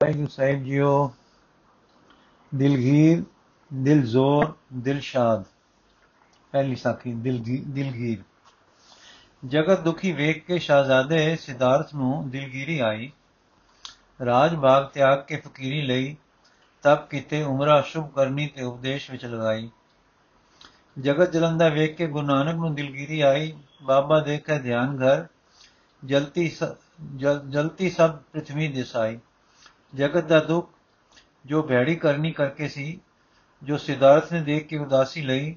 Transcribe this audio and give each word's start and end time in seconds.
ਵਾਹਿਗੁਰੂ 0.00 0.26
ਸਾਹਿਬ 0.26 0.62
ਜੀਓ 0.64 0.90
ਦਿਲਗੀਰ 2.52 3.22
ਦਿਲਜ਼ੋਰ 3.70 4.52
ਦਿਲਸ਼ਾਦ 4.74 5.42
ਪਹਿਲੀ 6.52 6.76
ਸਾਖੀ 6.76 7.12
ਦਿਲਗੀਰ 7.14 8.22
ਜਗਤ 9.42 9.80
ਦੁਖੀ 9.80 10.12
ਵੇਖ 10.12 10.44
ਕੇ 10.46 10.58
ਸ਼ਾਹਜ਼ਾਦੇ 10.58 11.36
ਸਿਧਾਰਥ 11.36 11.94
ਨੂੰ 11.94 12.30
ਦਿਲਗੀਰੀ 12.30 12.78
ਆਈ। 12.80 13.10
ਰਾਜ 14.26 14.54
ਬਾਗ 14.54 14.86
ਤਿਆਗ 14.86 15.24
ਕੇ 15.24 15.36
ਫਕੀਰੀ 15.36 15.82
ਲਈ 15.82 16.16
ਤਪ 16.84 17.08
ਕੀਤੇ 17.10 17.42
ਉਮਰਾ 17.42 17.80
ਸ਼ੁਭ 17.80 18.10
ਕਰਨੀ 18.10 18.46
ਤੇ 18.46 18.62
ਉਪਦੇਸ਼ 18.62 19.10
ਵਿੱਚ 19.10 19.24
ਲਗਾਈ। 19.26 19.70
ਜਗਤ 20.98 21.32
ਜਲੰਦਾ 21.32 21.68
ਵੇਖ 21.68 21.96
ਕੇ 21.96 22.06
ਗੁਰੂ 22.06 22.26
ਨਾਨਕ 22.26 22.54
ਨੂੰ 22.54 22.74
ਦਿਲਗੀਰੀ 22.74 23.20
ਆਈ। 23.20 23.52
ਬਾਬਾ 23.82 24.20
ਦੇਖੇ 24.20 24.58
ਧਿਆਨ 24.58 24.98
ਘਰ, 24.98 25.26
ਜਲਤੀ 26.02 26.50
ਜਲਤੀ 27.16 27.90
ਸਭ 27.90 28.16
ਪ੍ਰithvi 28.32 28.72
ਦਿਸਾਈ 28.74 29.18
ਜਗਤ 29.94 30.24
ਦਾ 30.24 30.40
ਦੁੱਖ, 30.40 30.70
ਜੋ 31.46 31.62
ਭੈੜੀ 31.62 31.96
ਕਰਨੀ 31.96 32.32
ਕਰਕੇ 32.32 32.68
ਸੀ, 32.68 33.00
ਜੋ 33.62 33.76
ਸਿਧਾਰਥ 33.76 34.32
ਨੇ 34.32 34.40
ਦੇਖ 34.40 34.66
ਕੇ 34.66 34.78
ਉਦਾਸੀ 34.78 35.22
ਲਈ, 35.22 35.56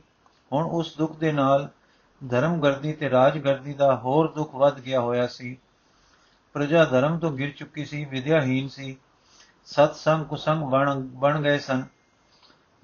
ਹੁਣ 0.54 0.66
ਉਸ 0.66 0.98
ਦੁੱਖ 0.98 1.16
ਦੇ 1.16 1.32
ਨਾਲ 1.32 1.70
ਧਰਮਗਰਦੀ 2.30 2.94
ਤੇ 2.94 3.10
ਰਾਜਗਰਦੀ 3.10 3.74
ਦਾ 3.74 3.96
ਹੋਰ 3.96 4.32
ਦੁੱਖ 4.32 4.56
ਵੱਧ 4.56 4.80
ਗਿਆ 4.80 5.02
ਹੋਇਆ 5.02 5.28
ਸੀ। 5.28 5.58
ਪ੍ਰਜਾ 6.54 6.86
ਧਰਮ 6.86 7.20
ਤੋਂ 7.20 7.32
ਗਿਰ 7.32 7.52
ਚੁੱਕੀ 7.52 7.86
ਸੀ 7.86 8.06
ਵਿਦਿਆਹੀਨ 8.06 8.68
ਸੀ। 8.68 8.98
ਸਤ 9.66 9.96
ਸੰਗ 9.96 10.26
ਕੁਸੰਗ 10.26 10.64
ਬਣ 10.64 10.96
ਬਣ 10.96 11.42
ਗਏ 11.42 11.58
ਸਨ। 11.58 11.86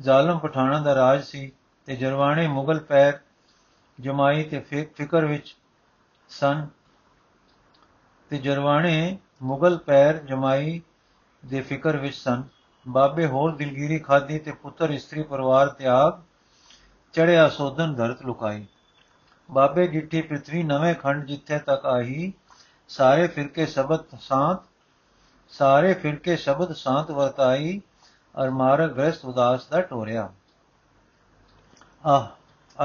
ਜ਼ਾਲਮ 0.02 0.39
ਪਠਾਣਾ 0.39 0.79
ਦਾ 0.79 0.95
ਰਾਜ 0.95 1.23
ਸੀ 1.23 1.52
ਤੇ 1.85 1.95
ਜਰਵਾਣੇ 1.95 2.47
ਮੁਗਲ 2.47 2.79
ਪੈਰ 2.79 3.19
ਜਮਾਈ 3.99 4.43
ਤੇ 4.43 4.59
ਫਿਕਰ 4.95 5.25
ਵਿੱਚ 5.25 5.57
ਸਨ। 6.29 6.67
ਤੇ 8.29 8.38
ਜਰਵਾਣੇ 8.38 9.17
ਮੁਗਲ 9.43 9.77
ਪੈਰ 9.77 10.17
ਜਮਾਈ 10.17 10.81
ਦੇ 11.47 11.61
ਫਿਕਰ 11.61 11.97
ਵਿੱਚ 11.97 12.15
ਸਨ। 12.15 12.43
ਬਾਬੇ 12.87 13.25
ਹੋਰ 13.25 13.55
ਦਿਲਗੀਰੀ 13.55 13.99
ਖਾਦੀ 13.99 14.39
ਤੇ 14.39 14.51
ਪੁੱਤਰ 14.51 14.89
ਇਸਤਰੀ 14.89 15.23
ਪਰਿਵਾਰ 15.23 15.67
ਤਿਆਗ 15.67 16.22
ਚੜਿਆ 17.13 17.49
ਸੋਧਨ 17.49 17.94
ਧਰਤ 17.94 18.22
ਲੁਕਾਈ। 18.22 18.66
ਬਾਬੇ 19.52 19.88
ਜਿੱਠੀ 19.88 20.22
ਪ੍ਰithvi 20.22 20.66
ਨਵੇਂ 20.66 20.95
ਖੰਡ 20.95 21.25
ਜਿੱਥੇ 21.25 21.59
ਤੱਕ 21.59 21.85
ਆਹੀ, 21.85 22.33
ਸਾਰੇ 22.88 23.27
ਫਿਰਕੇ 23.27 23.66
ਸ਼ਬਦ 23.66 23.99
ਸਾਥ 24.19 24.63
ਸਾਰੇ 25.49 25.94
ਫਿਰਕੇ 25.94 26.35
ਸ਼ਬਦ 26.35 26.73
ਸਾਥ 26.73 27.11
ਵਰਤਾਈ 27.11 27.81
ਅਰ 28.44 28.50
ਮਾਰਗ 28.50 28.89
ਗ੍ਰਸਤ 28.89 29.25
ਉਦਾਸ 29.25 29.67
ਦਾ 29.67 29.81
ਟੋਰਿਆ। 29.81 30.33
ਆਹ, 32.05 32.27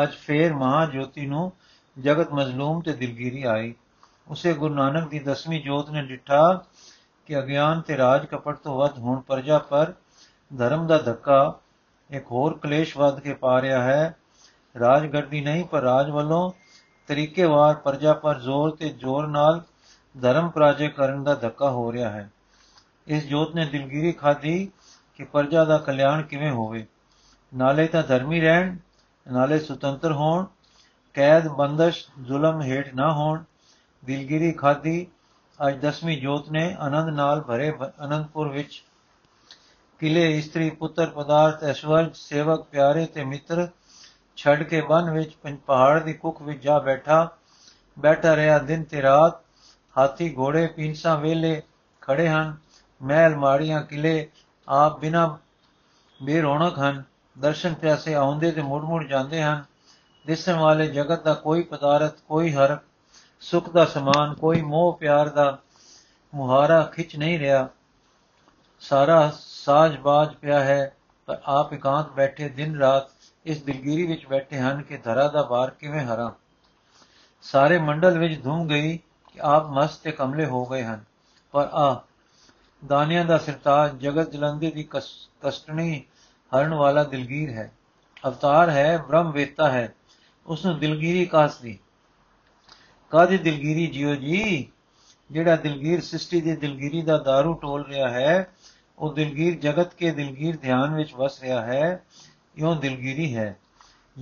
ਅੱਜ 0.02 0.12
ਫੇਰ 0.12 0.54
ਮਹਾ 0.54 0.86
ਜੋਤੀ 0.86 1.26
ਨੂੰ 1.26 1.52
ਜਗਤ 2.00 2.32
ਮਜ਼ਲੂਮ 2.32 2.80
ਤੇ 2.80 2.92
ਦਿਲਗੀਰੀ 2.92 3.42
ਆਈ। 3.42 3.74
ਉਸੇ 4.28 4.52
ਗੁਰੂ 4.52 4.74
ਨਾਨਕ 4.74 5.08
ਦੀ 5.08 5.18
ਦਸਵੀਂ 5.18 5.62
ਜੋਤ 5.62 5.90
ਨੇ 5.90 6.02
ਡਿਠਾ 6.02 6.64
ਕਿ 7.26 7.38
ਅਗਿਆਨ 7.38 7.80
ਤੇ 7.80 7.96
ਰਾਜ 7.96 8.26
ਕਪਟ 8.26 8.56
ਤੋਂ 8.56 8.78
ਵੱਧ 8.78 8.98
ਹੁਣ 8.98 9.20
ਪ੍ਰਜਾ 9.20 9.58
ਪਰ 9.58 9.92
ਧਰਮ 10.58 10.86
ਦਾ 10.86 10.98
ਧੱਕਾ 10.98 11.58
ਇੱਕ 12.10 12.26
ਹੋਰ 12.30 12.58
ਕਲੇਸ਼ 12.58 12.96
ਵੱਧ 12.96 13.20
ਕੇ 13.20 13.34
ਪਾ 13.34 13.60
ਰਿਹਾ 13.60 13.82
ਹੈ। 13.82 14.16
ਰਾਜਗਰਦੀ 14.80 15.40
ਨਹੀਂ, 15.40 15.64
ਪਰ 15.64 15.80
ਰਾਜ 15.80 16.10
ਵੱਲੋਂ 16.10 16.52
ਤਰੀਕੇਵਾਰ 17.06 17.74
ਪ੍ਰਜਾ 17.74 18.12
ਪਰ 18.12 18.38
ਜ਼ੋਰ 18.38 18.76
ਤੇ 18.76 18.88
ਜ਼ੋਰ 18.88 19.26
ਨਾਲ 19.26 19.62
ਧਰਮ 20.20 20.50
ਪ੍ਰਾਜੇ 20.50 20.88
ਕਰਨ 20.88 21.24
ਦਾ 21.24 21.34
ਧੱਕਾ 21.34 21.70
ਹੋ 21.70 21.92
ਰਿਹਾ 21.92 22.10
ਹੈ। 22.10 22.30
ਇਸ 23.06 23.26
ਜੋਤ 23.26 23.54
ਨੇ 23.54 23.66
ਦਿਲਗੀਰੀ 23.66 24.12
ਖਾਦੀ 24.12 24.70
ਕਿ 25.14 25.24
ਪ੍ਰਜਾ 25.24 25.64
ਦਾ 25.64 25.78
ਕਲਿਆਣ 25.78 26.22
ਕਿਵੇਂ 26.22 26.50
ਹੋਵੇ। 26.50 26.86
ਨਾਲੇ 27.54 27.86
ਤਾਂ 27.86 28.02
ਧਰਮੀ 28.02 28.40
ਰਹਿਣ, 28.40 28.76
ਨਾਲੇ 29.32 29.58
ਸੁਤੰਤਰ 29.58 30.12
ਹੋਣ, 30.12 30.46
ਕੈਦ, 31.14 31.48
ਬੰਦਸ਼, 31.48 32.06
ਜ਼ੁਲਮ 32.22 32.62
ਹੇਠ 32.62 32.94
ਨਾ 32.94 33.12
ਹੋਣ, 33.12 33.42
ਦਿਲਗਿਰੀ 34.04 34.52
ਖਾਦੀ 34.52 35.06
ਅੱਜ 35.68 35.78
ਦਸਵੀਂ 35.78 36.20
ਜੋਤ 36.20 36.50
ਨੇ 36.50 36.76
ਆਨੰਦ 36.78 37.08
ਨਾਲ 37.08 37.40
ਭਰੇ 37.40 37.72
ਅਨੰਦਪੁਰ 38.04 38.48
ਵਿੱਚ 38.48 38.82
ਕਿਲੇ, 39.98 40.38
ਇਸਤਰੀ, 40.38 40.70
ਪੁੱਤਰ 40.70 41.06
ਪਦਾਰਥ, 41.06 41.64
ਐਸ਼ਵਰਜ, 41.64 42.16
ਸੇਵਕ, 42.16 42.62
ਪਿਆਰੇ 42.62 43.06
ਤੇ 43.06 43.24
ਮਿੱਤਰ 43.24 43.68
ਛੱਡ 44.36 44.62
ਕੇ 44.62 44.80
ਬਨ 44.80 45.10
ਵਿੱਚ 45.10 45.36
ਪਹਾੜ 45.66 46.02
ਦੀ 46.02 46.12
ਕੁੱਖ 46.12 46.42
ਵਿੱਚ 46.42 46.62
ਜਾ 46.62 46.78
ਬੈਠਾ 46.78 47.28
ਬੈਠਾ 47.98 48.36
ਰਿਹਾ। 48.36 48.58
ਦਿਨ 48.58 48.84
ਤੇ 48.84 49.02
ਰਾਤ 49.02 49.40
ਹਾਥੀ, 49.98 50.34
ਘੋੜੇ 50.38 50.66
ਪਿੰਸਾ 50.66 51.14
ਵੇਲੇ 51.14 51.62
ਖੜੇ 52.00 52.28
ਹਨ। 52.28 52.56
ਮਹਿਲ, 53.02 53.36
ਮਾੜੀਆਂ 53.36 53.82
ਕਿਲੇ 53.82 54.28
ਆਪ 54.68 55.00
ਬਿਨਾ 55.00 55.38
ਬੇਰੌਣਕ 56.22 56.78
ਹਨ। 56.78 57.02
ਦਰਸ਼ਨ 57.38 57.74
ਪਿਆਸੇ 57.74 58.14
ਆਉਂਦੇ 58.14 58.50
ਤੇ 58.50 58.62
ਮੁੜ 58.62 58.82
ਮੁੜ 58.82 59.04
ਜਾਂਦੇ 59.04 59.42
ਹਨ। 59.42 59.64
ਦਿਸਣ 60.26 60.56
ਵਾਲੇ 60.56 60.86
ਜਗਤ 60.86 61.22
ਦਾ 61.22 61.34
ਕੋਈ 61.34 61.62
ਪਦਾਰਥ, 61.62 62.20
ਕੋਈ 62.28 62.52
ਹਰ 62.52 62.78
ਸੁਖ 63.42 63.70
ਦਾ 63.70 63.84
ਸਮਾਨ, 63.84 64.34
ਕੋਈ 64.34 64.60
ਮੋਹ 64.60 64.96
ਪਿਆਰ 65.00 65.28
ਦਾ 65.28 65.58
ਮੁਹਾਰਾ 66.34 66.82
ਖਿੱਚ 66.82 67.16
ਨਹੀਂ 67.16 67.38
ਰਿਹਾ। 67.38 67.68
ਸਾਰਾ 68.80 69.32
ਸਾਜ 69.40 69.98
ਬਾਜ 69.98 70.34
ਪਿਆ 70.34 70.60
ਹੈ, 70.60 70.96
ਪਰ 71.26 71.40
ਆਪ 71.44 71.72
ਇਕਾਂਤ 71.72 72.10
ਬੈਠੇ 72.10 72.48
ਦਿਨ 72.48 72.78
ਰਾਤ 72.78 73.02
ਇਸ 73.44 73.62
ਦਿਲਗੀਰੀ 73.62 74.06
ਵਿੱਚ 74.06 74.26
ਬੈਠੇ 74.26 74.58
ਹਨ 74.58 74.82
ਕਿ 74.82 74.96
ਧਰਾ 74.96 75.28
ਦਾ 75.28 75.42
ਬਾਰ 75.42 75.70
ਕਿਵੇਂ 75.70 76.00
ਹਰਾਂ। 76.00 76.30
ਸਾਰੇ 77.42 77.78
ਮੰਡਲ 77.78 78.18
ਵਿੱਚ 78.18 78.44
ਧੂਮ 78.44 78.68
ਗਈ 78.68 78.96
ਕਿ 78.96 79.40
ਆਪ 79.40 79.66
ਮਸਤ 79.66 80.02
ਤੇ 80.02 80.12
ਕਮਲੇ 80.12 80.46
ਹੋ 80.46 80.66
ਗਏ 80.66 80.84
ਹਨ। 80.84 81.04
ਪਰ 81.52 81.68
ਆ, 81.72 82.02
ਦਾਨਿਆਂ 82.86 83.24
ਦਾ 83.24 83.38
ਸਰਤਾਜ 83.38 83.98
ਜਗਤ 83.98 84.30
ਜਲੰਦੇ 84.30 84.70
ਦੀ 84.70 84.88
ਕਸ਼ਟਣੀ 85.40 86.02
ਹਰਨ 86.52 86.74
ਵਾਲਾ 86.74 87.04
ਦਿਲਗੀਰ 87.04 87.50
ਹੈ। 87.50 87.72
ਅਵਤਾਰ 88.26 88.70
ਹੈ 88.70 88.98
ਬ੍ਰਹਮ 88.98 89.30
ਵੇਤਾ 89.30 89.70
ਹੈ। 89.70 89.94
ਉਸ 90.46 90.66
ਨੂੰ 90.66 90.78
ਦਿਲਗੀਰੀ 90.78 91.26
ਕਾਸਦੀ 91.26 91.78
ਕਾਦੀ 93.12 93.38
ਦਿਲਗੀਰੀ 93.38 93.86
ਜਿਉ 93.86 94.14
ਜੀ? 94.14 94.68
ਜਿਹੜਾ 95.30 95.56
ਦਿਲਗੀਰ 95.56 96.00
ਸ੍ਰਿਸ਼ਟੀ 96.00 96.40
ਦੀ 96.40 96.56
ਦਿਲਗੀਰੀ 96.56 97.02
ਦਾ 97.02 97.16
दारू 97.16 97.54
ਟੋਲ 97.54 97.86
ਰਿਹਾ 97.86 98.08
ਹੈ, 98.10 98.50
ਉਹ 98.98 99.12
ਦਿਲਗੀਰ 99.14 99.58
ਜਗਤ 99.58 99.94
ਕੇ 99.94 100.10
ਦਿਲਗੀਰ 100.10 100.56
ਧਿਆਨ 100.56 100.94
ਵਿੱਚ 100.94 101.14
ਵਸ 101.14 101.42
ਰਿਹਾ 101.42 101.62
ਹੈ, 101.62 102.04
ਇਉਂ 102.56 102.76
ਦਿਲਗੀਰੀ 102.76 103.36
ਹੈ। 103.36 103.56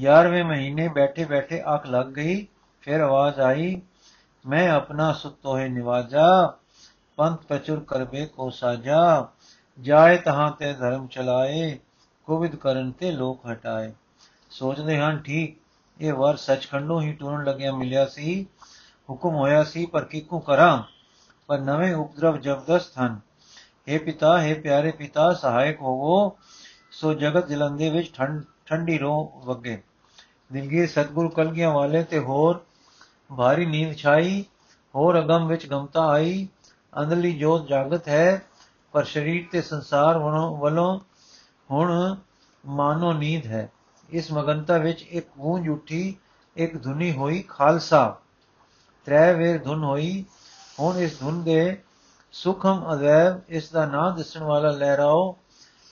11ਵੇਂ 0.02 0.44
ਮਹੀਨੇ 0.44 0.88
ਬੈਠੇ 0.88 1.24
ਬੈਠੇ 1.24 1.62
ਅੱਖ 1.74 1.86
ਲੱਗ 1.86 2.06
ਗਈ, 2.06 2.46
ਫਿਰ 2.80 3.00
ਆਵਾਜ਼ 3.00 3.40
ਆਈ, 3.40 3.82
ਮੈਂ 4.46 4.70
ਆਪਣਾ 4.70 5.12
ਸੁਤੋਹੇ 5.12 5.68
ਨਿਵਾਜਾ, 5.68 6.58
ਪੰਥ 7.16 7.46
ਪ੍ਰਚੁਰ 7.46 7.80
ਕਰਬੇ 7.80 8.26
ਕੋ 8.26 8.50
ਸਾਜਾ, 8.50 9.28
ਜਾਏ 9.80 10.16
ਤਹਾਂ 10.16 10.50
ਤੇ 10.50 10.72
ਧਰਮ 10.72 11.06
ਚਲਾਏ 11.06 11.78
ਕੋਵਿਦ 12.24 12.56
ਕਰਨ 12.56 12.90
ਤੇ 12.90 13.12
ਲੋਕ 13.12 13.40
ਹਟਾਏ। 13.52 13.92
ਸੋਚਦੇ 14.50 14.98
ਹਨ, 14.98 15.18
ਠੀਕ, 15.18 15.56
ਇਹ 16.00 16.12
ਵਰ 16.12 16.36
ਸੱਚਖੰਡੋਂ 16.36 17.02
ਹੀ 17.02 17.12
ਟੁਰਨ 17.12 17.44
ਲੱਗਿਆ 17.44 17.72
ਮਿਲਿਆ 17.72 18.06
ਸੀ। 18.06 18.46
ਹੁਕਮ 19.10 19.34
ਹੋਇਆ 19.34 19.64
ਸੀ, 19.64 19.86
ਪਰ 19.86 20.04
ਕਿਕੂ 20.04 20.38
ਕਰਾਂ? 20.38 20.82
ਪਰ 21.46 21.58
ਨਵੇਂ 21.58 21.94
ਉਪਦਰਵ 21.94 22.36
ਜ਼ਬਰਦਸਤ 22.36 22.98
ਹਨ। 22.98 23.20
हे 23.88 24.04
ਪਿਤਾ 24.04 24.38
हे 24.38 24.60
ਪਿਆਰੇ 24.60 24.90
ਪਿਤਾ, 24.90 25.32
ਸਹਾਇਕ 25.32 25.80
ਹੋਵੋ, 25.80 26.38
ਸੋ 26.90 27.14
ਜਗਤ 27.14 27.48
ਜਲੰਦੇ 27.48 27.90
ਵਿੱਚ 27.90 28.12
ਠੰਡ 28.14 28.44
ਠੰਡੀ 28.66 28.98
ਰੋ 28.98 29.42
ਵਗੇ। 29.44 29.82
ਦਿਲਗੀਰ 30.52 30.88
ਸਤਗੁਰ 30.88 31.28
ਕਲਗੀਆਂ 31.28 31.70
ਵਾਲੇ 31.70 32.02
ਤੇ 32.02 32.18
ਹੋਰ 32.18 32.64
ਭਾਰੀ 33.36 33.66
ਨੀਂਦ 33.66 33.96
ਛਾਈ, 33.96 34.44
ਹੋਰ 34.94 35.18
ਅਗਮ 35.18 35.46
ਵਿੱਚ 35.46 35.66
ਗਮਤਾ 35.66 36.08
ਆਈ। 36.08 36.48
ਅੰਦਰਲੀ 37.00 37.38
ਜੋਤ 37.38 37.66
ਜਾਗਤ 37.66 38.08
ਹੈ, 38.08 38.42
ਪਰ 38.92 39.04
ਸਰੀਰ 39.04 39.46
ਤੇ 39.52 39.62
ਸੰਸਾਰ 39.62 40.18
ਵੱਲੋਂ 40.58 41.00
ਹੁਣ 41.70 42.16
ਮਾਨੋ 42.66 43.12
ਨੀਂਦ 43.12 43.46
ਹੈ। 43.46 43.70
ਇਸ 44.10 44.32
ਮਗਨਤਾ 44.32 44.78
ਵਿੱਚ 44.78 45.02
ਇੱਕ 45.02 45.26
ਗੂੰਜ 45.38 45.68
ਉੱਠੀ, 45.68 46.16
ਇੱਕ 46.56 46.82
ਧੁਨੀ 46.82 47.12
ਹੋਈ 47.12 47.44
ਖਾਲਸਾ। 47.48 48.16
ਤ੍ਰੈ 49.04 49.32
ਵੇਰ 49.32 49.58
ਧੁਨ 49.58 49.84
ਹੋਈ, 49.84 50.24
ਹੁਣ 50.80 50.98
ਇਸ 50.98 51.18
ਧੁਨ 51.20 51.42
ਦੇ 51.42 51.82
ਸੁਖਮ 52.32 52.94
ਅਦੈਵ, 52.94 53.40
ਇਸ 53.48 53.70
ਦਾ 53.70 53.86
ਨਾਂ 53.86 54.16
ਦੱਸਣ 54.16 54.42
ਵਾਲਾ 54.42 54.70
ਲਹਿਰਾਓ। 54.70 55.36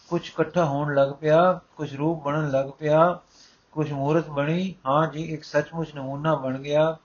ਕੁਝ 0.09 0.29
ਇਕੱਠਾ 0.29 0.65
ਹੋਣ 0.65 0.95
ਲੱਗ 0.95 1.09
ਪਿਆ 1.13 1.61
ਕੁਝ 1.77 1.97
ਰੂਪ 1.97 2.23
ਬਣਨ 2.23 2.51
ਲੱਗ 2.51 2.67
ਪਿਆ 2.79 3.19
ਕੁਝ 3.73 3.93
ਮੂਰਤ 3.93 4.29
ਬਣੀ। 4.29 4.75
ਹਾਂ 4.87 5.07
ਜੀ, 5.07 5.23
ਇੱਕ 5.23 5.45
ਸੱਚਮੁੱਚ 5.45 5.95
ਨਮੂਨਾ 5.95 6.35
ਬਣ 6.35 6.59
ਗਿਆ। 6.59 6.97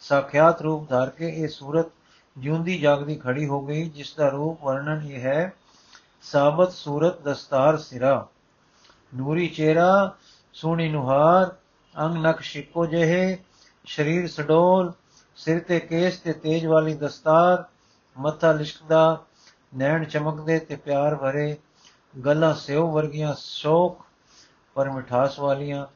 ਸਾਖਿਆਤ 0.00 0.62
ਰੂਪ 0.62 0.88
ਧਾਰ 0.88 1.10
ਕੇ 1.10 1.28
ਇਹ 1.28 1.48
ਸੂਰਤ 1.48 1.86
ਜਿਉਂਦੀ 2.38 2.78
ਜਾਗਦੀ 2.78 3.14
ਖੜੀ 3.14 3.46
ਹੋ 3.46 3.60
ਗਈ, 3.60 3.88
ਜਿਸ 3.88 4.14
ਦਾ 4.14 4.28
ਰੂਪ 4.28 4.64
ਵਰਣਨ 4.64 5.06
ਇਹ 5.10 5.20
ਹੈ, 5.20 5.52
ਸਾਬਤ 6.22 6.72
ਸੂਰਤ 6.72 7.20
ਦਸਤਾਰ 7.20 7.76
ਸਿਰਾ। 7.76 8.26
ਨੂਰੀ 9.16 9.48
ਚਿਹਰਾ 9.48 10.14
ਸੋਹਣੀ 10.52 10.88
ਨੁਹਾਰ, 10.88 11.54
ਅੰਗ 11.94 12.26
ਨਕ 12.26 12.40
ਸ਼ਿਕੋ 12.40 12.86
ਜਿਹੇ, 12.86 13.38
ਸਰੀਰ 13.86 14.28
ਸਡੋਲ 14.28 14.92
ਸਿਰ 15.44 15.60
ਤੇ 15.60 15.80
ਕੇਸ 15.80 16.18
ਤੇ 16.18 16.32
ਤੇਜ 16.32 16.66
ਵਾਲੀ 16.66 16.94
ਦਸਤਾਰ, 16.94 17.64
ਮੱਥਾ 18.16 18.52
ਲਿਸ਼ਕਦਾ, 18.52 19.24
ਨੈਣ 19.76 20.04
ਚਮਕਦੇ 20.04 20.58
ਤੇ 20.58 20.76
ਪਿਆਰ 20.76 21.14
ਭਰੇ, 21.14 21.56
ਗਲਾਂ 22.24 22.54
ਸਿਓ 22.54 22.90
ਵਰਗੀਆਂ 22.92 23.34
ਸ਼ੋਕ 23.38 24.02
ਪਰ 24.74 24.90
ਮਿਠਾਸ 24.90 25.38
ਵਾਲੀਆਂ, 25.38 25.86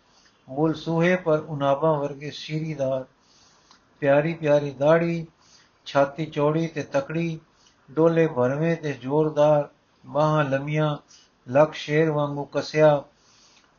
ਮੂਲ 0.49 0.75
ਸੂਹੇ 0.75 1.17
ਪਰ 1.17 1.39
ਉਨਾਬਾ 1.39 1.93
ਵਰਗੇ 1.93 2.31
ਸ਼ੀਰੀਦਾਰ, 2.31 3.05
ਪਿਆਰੀ 4.01 4.35
ਪਿਆਰੀ 4.35 4.71
ਦਾੜੀ, 4.71 5.27
ਛਾਤੀ 5.87 6.27
ਚੌੜੀ 6.27 6.67
ਤੇ 6.67 6.83
ਤਕੜੀ, 6.83 7.41
ਡੋਲੇ 7.91 8.27
ਭਰਵੇਂ 8.27 8.77
ਤੇ 8.77 8.93
ਜ਼ੋਰਦਾਰ, 8.93 9.69
ਬਾਹਾਂ 10.07 10.45
ਲੰਮੀਆਂ 10.45 10.97
ਲੱਖ 11.49 11.75
ਸ਼ੇਰ 11.75 12.11
ਵਾਂਗੂ 12.11 12.45
ਕਸਿਆ, 12.45 13.03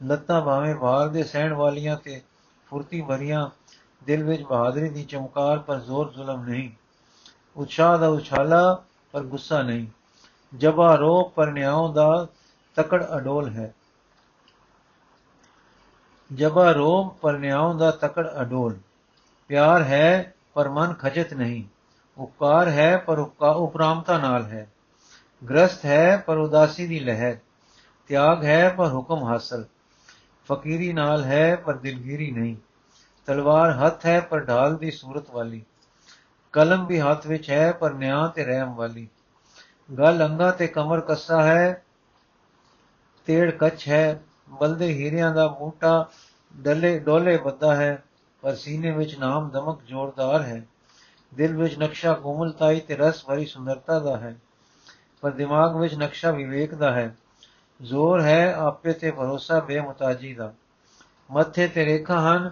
ਲੱਤਾਂ 0.04 0.42
ਭਾਵੇਂ 0.42 0.76
ਭਾਰ 0.76 1.08
ਦੇ 1.08 1.24
ਸਹਿਣ 1.24 1.54
ਵਾਲੀਆਂ 1.54 1.98
ਤੇ 1.98 2.22
ਫੁਰਤੀ 2.68 3.02
ਭਰੀਆਂ 3.02 3.50
ਦਿਲ 4.06 4.24
ਵਿੱਚ 4.24 4.42
ਬਹਾਦਰੀ 4.44 4.90
ਦੀ 4.90 5.04
ਚਮਕਾਰ 5.04 5.60
ਪਰ 5.60 5.80
ਜ਼ੋਰ 5.80 6.14
ਜ਼ੁਲਮ 6.14 6.44
ਨਹੀਂ। 6.44 6.70
ਉਤਸ਼ਾਹ 7.58 7.98
ਦਾ 7.98 8.08
ਉਛਾਲਾ 8.08 8.84
ਪਰ 9.12 9.22
ਗੁੱਸਾ 9.24 9.62
ਨਹੀਂ। 9.62 9.88
ਜਬਾ 10.58 10.96
ਰੋ 10.96 11.32
ਪਰਨਿਆਉ 11.36 11.94
ਦਾ 11.94 12.28
ਤਕੜ 12.76 13.06
ਅਡੋਲ 13.18 13.50
ਹੈ। 13.50 13.76
ਜਬਾ 16.34 16.72
ਰੋ 16.72 17.18
ਪਰਨਿਆਉ 17.22 17.78
ਦਾ 17.78 17.92
ਤਕੜ 17.92 18.28
ਅਡੋਲ। 18.42 18.78
ਪਿਆਰ 19.48 19.84
ਹੈ 19.84 20.34
ਪਰ 20.54 20.70
ਮਨ 20.70 20.94
ਖਜਤ 20.94 21.34
ਨਹੀਂ। 21.34 21.64
ਉਪਕਾਰ 22.18 22.68
ਹੈ 22.68 22.98
ਪਰ 22.98 23.18
ਉਪਰਾਮਤਾ 23.44 24.18
ਨਾਲ 24.18 24.46
ਹੈ। 24.46 24.72
ਗ੍ਰਸਤ 25.50 25.86
ਹੈ 25.86 26.18
ਪਰ 26.18 26.38
ਉਦਾਸੀ 26.38 26.88
ਦੀ 26.88 27.00
ਲਹਿਰ। 27.00 27.38
ਤਿਆਗ 28.08 28.46
ਹੈ 28.46 28.70
ਪਰ 28.70 28.88
ਹੁਕਮ 28.94 29.24
ਹਾਸਲ। 29.24 29.66
ਫਕੀਰੀ 30.46 30.94
ਨਾਲ 30.94 31.24
ਹੈ 31.24 31.56
ਪਰ 31.56 31.74
ਦਿਲਗੀਰੀ 31.74 32.32
ਨਹੀਂ। 32.32 32.56
ਤਲਵਾਰ 33.28 33.72
ਹੱਥ 33.72 34.06
ਹੈ 34.06 34.20
ਪਰ 34.22 34.40
ਢਾਲ 34.40 34.76
ਦੀ 34.78 34.92
ਸੂਰਤ 34.92 35.30
ਵਾਲੀ। 35.32 35.64
ਕਲਮ 36.54 36.86
ਵੀ 36.86 37.00
ਹੱਥ 37.00 37.28
ਵਿੱਚ 37.28 37.50
ਹੈ 37.50 37.72
ਪਰ 37.72 37.94
ਨਿਆਂ 37.94 38.28
ਤੇ 38.30 38.44
ਰਹਿਮ 38.44 38.74
ਵਾਲੀ। 38.74 39.08
ਗਲ 39.98 40.26
ਅੰਗਾ 40.26 40.52
ਤੇ 40.52 40.68
ਕਮਰ 40.68 41.02
ਕੱਸਾ 41.02 41.42
ਹੈ, 41.44 41.84
ਤੇੜ 43.28 43.52
ਕੱਚ 43.52 43.88
ਹੈ। 43.88 44.22
ਬਲਦੇ 44.50 44.88
ਹੀਰਿਆਂ 44.88 45.34
ਦਾ 45.34 45.48
ਮੂਟਾ 45.60 46.08
ਡਲੇ 46.54 46.98
ਡੋਲੇ 47.00 47.38
ਬੱਦਾ 47.38 47.76
ਹੈ, 47.76 48.04
ਪਰ 48.44 48.56
ਸੀਨੇ 48.56 48.92
ਵਿੱਚ 48.92 49.18
ਨਾਮ 49.20 49.50
ਦਮਕ 49.50 49.82
ਜ਼ੋਰਦਾਰ 49.84 50.42
ਹੈ। 50.42 50.66
ਦਿਲ 51.32 51.56
ਵਿੱਚ 51.58 51.78
ਨਕਸ਼ਾ 51.80 52.14
ਕੋਮਲਤਾਈ 52.14 52.80
ਤੇ 52.80 52.96
ਰਸ 52.96 53.24
ਭਰੀ 53.26 53.46
ਸੁੰਦਰਤਾ 53.46 54.00
ਦਾ 54.00 54.18
ਹੈ, 54.18 54.36
ਪਰ 55.24 55.32
ਦਿਮਾਗ 55.32 55.76
ਵਿੱਚ 55.76 55.96
ਨਕਸ਼ਾ 55.96 56.32
ਵਿਵੇਕ 56.32 56.76
ਦਾ 56.76 56.92
ਹੈ। 56.92 57.16
ਜ਼ੋਰ 57.82 58.22
ਹੈ 58.22 58.54
ਆਪੇ 58.54 58.94
ਤੇ 58.94 59.12
ਭਰੋਸਾ 59.12 59.60
ਬੇਮੁਤਾਜੀ 59.60 60.34
ਦਾ। 60.34 60.54
ਮੱਥੇ 61.32 61.68
ਤੇ 61.68 61.86
ਰੇਖਾ 61.86 62.20
ਹਨ 62.22 62.52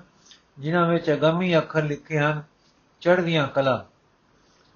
ਜਿਨ੍ਹਾਂ 0.60 0.88
ਵਿੱਚ 0.88 1.12
ਅਗੰਮੀ 1.12 1.58
ਅੱਖਰ 1.58 1.84
ਲਿਖੇ 1.84 2.20
ਹਨ, 2.20 2.44
ਚੜ੍ਹਦੀਆਂ 3.02 3.48
ਕਲਾ। 3.48 3.86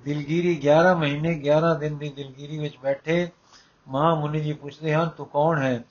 ਦਿਲਗੀਰੀ 0.04 0.56
11 0.56 0.96
ਮਹੀਨੇ 0.96 1.40
11 1.40 1.76
ਦਿਨ 1.76 1.98
ਦੀ 1.98 2.10
ਦਿਲਗੀਰੀ 2.10 2.60
ਵਿੱਚ 2.60 2.78
ਬੈਠੇ 2.78 3.30
ਮਹਾ 3.88 4.16
ਮੁਨੀ 4.16 4.40
ਜੀ 4.40 4.54
ਪੁੱਛਦੇ 4.54 4.94
ਹਨ, 4.96 5.10
ਤੂੰ 5.10 5.26
ਕੌਣ 5.26 5.62
ਹੈ? 5.62 5.84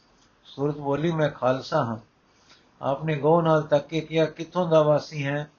ਸੂਰਤ 0.44 0.76
ਬੋਲੀ, 0.76 1.12
ਮੈਂ 1.12 1.28
ਖਾਲਸਾ 1.28 1.84
ਹਾਂ। 1.84 1.96
ਆਪਨੇ 2.82 3.16
ਗੋ 3.16 3.40
ਨਾਲ 3.40 3.62
ਤੱਕ 3.62 3.86
ਕੇ 3.86 4.00
ਕਿਹਾ, 4.00 4.24
ਕਿੱਥੋਂ 4.24 4.68
ਦਾ 4.68 4.82
ਵਾਸੀ 4.82 5.26
ਹੈ? 5.26 5.50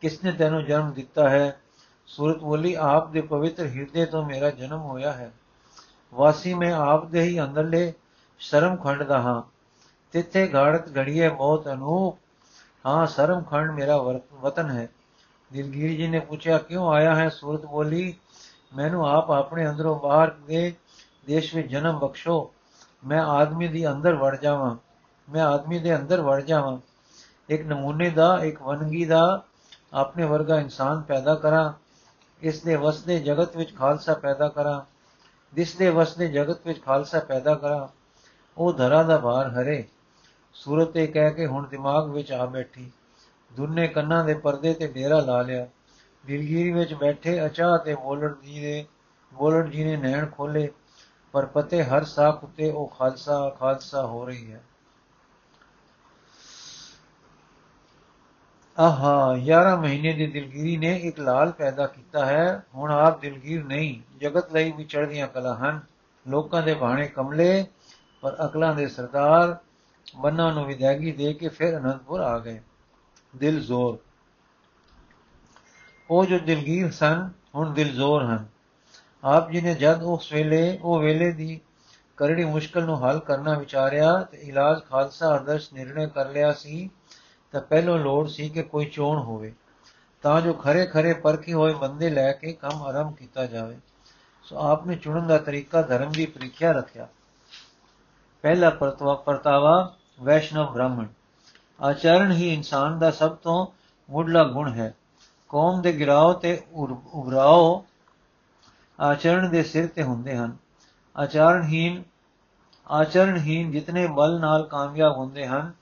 ਕਿਸਨੇ 0.00 0.32
ਤੈਨੂੰ 0.32 0.64
ਜਨਮ 0.64 0.92
ਦਿੱਤਾ 0.92 1.28
ਹੈ? 1.28 1.60
ਸੂਰਤ 2.06 2.38
ਬੋਲੀ, 2.38 2.74
ਆਪ 2.74 3.10
ਦੇ 3.10 3.20
ਪਵਿੱਤਰ 3.20 3.66
ਹਿਰਦੇ 3.66 4.06
ਤੋਂ 4.06 4.24
ਮੇਰਾ 4.24 4.50
ਜਨਮ 4.50 4.80
ਹੋਇਆ 4.80 5.12
ਹੈ। 5.12 5.32
ਵਾਸੀ 6.14 6.54
ਮੈਂ 6.54 6.72
ਆਪ 6.72 7.06
ਦੇ 7.06 7.22
ਹੀ 7.22 7.40
ਅੰਦਰਲੇ 7.40 7.92
ਸ਼ਰਮ 8.38 8.76
ਖੰਡ 8.76 9.02
ਦਾ 9.02 9.20
ਹਾਂ। 9.20 9.42
ਤਿੱਥੇ 10.12 10.50
ਘਾੜਤ 10.54 10.98
ਘੜੀਏ 10.98 11.28
ਬਹੁਤ 11.28 11.68
ਅਨੂਪ 11.68 12.18
ਹਾਂ 12.86 13.06
ਸ਼ਰਮ 13.06 13.42
ਖੰਡ 13.42 13.70
ਮੇਰਾ 13.70 13.96
ਵਤਨ 14.42 14.70
ਹੈ 14.70 14.88
ਦਿਲਗੀਰ 15.50 15.90
ਜੀ 15.90 16.06
ਨੇ 16.06 16.18
ਪੁੱਛਿਆ 16.18 16.58
ਕਿਉਂ 16.58 16.88
ਆਇਆ 16.92 17.14
ਹੈ 17.14 17.28
ਸੂਰਤ 17.28 17.64
ਬੋਲੀ 17.66 18.14
ਮੈਨੂੰ 18.74 19.06
ਆਪ 19.08 19.30
ਆਪਣੇ 19.30 19.66
ਅੰਦਰੋਂ 19.68 19.94
ਬਾਹਰ 20.00 20.30
ਦੇ 20.46 20.72
ਦੇਸ਼ 21.26 21.54
ਵਿੱਚ 21.54 21.68
ਜਨਮ 21.68 21.98
ਬਖਸ਼ੋ 21.98 22.52
ਮੈਂ 23.06 23.22
ਆਦਮੀ 23.22 23.68
ਦੀ 23.68 23.86
ਅੰਦਰ 23.86 24.14
ਵੜ 24.14 24.34
ਜਾਵਾਂ 24.36 24.74
ਮੈਂ 25.28 25.42
ਆਦਮੀ 25.44 25.78
ਦੇ 25.78 25.94
ਅੰਦਰ 25.96 26.20
ਵੜ 26.20 26.40
ਜਾਵਾਂ 26.40 26.78
ਇੱਕ 27.48 27.66
ਨਮੂਨੇ 27.66 28.10
ਦਾ 28.10 28.28
ਇੱਕ 28.44 28.62
ਵਨਗੀ 28.62 29.04
ਦਾ 29.04 29.42
ਆਪਣੇ 29.94 30.24
ਵਰਗਾ 30.24 30.60
ਇਨਸਾਨ 30.60 31.02
ਪੈਦਾ 31.02 31.34
ਕਰਾਂ 31.34 31.72
ਇਸ 32.42 32.62
ਦੇ 32.62 32.76
ਵਸਦੇ 32.76 33.18
ਜਗਤ 33.20 33.56
ਵਿੱਚ 33.56 33.74
ਖਾਲਸਾ 33.76 34.14
ਪੈਦਾ 34.14 34.48
ਕਰਾਂ 34.48 34.80
ਜਿਸ 35.52 35.74
ਦੇ 35.74 35.88
ਵਸਦੇ 35.90 36.28
ਜਗਤ 36.28 36.66
ਵਿੱਚ 36.66 36.82
ਖਾਲਸਾ 36.82 37.20
ਪੈਦਾ 37.20 37.54
ਕਰਾਂ 37.54 37.86
ਉਹ 38.56 38.72
ਧਰਾ 38.72 39.02
ਦਾ 39.02 39.18
ਭਾਰ 39.18 39.50
ਹਰੇ 39.50 39.84
ਸੂਰਤ 40.56 40.96
ਇਹ 40.96 41.08
ਕਹਿ 41.08 41.30
ਕੇ 41.30 41.46
ਹੁਣ 41.46 41.66
ਦਿਮਾਗ 41.66 42.10
ਵਿੱਚ 42.10 42.32
ਆ 42.32 42.46
ਬੈਠੀ। 42.46 42.90
ਦੁੰਨੇ 43.52 43.88
ਕੰਨਾਂ 43.88 44.24
ਦੇ 44.24 44.34
ਪਰਦੇ 44.34 44.74
ਤੇ 44.74 44.86
ਡੇਰਾ 44.88 45.20
ਲਾ 45.20 45.42
ਲਿਆ। 45.42 45.66
ਦਿਲਗੀਰੀ 46.26 46.70
ਵਿੱਚ 46.70 46.94
ਬੈਠੇ 46.94 47.46
ਅਚਾਹ 47.46 47.78
ਤੇ 47.78 47.94
ਬੋਲਣ 47.94 48.34
ਜੀ 48.42 48.60
ਦੇ 48.60 48.84
ਬੋਲਣ 49.34 49.70
ਜੀ 49.70 49.84
ਨੇ 49.84 49.96
ਨੈਣ 49.96 50.26
ਖੋਲੇ 50.26 50.70
ਪਰ 51.32 51.46
ਪਤੇ 51.46 51.82
ਹਰ 51.84 52.04
ਸਾਖ 52.04 52.44
ਉਤੇ 52.44 52.70
ਉਹ 52.70 52.88
ਖਾਲਸਾ 52.98 53.48
ਖਾਲਸਾ 53.60 54.06
ਹੋ 54.06 54.26
ਰਹੀ 54.26 54.52
ਹੈ। 54.52 54.62
ਆਹਾ 58.78 59.36
11 59.36 59.76
ਮਹੀਨੇ 59.76 60.12
ਦੀ 60.12 60.26
ਦਿਲਗੀਰੀ 60.26 60.76
ਨੇ 60.76 60.96
ਇੱਕ 60.96 61.20
ਲਾਲ 61.20 61.52
ਪੈਦਾ 61.52 61.86
ਕੀਤਾ 61.86 62.26
ਹੈ। 62.26 62.62
ਹੁਣ 62.74 62.90
ਆਪ 62.90 63.20
ਦਿਲਗੀਰ 63.20 63.64
ਨਹੀਂ, 63.64 64.18
ਜਗਤ 64.18 64.52
ਲਈ 64.52 64.72
ਵੀ 64.72 64.84
ਚੜ੍ਹਦੀਆਂ 64.84 65.28
ਕਲਾ 65.28 65.54
ਹਨ। 65.54 65.80
ਲੋਕਾਂ 66.28 66.62
ਦੇ 66.62 66.74
ਬਾਣੇ 66.74 67.08
ਕਮਲੇ, 67.08 67.66
ਪਰ 68.20 68.36
ਅਕਲਾਂ 68.44 68.74
ਦੇ 68.74 68.88
ਸਰਦਾਰ 68.88 69.56
ਬੰਨਾਂ 70.14 70.52
ਨੂੰ 70.52 70.64
ਵਿਦਾਇਗੀ 70.64 71.12
ਦੇ 71.12 71.32
ਕੇ 71.32 71.48
ਫਿਰ 71.48 71.78
ਅਨੰਦਪੁਰ 71.78 72.20
ਆ 72.20 72.38
ਗਏ। 72.38 72.60
ਦਿਲ 73.36 73.60
ਜ਼ੋਰ। 73.60 73.98
ਉਹ 76.10 76.24
ਜੋ 76.24 76.38
ਦਿਲਗੀਰ 76.38 76.90
ਸਨ, 76.90 77.30
ਹੁਣ 77.54 77.74
ਦਿਲ 77.74 77.94
ਜ਼ੋਰ 77.94 78.24
ਹਨ। 78.24 78.46
ਆਪ 79.24 79.50
ਜੀ 79.50 79.60
ਨੇ 79.60 79.74
ਜਦ 79.74 80.02
ਉਸ 80.02 80.32
ਵੇਲੇ, 80.32 80.78
ਉਹ 80.82 80.98
ਵੇਲੇ 80.98 81.32
ਦੀ 81.32 81.60
ਕਰੜੀ 82.16 82.44
ਮੁਸ਼ਕਲ 82.44 82.84
ਨੂੰ 82.84 83.08
ਹੱਲ 83.08 83.18
ਕਰਨਾ 83.18 83.58
ਵਿਚਾਰਿਆ 83.58 84.22
ਤੇ 84.22 84.38
ਇਲਾਜ 84.38 84.80
ਖਾਲਸਾ 84.90 85.26
ਆਦਰਸ਼ 85.28 85.74
ਨਿਰਣੈ 85.74 86.06
ਕਰ 86.06 86.30
ਲਿਆ 86.30 86.52
ਸੀ, 86.52 86.90
ਤਾਂ 87.52 87.60
ਪਹਿਲੋਂ 87.60 87.98
ਲੋੜ 87.98 88.28
ਸੀ 88.28 88.48
ਕਿ 88.48 88.62
ਕੋਈ 88.62 88.84
ਚੋਣ 88.84 89.18
ਹੋਵੇ। 89.18 89.54
ਤਾਂ 90.22 90.40
ਜੋ 90.40 90.52
ਖਰੇ 90.52 90.86
ਖਰੇ 90.86 91.14
ਪਰਖੇ 91.14 91.52
ਹੋਏ 91.52 91.74
ਬੰਦੇ 91.74 92.10
ਲੈ 92.10 92.32
ਕੇ 92.32 92.52
ਕੰਮ 92.52 92.82
ਆਰੰਭ 92.82 93.16
ਕੀਤਾ 93.16 93.46
ਜਾਵੇ। 93.46 93.78
ਸੋ 94.42 94.58
ਆਪ 94.58 94.86
ਨੇ 94.86 94.96
ਚੁਣਨ 94.96 95.26
ਦਾ 95.26 95.38
ਤਰੀਕਾ 95.38 95.82
ਧਰਮ 95.82 96.12
ਦੀ 96.12 96.26
ਪ੍ਰੀਖਿਆ 96.26 96.72
ਰੱਖਿਆ। 96.72 97.08
ਪਹਿਲਾ 98.42 98.70
ਪਰਤਵਾ 98.70 99.14
ਪਰਤਾਵਾ 99.14 99.95
ਵੈਸ਼ਨਵ 100.20 100.72
ਬ੍ਰਾਹਮਣ। 100.72 101.06
ਆਚਰਣ 101.80 102.32
ਹੀ 102.32 102.54
ਇਨਸਾਨ 102.54 102.98
ਦਾ 102.98 103.10
ਸਭ 103.10 103.34
ਤੋਂ 103.34 103.66
ਮੁੱਢਲਾ 104.10 104.44
ਗੁਣ 104.44 104.72
ਹੈ। 104.72 104.94
ਕੌਮ 105.48 105.82
ਦੇ 105.82 105.92
ਗਿਰਾਓ 105.98 106.32
ਤੇ 106.32 106.60
ਉਭਰਾਓ 106.72 107.84
ਆਚਰਣ 109.00 109.48
ਦੇ 109.48 109.62
ਸਿਰ 109.62 109.86
ਤੇ 109.86 110.02
ਹੁੰਦੇ 110.02 110.36
ਹਨ। 110.36 110.56
ਆਚਰਣਹੀਨ 111.16 112.02
ਆਚਰਣਹੀਨ 112.90 113.70
ਜਿਤਨੇ 113.70 114.06
ਬਲ 114.06 114.40
ਨਾਲ 114.40 114.66
ਕਾਮਯਾਬ 114.66 115.16
ਹੁੰਦੇ 115.16 115.46
ਹਨ, 115.46 115.72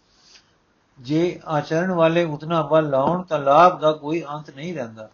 ਜੇ 0.99 1.41
ਆਚਰਣ 1.47 1.91
ਵਾਲੇ 1.91 2.25
ਉਤਨਾ 2.25 2.63
ਬਲ 2.63 2.89
ਲਾਉਣ 2.91 3.23
ਤਾਂ 3.23 3.39
ਲਾਭ 3.39 3.81
ਦਾ 3.81 3.93
ਕੋਈ 3.93 4.25
ਅੰਤ 4.31 4.51
ਨਹੀਂ 4.51 4.75
ਰਹਿੰਦਾ। 4.75 5.09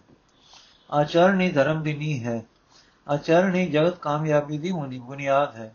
ਆਚਰਣ 0.90 1.40
ਹੀ 1.40 1.50
ਧਰਮ 1.52 1.82
ਦੀ 1.82 1.96
ਨੀਂਹ 1.96 2.24
ਹੈ। 2.24 2.44
ਆਚਰਣ 3.08 3.54
ਹੀ 3.54 3.66
ਜਗਤ 3.66 3.98
ਕਾਮਯਾਬੀ 3.98 4.58
ਦੀ 4.58 4.72
ਬੁਨਿਆਦ 4.72 5.54
ਹੈ। 5.54 5.74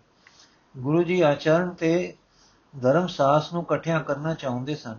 ਗੁਰੂ 0.78 1.04
ਜੀ 1.04 1.22
ਆਚਰਣ 1.22 1.70
ਤੇ 1.70 2.16
ਧਰਮ 2.82 3.08
ਸਾਸ 3.08 3.54
ਨੂੰ 3.54 3.62
ਇਕੱਠਿਆਂ 3.62 4.00
ਕਰਨਾ 4.00 4.34
ਚਾਹੁੰਦੇ 4.34 4.76
ਸਨ। 4.76 4.98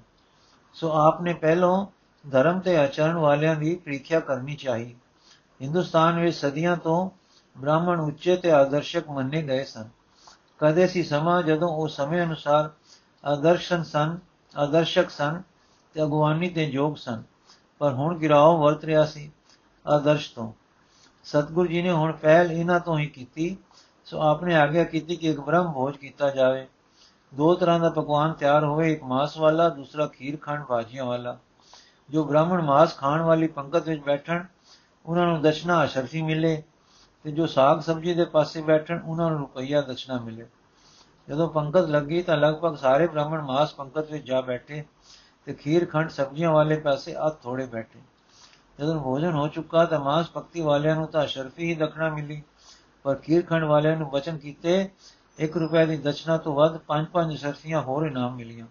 ਸੋ 0.74 0.92
ਆਪ 0.92 1.22
ਨੇ 1.22 1.34
ਪਹਿਲੋਂ 1.34 1.86
ਧਰਮ 2.30 2.60
ਤੇ 2.60 2.76
ਆਚਰਣ 2.76 3.14
ਵਾਲਿਆਂ 3.14 3.56
ਦੀ 3.56 3.76
ਪ੍ਰੀਖਿਆ 3.76 4.20
ਕਰਨੀ 4.20 4.54
ਚਾਹੀ। 4.54 4.94
ਹਿੰਦੁਸਤਾਨ 5.62 6.20
ਵਿੱਚ 6.20 6.36
ਸਦੀਆਂ 6.36 6.76
ਤੋਂ 6.76 7.10
ਬ੍ਰਾਹਮਣ 7.58 8.00
ਉੱਚੇ 8.00 8.36
ਤੇ 8.36 8.50
ਆਦਰਸ਼ਕ 8.50 9.10
ਮੰਨੇ 9.10 9.42
ਗਏ 9.42 9.64
ਸਨ। 9.64 9.88
ਕਦੇ 10.58 10.86
ਸੀ 10.86 11.02
ਸਮਾਂ 11.02 11.42
ਜਦੋਂ 11.42 11.68
ਉਹ 11.68 11.88
ਸਮੇਂ 11.88 12.22
ਅਨੁਸਾਰ 12.22 12.70
ਆਦਰਸ਼ਨ 13.24 13.82
ਸਨ, 13.82 14.18
ਆਦਰਸ਼ਕ 14.56 15.10
ਸਨ 15.10 15.42
ਤੇ 15.94 16.02
ਅਗਵਾਨੀ 16.02 16.48
ਤੇ 16.48 16.64
ਯੋਗ 16.64 16.96
ਸਨ। 16.96 17.22
ਪਰ 17.78 17.92
ਹੁਣ 17.92 18.18
ਗਿਰਾਓ 18.18 18.62
ਵਰਤ 18.62 18.84
ਰਿਆ 18.84 19.04
ਸੀ 19.04 19.32
ਆਦਰਸ਼ 19.86 20.34
ਤੋਂ। 20.34 20.52
ਸਤਗੁਰੂ 21.24 21.68
ਜੀ 21.68 21.82
ਨੇ 21.82 21.90
ਹੁਣ 21.90 22.12
ਪਹਿਲ 22.12 22.52
ਇਹਨਾਂ 22.52 22.80
ਤੋਂ 22.80 22.98
ਹੀ 22.98 23.06
ਕੀਤੀ। 23.06 23.56
ਸੋ 24.04 24.20
ਆਪਨੇ 24.20 24.56
ਆਗਿਆ 24.56 24.84
ਕੀਤੀ 24.84 25.16
ਕਿ 25.16 25.30
ਇੱਕ 25.30 25.40
ਬ੍ਰਹਮ 25.40 25.72
ਭੋਜ 25.72 25.96
ਕੀਤਾ 25.96 26.30
ਜਾਵੇ। 26.30 26.66
ਦੋ 27.36 27.54
ਤਰ੍ਹਾਂ 27.54 27.78
ਦਾ 27.80 27.88
ਪਕਵਾਨ 27.90 28.32
ਤਿਆਰ 28.32 28.64
ਹੋਵੇ, 28.64 28.92
ਇੱਕ 28.92 29.02
ਮਾਸ 29.02 29.36
ਵਾਲਾ, 29.38 29.68
ਦੂਸਰਾ 29.68 30.06
ਖੀਰ 30.06 30.36
ਖੰਡ 30.36 30.64
ਭਾਜੀਆਂ 30.64 31.04
ਵਾਲਾ। 31.04 31.36
ਜੋ 32.10 32.24
ਬ੍ਰਾਹਮਣ 32.24 32.62
ਮਾਸ 32.62 32.96
ਖਾਣ 32.96 33.22
ਵਾਲੀ 33.22 33.46
ਪੰਕਤ 33.46 33.88
ਵਿੱਚ 33.88 34.02
ਬੈਠਣ, 34.02 34.44
ਉਹਨਾਂ 35.06 35.26
ਨੂੰ 35.26 35.40
ਦਸ਼ਨਾ 35.42 35.84
ਅਸ਼ਰਫੀ 35.84 36.22
ਮਿਲੇ 36.22 36.62
ਤੇ 37.24 37.32
ਜੋ 37.32 37.46
ਸਾਗ 37.46 37.80
ਸਬਜ਼ੀ 37.80 38.14
ਦੇ 38.14 38.24
ਪਾਸੇ 38.24 38.62
ਬੈਠਣ, 38.62 39.00
ਉਹਨਾਂ 39.00 39.30
ਨੂੰ 39.30 39.38
ਰੁਪਈਆ 39.38 39.80
ਦਸ਼ਨਾ 39.82 40.18
ਮਿਲੇ। 40.20 40.46
ਜਦੋਂ 41.28 41.48
ਪੰਕਤ 41.48 41.88
ਲੱਗੀ 41.88 42.22
ਤਾਂ 42.22 42.36
ਲਗਭਗ 42.36 42.76
ਸਾਰੇ 42.76 43.06
ਬ੍ਰਾਹਮਣ 43.06 43.42
ਮਾਸ 43.42 43.72
ਪੰਕਤ 43.74 44.10
ਵਿੱਚ 44.10 44.26
ਜਾ 44.26 44.40
ਬੈਠੇ 44.40 44.84
ਤੇ 45.46 45.54
ਖੀਰ 45.54 45.86
ਖੰਡ 45.86 46.10
ਸਬਜ਼ੀਆਂ 46.10 46.50
ਵਾਲੇ 46.50 46.76
ਪਾਸੇ 46.76 47.14
ਆ 47.14 47.28
ਥੋੜੇ 47.42 47.66
ਬੈਠੇ। 47.66 48.00
ਜਦੋਂ 48.78 49.00
ਭੋਜਨ 49.00 49.32
ਹੋ 49.32 49.46
ਚੁੱਕਾ 49.48 49.84
ਤਾਂ 49.84 50.00
ਮਾਸ 50.00 50.28
ਪੱਕੀ 50.28 50.60
ਵਾਲਿਆਂ 50.60 50.94
ਨੂੰ 50.96 51.06
ਤਾਂ 51.06 51.26
ਸ਼ਰਫੀ 51.26 51.68
ਹੀ 51.70 51.74
ਦਖਣਾ 51.74 52.08
ਮਿਲੀ, 52.08 52.42
ਪਰ 53.04 53.14
ਖੀਰ 53.14 53.44
ਖੰਡ 53.46 53.64
ਵਾਲਿਆਂ 53.64 53.96
ਨੂੰ 53.96 54.10
ਬਚਨ 54.10 54.38
ਕੀਤੇ 54.38 54.88
1 55.40 55.56
ਰੁਪਏ 55.56 55.86
ਦੀ 55.86 55.96
ਦਸ਼ਨਾ 55.96 56.36
ਤੋਂ 56.36 56.54
ਵੱਧ 56.54 56.78
5-5 56.78 57.36
ਸ਼ਰਫੀਆਂ 57.36 57.82
ਹੋਰ 57.82 58.06
ਇਨਾਮ 58.06 58.36
ਮਿਲੀਆਂ। 58.36 58.66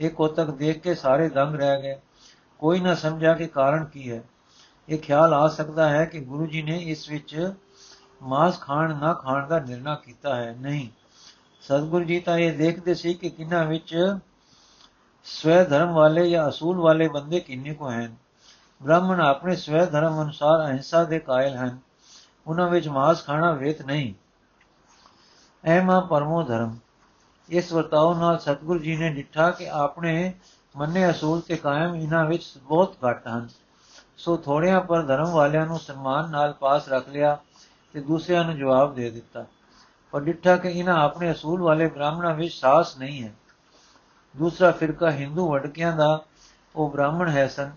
ਇਹ 0.00 0.10
ਕੋਤਕ 0.10 0.50
ਦੇਖ 0.50 0.80
ਕੇ 0.80 0.94
ਸਾਰੇ 0.94 1.28
ਦੰਗ 1.28 1.54
ਰਹਿ 1.54 1.82
ਗਏ। 1.82 2.00
ਕੋਈ 2.58 2.80
ਨਾ 2.80 2.94
ਸਮਝਿਆ 2.94 3.34
ਕਿ 3.34 3.46
ਕਾਰਨ 3.46 3.84
ਕੀ 3.84 4.12
ਹੈ। 4.12 4.22
ਇਹ 4.88 4.98
ਖਿਆਲ 4.98 5.34
ਆ 5.34 5.48
ਸਕਦਾ 5.48 5.88
ਹੈ 5.88 6.04
ਕਿ 6.04 6.20
ਗੁਰੂ 6.20 6.46
ਜੀ 6.46 6.62
ਨੇ 6.62 6.78
ਇਸ 6.78 7.08
ਵਿੱਚ 7.08 7.52
ਮਾਸ 8.22 8.60
ਖਾਣ 8.60 8.98
ਨਾ 8.98 9.14
ਖਾਣ 9.14 9.48
ਦਾ 9.48 9.58
ਨਿਰਣਾ 9.58 9.94
ਕੀਤਾ 9.94 10.36
ਹੈ। 10.36 10.56
ਨਹੀਂ। 10.60 10.88
ਸਤਗੁਰੂ 11.60 12.04
ਜੀ 12.04 12.20
ਤਾਂ 12.20 12.38
ਇਹ 12.38 12.58
ਦੇਖਦੇ 12.58 12.94
ਸੀ 12.94 13.14
ਕਿ 13.14 13.30
ਕਿੰਨਾ 13.30 13.64
ਵਿੱਚ 13.64 14.16
ਸਵੈ 15.24 15.64
ਧਰਮ 15.64 15.92
ਵਾਲੇ 15.92 16.30
ਜਾਂ 16.30 16.48
ਅਸੂਲ 16.48 16.80
ਵਾਲੇ 16.80 17.08
ਬੰਦੇ 17.08 17.40
ਕਿੰਨੇ 17.40 17.74
ਕੋ 17.74 17.90
ਹਨ। 17.90 18.16
ਬ੍ਰਾਹਮਣ 18.82 19.20
ਆਪਣੇ 19.20 19.56
ਸਵੈ 19.56 19.86
ਧਰਮ 19.86 20.22
ਅਨੁਸਾਰ 20.22 20.66
ਅਹਿੰਸਾ 20.66 21.04
ਦੇ 21.04 21.18
ਕਾਇਲ 21.18 21.56
ਹਨ। 21.56 21.78
ਉਹਨਾਂ 22.46 22.68
ਵਿੱਚ 22.68 22.88
ਮਾਸ 22.88 23.26
ਖਾਣਾ 23.26 23.52
ਵੇਤ 23.52 23.82
ਨਹੀਂ। 23.82 24.14
ਐਮਾ 25.64 26.00
ਪਰਮੋ 26.00 26.42
ਧਰਮ। 26.42 26.76
ਇਸ 27.48 27.72
ਵਰਤਾਓ 27.72 28.14
ਨਾਲ 28.14 28.38
ਸਤਗੁਰੂ 28.38 28.78
ਜੀ 28.78 28.96
ਨੇ 28.96 29.10
ਡਿੱਠਾ 29.10 29.50
ਕਿ 29.50 29.68
ਆਪਣੇ 29.68 30.32
ਮੰਨੇ 30.76 31.10
ਅਸੂਲ 31.10 31.40
ਤੇ 31.40 31.56
ਕਾਇਮ 31.56 31.94
ਇਹਨਾਂ 31.94 32.24
ਵਿੱਚ 32.24 32.58
ਬਹੁਤ 32.58 32.96
ਘੱਟ 33.08 33.28
ਹਨ। 33.28 33.48
ਸੋ 34.16 34.36
ਥੋੜਿਆਂ 34.36 34.80
ਪਰ 34.80 35.02
ਧਰਮ 35.02 35.30
ਵਾਲਿਆਂ 35.30 35.66
ਨੂੰ 35.66 35.78
ਸਨਮਾਨ 35.78 36.30
ਨਾਲ 36.30 36.52
ਪਾਸ 36.52 36.88
ਰੱਖ 36.88 37.08
ਲਿਆ 37.08 37.38
ਤੇ 37.92 38.00
ਦੂਸਰਿਆਂ 38.00 38.44
ਨੂੰ 38.44 38.56
ਜਵਾਬ 38.56 38.94
ਦੇ 38.94 39.10
ਦਿੱਤਾ। 39.10 39.44
ਪਰ 40.10 40.20
ਡਿੱਠਾ 40.20 40.56
ਕਿ 40.56 40.68
ਇਹਨਾਂ 40.68 40.94
ਆਪਣੇ 40.94 41.32
ਅਸੂਲ 41.32 41.62
ਵਾਲੇ 41.62 41.86
ਬ੍ਰਾਹਮਣਾਂ 41.86 42.34
ਵਿੱਚ 42.34 42.54
ਸਾਹਸ 42.54 42.98
ਨਹੀਂ 42.98 43.22
ਹੈ। 43.22 43.34
ਦੂਸਰਾ 44.36 44.70
ਫਿਰਕਾ 44.70 45.10
ਹਿੰਦੂ 45.10 45.50
ਵੜਕਿਆਂ 45.50 45.96
ਦਾ 45.96 46.24
ਉਹ 46.76 46.90
ਬ੍ਰਾਹਮਣ 46.90 47.28
ਹੈ 47.28 47.48
ਸਨ, 47.48 47.70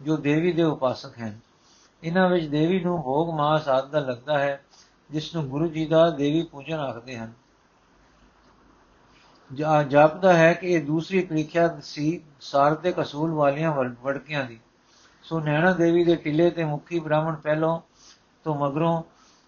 ਜੋ 0.00 0.16
ਦੇਵੀ 0.16 0.52
ਦੇ 0.52 0.62
ਉਪਾਸਕ 0.62 1.18
ਹਨ। 1.18 1.38
ਇਹਨਾਂ 2.02 2.28
ਵਿੱਚ 2.28 2.46
ਦੇਵੀ 2.46 2.80
ਨੂੰ 2.80 3.02
ਭੋਗ 3.02 3.34
ਮਾਸ 3.34 3.68
ਆਦਿ 3.68 3.90
ਦਾ 3.90 3.98
ਲੱਗਦਾ 3.98 4.38
ਹੈ। 4.38 4.64
ਜਿਸ 5.12 5.34
ਨੂੰ 5.34 5.48
ਗੁਰੂ 5.48 5.66
ਜੀ 5.66 5.84
ਦਾ 5.86 6.10
ਦੇਵੀ 6.10 6.42
ਪੂਜਨ 6.42 6.78
ਆਖਦੇ 6.80 7.16
ਹਨ। 7.18 7.32
ਜਾਪਦਾ 9.88 10.32
ਹੈ 10.32 10.52
ਕਿ 10.52 10.66
ਇਹ 10.66 10.84
ਦੂਸਰੀ 10.84 11.20
ਪ੍ਰੀਖਿਆ 11.24 11.80
ਸੀ 11.82 12.20
ਸਾਰਥਕ 12.40 13.00
ਅਸੂਲ 13.02 13.30
ਵਾਲੀਆਂ 13.30 13.72
ਵੜਕਿਆਂ 14.02 14.44
ਦੀ। 14.44 14.58
ਸੋ 15.22 15.40
ਨੈਣਾ 15.40 15.72
ਦੇਵੀ 15.72 16.04
ਦੇ 16.04 16.16
ਟਿੱਲੇ 16.16 16.50
ਤੇ 16.50 16.64
ਮੁਖੀ 16.64 17.00
ਬ੍ਰਾਹਮਣ 17.00 17.34
ਪਹਿਲੋਂ 17.34 17.80
ਤੋਂ 18.44 18.54
ਮਗਰੋਂ 18.58 19.02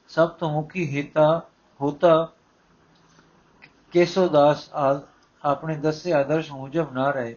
ਸਭ 0.08 0.28
ਤੋਂ 0.30 0.50
ਮੁਖੀ 0.52 0.84
ਹਿਤਾ, 0.96 1.42
ਹੋਤਾ 1.80 2.28
ਕੇਸੋਦਾਸ 3.92 4.70
ਆਪਣੇ 5.44 5.76
ਦੱਸੇ 5.76 6.12
ਆਦਰਸ਼ 6.12 6.52
ਮੁਜਬ 6.52 6.92
ਨਾ 6.92 7.10
ਰਹੇ। 7.10 7.36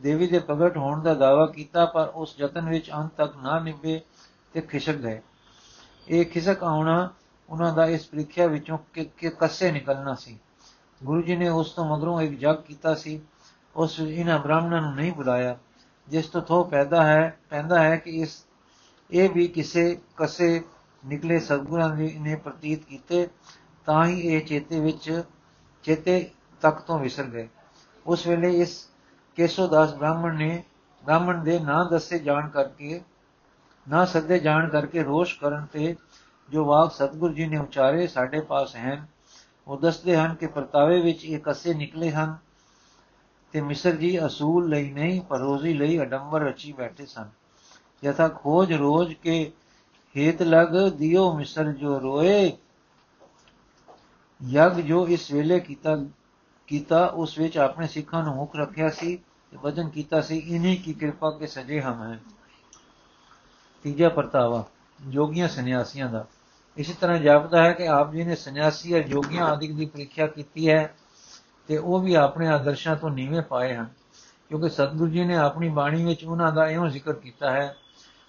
ਦੇਵੀ 0.00 0.26
ਦੇ 0.26 0.38
ਪ੍ਰਗਟ 0.38 0.76
ਹੋਣ 0.76 1.02
ਦਾ 1.02 1.14
ਦਾਵਾ 1.14 1.46
ਕੀਤਾ, 1.46 1.84
ਪਰ 1.86 2.12
ਉਸ 2.14 2.34
ਯਤਨ 2.40 2.68
ਵਿੱਚ 2.68 2.90
ਅੰਤ 2.92 3.12
ਤੱਕ 3.16 3.36
ਨਾ 3.36 3.58
ਨਿਭੇ 3.58 4.00
ਤੇ 4.52 4.60
ਖਿਸਕ 4.60 4.94
ਗਏ। 4.94 5.20
ਇਹ 6.08 6.24
ਖਿਸਕ 6.26 6.62
ਆਉਣਾ 6.62 7.08
ਉਹਨਾਂ 7.50 7.74
ਦਾ 7.74 7.86
ਇਸ 7.86 8.06
ਪ੍ਰੀਖਿਆ 8.06 8.46
ਵਿੱਚੋਂ 8.46 8.78
ਕਿ 8.92 9.30
ਕੱਸੇ 9.30 9.72
ਨਿਕਲਣਾ 9.72 10.14
ਸੀ। 10.14 10.38
ਗੁਰੂ 11.04 11.22
ਜੀ 11.22 11.36
ਨੇ 11.36 11.48
ਉਸ 11.48 11.70
ਤੋਂ 11.70 11.96
ਮਗਰੋਂ 11.96 12.20
ਇੱਕ 12.20 12.38
ਜਗ 12.38 12.56
ਕੀਤਾ 12.56 12.94
ਸੀ। 12.94 13.20
ਉਸ 13.76 14.00
ਇਹਨਾਂ 14.00 14.38
ਬ੍ਰਾਹਮਣਾਂ 14.38 14.82
ਨੂੰ 14.82 14.94
ਨਹੀਂ 14.94 15.12
ਬੁਲਾਇਆ। 15.12 15.58
ਜਿਸ 16.08 16.26
ਤੋਂ 16.26 16.42
ਥੋ 16.42 16.64
ਪੈਦਾ 16.64 17.06
ਹੈ, 17.06 17.38
ਪੈਂਦਾ 17.50 17.82
ਹੈ 17.82 17.96
ਕਿ 17.96 18.10
ਇਸ, 18.10 18.46
ਇਹ 19.10 19.30
ਵੀ 19.30 19.48
ਕਿਸੇ 19.48 19.98
ਕਸੇ 20.16 20.64
ਨਿਕਲੇ 21.06 21.38
ਸਤਗੁਰਾਂ 21.38 21.96
ਨੇ 21.96 22.34
ਪ੍ਰਤੀਤ 22.34 22.84
ਕੀਤੇ, 22.84 23.28
ਤਾਂ 23.86 24.06
ਹੀ 24.06 24.20
ਇਹ 24.20 24.44
ਚੇਤੇ 24.44 24.80
ਵਿੱਚ, 24.80 25.22
ਚੇਤੇ 25.82 26.30
ਤੱਕ 26.60 26.78
ਤੋਂ 26.78 26.98
ਵਿਸਰ 26.98 27.24
ਗਏ। 27.24 27.48
ਉਸ 28.06 28.26
ਵੇਲੇ 28.26 28.60
ਇਸ 28.60 28.88
ਕੇਸੋਦਾਸ 29.36 29.94
ਬ੍ਰਾਹਮਣ 29.94 30.34
ਨੇ, 30.34 30.64
ਬ੍ਰਾਹਮਣ 31.04 31.44
ਦੇ 31.44 31.58
ਨਾਂ 31.58 31.90
ਦੱਸੇ 31.90 32.18
ਜਾਣ 32.18 32.48
ਕਰਕੇ, 32.48 33.00
ਨਾ 33.88 34.04
ਸੱਦੇ 34.04 34.38
ਜਾਣ 34.38 34.68
ਕਰਕੇ 34.68 35.02
ਰੋਸ਼ 35.02 35.40
ਕਰਨ 35.40 35.66
ਤੇ 35.72 35.96
ਜੋ 36.50 36.64
ਵਾਕ 36.64 36.92
ਸਤਗੁਰ 36.92 37.32
ਜੀ 37.32 37.46
ਨੇ 37.46 37.58
ਉਚਾਰੇ 37.58 38.06
ਸਾਡੇ 38.06 38.40
ਪਾਸ 38.40 38.76
ਹਨ, 38.76 39.06
ਉਹ 39.66 39.78
ਦੱਸਦੇ 39.78 40.16
ਹਨ 40.16 40.34
ਕਿ 40.34 40.46
ਪਰਤਾਵੇ 40.46 41.00
ਵਿੱਚ 41.00 41.24
ਇਹ 41.24 41.40
ਕਸੇ 41.44 41.74
ਨਿਕਲੇ 41.74 42.10
ਹਨ 42.10 42.36
ਤੇ 43.52 43.60
ਮਿਸਰ 43.60 43.96
ਜੀ 43.96 44.26
ਅਸੂਲ 44.26 44.68
ਲਈ 44.68 44.92
ਨਹੀਂ, 44.92 45.20
ਪਰ 45.20 45.38
ਰੋਜ਼ੀ 45.38 45.74
ਲਈ 45.74 45.98
ਅਡੰਬਰ 45.98 46.40
ਰਚੀ 46.40 46.72
ਬੈਠੇ 46.72 47.06
ਸਨ। 47.06 47.28
ਯਥਾ 48.04 48.28
ਖੋਜ 48.28 48.72
ਰੋਜ 48.72 49.12
ਕੇ 49.12 49.52
ਹੇਤ 50.16 50.42
ਲਗ 50.42 50.88
ਦਿਓ 50.88 51.32
ਮਿਸਰ 51.32 51.72
ਜੋ 51.72 52.00
ਰੋਏ, 52.00 52.52
ਯਗ 54.42 54.72
ਜੋ 54.72 55.08
ਇਸ 55.08 55.30
ਵੇਲੇ 55.32 55.60
ਕੀਤਾ 55.60 56.04
ਕੀਤਾ, 56.66 57.06
ਉਸ 57.06 57.38
ਵਿੱਚ 57.38 57.58
ਆਪਣੇ 57.58 57.86
ਸਿੱਖਾਂ 57.86 58.22
ਨੂੰ 58.22 58.34
ਮੁਖ 58.34 58.56
ਰੱਖਿਆ 58.56 58.88
ਸੀ 58.90 59.16
ਤੇ 59.50 59.56
ਵਜਨ 59.56 59.88
ਕੀਤਾ 59.88 60.20
ਸੀ 60.20 60.38
ਇਨੀ 60.38 60.76
ਕੀ 60.76 60.92
ਕਿਰਪਾ 60.92 61.30
ਕੇ 61.30 61.46
ਸਜੇ 61.46 61.80
ਹਮ 61.80 62.02
ਹੈ। 62.02 62.20
ਤੀਜਾ 63.82 64.08
ਪਰਤਾਵਾ, 64.08 64.64
ਜੋਗੀਆਂ 65.08 65.48
ਸੰਨਿਆਸੀਆਂ 65.48 66.10
ਦਾ। 66.10 66.26
ਇਸੇ 66.76 66.94
ਤਰ੍ਹਾਂ 67.00 67.18
ਜਾਪਦਾ 67.18 67.62
ਹੈ 67.62 67.72
ਕਿ 67.72 67.88
ਆਪ 67.88 68.12
ਜੀ 68.12 68.24
ਨੇ 68.24 68.36
ਸੰਨਿਆਸੀ 68.36 69.00
ਅਤੇ 69.00 69.08
ਜੋਗੀਆਂ 69.08 69.44
ਆਦਿਕ 69.44 69.74
ਦੀ 69.74 69.86
ਪ੍ਰੀਖਿਆ 69.86 70.26
ਕੀਤੀ 70.26 70.70
ਹੈ 70.70 70.94
ਤੇ 71.68 71.78
ਉਹ 71.78 72.00
ਵੀ 72.00 72.14
ਆਪਣੇ 72.14 72.48
ਆਦਰਸ਼ਾਂ 72.48 72.96
ਤੋਂ 72.96 73.10
ਨੀਵੇਂ 73.10 73.42
ਪਾਏ 73.42 73.74
ਹਨ। 73.74 73.86
ਕਿਉਂਕਿ 74.48 74.68
ਸਤਿਗੁਰੂ 74.68 75.10
ਜੀ 75.10 75.24
ਨੇ 75.24 75.36
ਆਪਣੀ 75.36 75.68
ਬਾਣੀ 75.68 76.04
ਵਿੱਚ 76.04 76.24
ਉਹਨਾਂ 76.24 76.52
ਦਾ 76.52 76.68
ਇਹੋ 76.68 76.88
ਜ਼ਿਕਰ 76.88 77.12
ਕੀਤਾ 77.12 77.50
ਹੈ, 77.50 77.76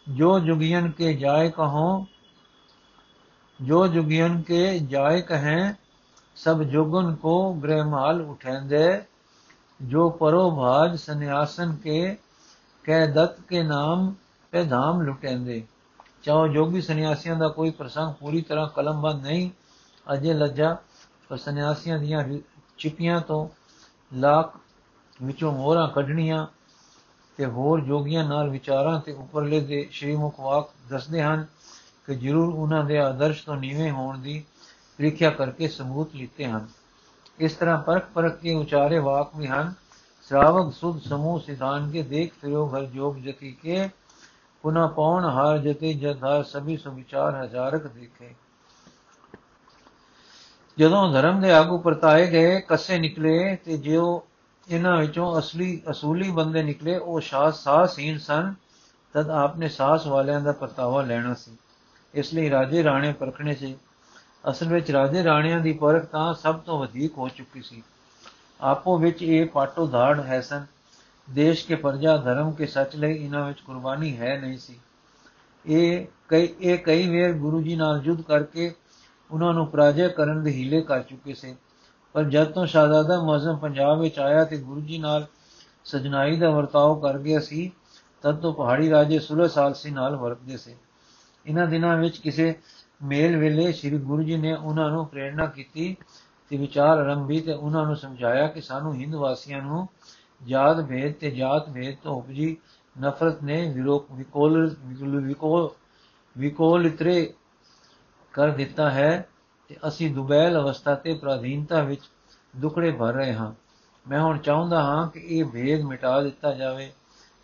ਜੋ 0.10 0.40
ਜੁਗੀਆਂ 0.40 0.90
ਕੇ 0.90 1.14
ਜਾਏ 1.14 1.50
ਕਹੋ, 1.50 2.06
ਜੋ 3.62 3.88
ਜੁਗੀਆਂ 3.88 4.42
ਕੇ 4.42 4.80
ਜਾਏ 4.80 5.22
ਕਹੇ, 5.22 5.74
ਸਭ 6.36 6.62
ਜੋਗਨ 6.62 7.16
ਕੋ 7.16 7.54
ਗ੍ਰਹਿਮਾਲ 7.54 8.22
ਉਠੈਂਦੇ, 8.22 9.02
ਜੋ 9.82 10.10
ਪਰੋ 10.10 10.52
ਭਾਜ 10.52 11.00
ਸੰਿਆਸਨ 11.00 11.76
ਕੇ, 11.76 12.18
ਕਹਿ 12.84 13.08
ਦਤ 13.08 13.42
ਕੇ 13.42 13.64
ਨਾਮ 13.64 14.14
ਤੇ 14.52 14.64
ਧਾਮ 14.64 15.02
ਲੁਟੈਂਦੇ। 15.02 15.64
ਚਾਹੋ 16.28 16.48
ਜੋਗੀ 16.48 16.82
ਸੰਨਿਆਸੀਆਂ 16.82 17.36
ਦਾ 17.36 17.48
ਕੋਈ 17.48 17.70
ਪ੍ਰਸੰਗ 17.70 18.14
ਪੂਰੀ 18.14 18.42
ਤਰ੍ਹਾਂ 18.42 18.68
ਕਲਮਬੰਦ 18.68 19.22
ਨਹੀਂ, 19.22 19.50
ਅਜੇ 20.14 20.34
ਲੱਜਾ, 20.34 20.78
ਪਰ 21.30 21.38
ਸੰਨਿਆਸੀਆਂ 21.38 22.00
ਦੀਆਂ 22.00 22.24
ਚਿਪੀਆਂ 22.78 23.22
ਤੋਂ 23.22 23.50
ਲਾਖ 24.14 24.58
ਵਿੱਚੋਂ 25.24 25.52
ਮੋਹਰਾਂ 25.52 25.88
ਕੱਢਣੀਆਂ 25.88 26.48
ਤੇ 27.38 27.46
ਹੋਰ 27.46 27.82
ਜੋਗੀਆਂ 27.82 28.24
ਨਾਲ 28.24 28.50
ਵਿਚਾਰਾਂ 28.50 29.00
ਤੇ 29.00 29.12
ਉੱਪਰਲੇ 29.12 29.60
ਦੇ 29.60 29.88
ਸ਼੍ਰੀ 29.92 30.16
ਮੁਖਵਾਕ 30.16 30.70
ਦੱਸਦੇ 30.90 31.24
ਹਨ 31.24 31.46
ਕਿ 32.06 32.16
ਜ਼ਰੂਰ 32.16 32.54
ਉਹਨਾਂ 32.54 32.84
ਦੇ 32.84 33.00
ਆਦਰਸ਼ 33.00 33.46
ਤੋਂ 33.46 33.56
ਨੀਵੇਂ 33.56 33.92
ਹੋਣ 33.92 34.18
ਦੀ 34.18 34.44
ਪ੍ਰੀਖਿਆ 34.98 35.30
ਕਰਕੇ 35.30 35.68
ਸਬੂਤ 35.68 36.16
ਲਿੱਤੇ 36.16 36.46
ਹਨ। 36.46 36.68
ਇਸ 37.40 37.54
ਤਰ੍ਹਾਂ 37.54 37.84
ਪਰਖ 37.84 38.10
ਪਰਖ 38.14 38.40
ਕੇ 38.40 38.56
ਉਚਾਰੇ 38.56 39.00
ਵਾਕ 39.00 39.36
ਵੀ 39.38 39.48
ਹਨ। 39.48 39.74
ਸ਼ਰਾਵਕ, 40.28 40.74
ਸੁਧ, 40.74 41.02
ਸਮੂਹ 41.02 41.40
ਸਿਧਾਨ 41.40 41.92
ਕੇ 41.92 42.04
ਦੇਖ 42.04 42.34
ਫਿਰੋ 42.42 42.70
ਘਰ 42.70 42.86
ਜੋਗ 42.86 43.16
ਜਤੀ 43.16 43.52
ਕੇ 43.52 43.90
ਪੁਨਾ 44.62 44.88
ਪੌਣ 44.88 45.26
ਹਾਰ 45.26 45.58
ਜਤੇ 45.58 45.94
ਜਧਾਰ 45.94 46.44
ਸਭੀ 46.44 46.78
ਸੁਵਿਚਾਰ 46.78 47.44
ਹਜ਼ਾਰਕ 47.44 47.88
ਦੇਖੇ। 47.88 48.36
ਜਦੋਂ 50.78 51.14
ਧਰਮ 51.14 51.42
ਦੇ 51.42 51.52
ਆਗੂ 51.52 51.78
ਪਰਤਾਏ 51.78 52.32
ਗਏ, 52.32 52.62
ਕੱਸੇ 52.62 52.98
ਨਿਕਲੇ 52.98 53.56
ਤੇ 53.56 53.78
ਜਿਉ 53.78 54.22
ਇਹਨਾਂ 54.70 54.98
ਵਿੱਚੋਂ 54.98 55.40
ਅਸਲੀ, 55.40 55.82
ਅਸੂਲੀ 55.92 56.32
ਬੰਦੇ 56.32 56.64
ਨਿਕਲੇ, 56.64 56.98
ਉਹ 56.98 57.22
ਸਾਸ 57.22 57.64
ਸਾਹਸੀਨ 57.64 58.18
ਸਨ, 58.18 58.54
ਤਦ 59.14 59.30
ਆਪਨੇ 59.30 59.70
ਸਾਸ 59.70 60.08
ਵਾਲਿਆਂ 60.08 60.42
ਦਾ 60.42 60.52
ਪਰਤਾਵਾ 60.52 61.02
ਲੈਣਾ 61.02 61.34
ਸੀ। 61.34 61.58
ਇਸ 62.14 62.34
ਲਈ 62.34 62.50
ਰਾਜੇ 62.50 62.84
ਰਾਣੇ 62.84 63.14
ਪਰਖਣੇ 63.14 63.56
ਸੀ। 63.56 63.78
ਅਸਲ 64.50 64.74
ਵਿੱਚ 64.74 64.92
ਰਾਜੇ 64.92 65.24
ਰਾਣਿਆਂ 65.24 65.60
ਦੀ 65.60 65.74
ਪਰਖ 65.74 66.06
ਤਾਂ 66.06 66.34
ਸਭ 66.34 66.60
ਤੋਂ 66.60 66.80
ਵਧੇਕ 66.80 67.18
ਹੋ 67.18 67.28
ਚੁੱਕੀ 67.28 67.62
ਸੀ। 67.62 67.84
ਆਪੋ 68.62 68.98
ਵਿੱਚ 68.98 69.24
ਇਹ 69.24 69.46
ਪਾਟੋ 69.46 69.88
ਧਾੜ 69.88 70.20
ਹੈ 70.20 70.42
ਸਨ। 70.42 70.66
ਦੇਸ਼ 71.28 71.66
ਕੇ 71.68 71.76
ਪਰਜਾ 71.76 72.18
ਧਰਮ 72.18 72.52
ਕੇ 72.52 72.66
ਸੱਚ 72.66 72.96
ਲਈ 72.96 73.16
ਇਹਨਾਂ 73.16 73.46
ਵਿੱਚ 73.48 73.62
ਕੁਰਬਾਨੀ 73.62 74.18
ਹੈ 74.18 74.38
ਨਹੀਂ 74.40 74.58
ਸੀ 74.58 74.80
ਇਹ 75.66 76.06
ਕਈ 76.28 76.48
ਇਹ 76.62 76.78
ਕਈ 76.78 77.08
ਵੇਰ 77.10 77.34
ਗੁਰੂ 77.34 77.62
ਜੀ 77.62 77.76
ਨਾਲ 77.76 78.00
ਜੁਦ 78.00 78.22
ਕਰਕੇ 78.22 78.72
ਉਹਨਾਂ 79.32 79.54
ਨੂੰ 79.54 79.66
ਪਰਾਜੈ 79.68 80.08
ਕਰਨ 80.08 80.44
ਦੇ 80.44 80.52
ਹੀਲੇ 80.52 80.82
ਕਰ 80.82 81.02
ਚੁੱਕੇ 81.02 81.34
ਸੀ 81.34 81.56
ਪਰ 82.16 82.24
ਜਦ 82.24 82.52
ਤੋਂ 82.52 82.66
ਸ਼ਾਹਜ਼ਾਦਾ 82.66 83.22
ਮੌਜ਼ਮ 83.22 83.58
ਪੰਜਾਬ 83.58 84.00
ਵਿੱਚ 84.02 84.20
ਆਇਆ 84.20 84.44
ਤੇ 84.44 84.58
ਗੁਰੂ 84.58 84.82
ਜੀ 84.82 84.98
ਨਾਲ 84.98 85.26
ਸਜਨਾਈ 85.86 86.36
ਦਾ 86.36 86.50
ਵਰਤਾਓ 86.50 86.96
ਕਰ 86.96 87.18
ਗਿਆ 87.18 87.40
ਸੀ 87.40 87.72
ਤਦ 88.24 88.40
ਤੋਂ 88.40 88.54
ਪਹਾੜੀ 88.54 88.90
ਰਾਜੇ 88.90 89.20
ਸੁਲਹ 89.20 89.48
ਸਾਲਸੀ 89.48 89.92
ਨਾਲ 89.92 90.16
ਵਰਤਦੇ 90.16 90.58
ਸੀ 90.58 90.76
ਇਹਨਾਂ 91.46 91.68
ਦਿਨਾਂ 91.68 91.98
ਵਿੱਚ 91.98 92.18
ਕਿਸੇ 92.18 92.54
ਮੇਲ 93.04 93.36
ਵੇਲੇ 93.38 93.72
ਸ੍ਰੀ 93.72 93.98
ਗੁਰੂ 93.98 94.24
ਜੀ 94.24 94.38
ਨੇ 94.38 94.54
ਉਹਨਾਂ 94.54 94.90
ਨੂੰ 94.90 95.06
ਪ੍ਰੇਰਣਾ 95.08 95.46
ਕੀਤੀ 95.46 95.96
ਤੇ 96.52 96.58
ਵਿਚਾਰ 96.58 96.98
ਆਰੰਭੀ 96.98 97.40
ਤੇ 97.42 97.54
ਉਹਨਾਂ 97.54 97.86
ਨੂੰ 97.86 97.96
ਸਮਝਾਇਆ 97.96 98.48
ਕਿ 98.48 98.62
ਸਾਨੂੰ 98.62 98.94
ਹਿੰਦ 98.96 99.16
ਵਾਸੀਆਂ 99.16 99.62
ਨੂੰ 99.62 99.88
ਜਾਤ 100.46 100.82
ਭੇਦ 100.82 101.14
ਤੇ 101.14 101.32
ਜਾਤ 101.32 101.70
ਭੇਦ 101.70 101.98
ਤੋਂ 102.04 102.16
ਉਪਜੀ 102.16 102.58
ਨਫ਼ਰਤ 103.02 103.44
ਨੇ 103.44 103.72
ਵਿਰੋਕ 103.72 104.08
ਵਿਕੋਲ 104.12 104.76
ਵਿਕੋਲ 105.20 105.70
ਵਿਕੋਲ 106.38 106.86
ਇਤਰੇ 106.86 107.34
ਕਰ 108.34 108.50
ਦਿੱਤਾ 108.50 108.90
ਹੈ 108.90 109.30
ਤੇ 109.68 109.78
ਅਸੀਂ 109.88 110.16
ਦੁਬੈਲ 110.16 110.58
ਅਵਸਥਾ 110.60 110.96
ਤੇ 110.96 111.14
ਪ੍ਰਾਧੀਨਤਾ 111.14 111.84
ਵਿੱਚ 111.84 112.02
ਦੁਖੜੇ 112.56 112.92
ਭਰ 112.92 113.14
ਰਹੇ 113.14 113.34
ਹਾਂ। 113.34 113.54
ਮੈਂ 114.10 114.22
ਹੁਣ 114.22 114.38
ਚਾਹੁੰਦਾ 114.38 114.84
ਹਾਂ 114.84 115.08
ਕਿ 115.08 115.20
ਇਹ 115.20 115.46
ਭੇਦ 115.46 115.82
ਮਿਟਾ 115.82 116.22
ਦਿੱਤਾ 116.22 116.54
ਜਾਵੇ। 116.54 116.92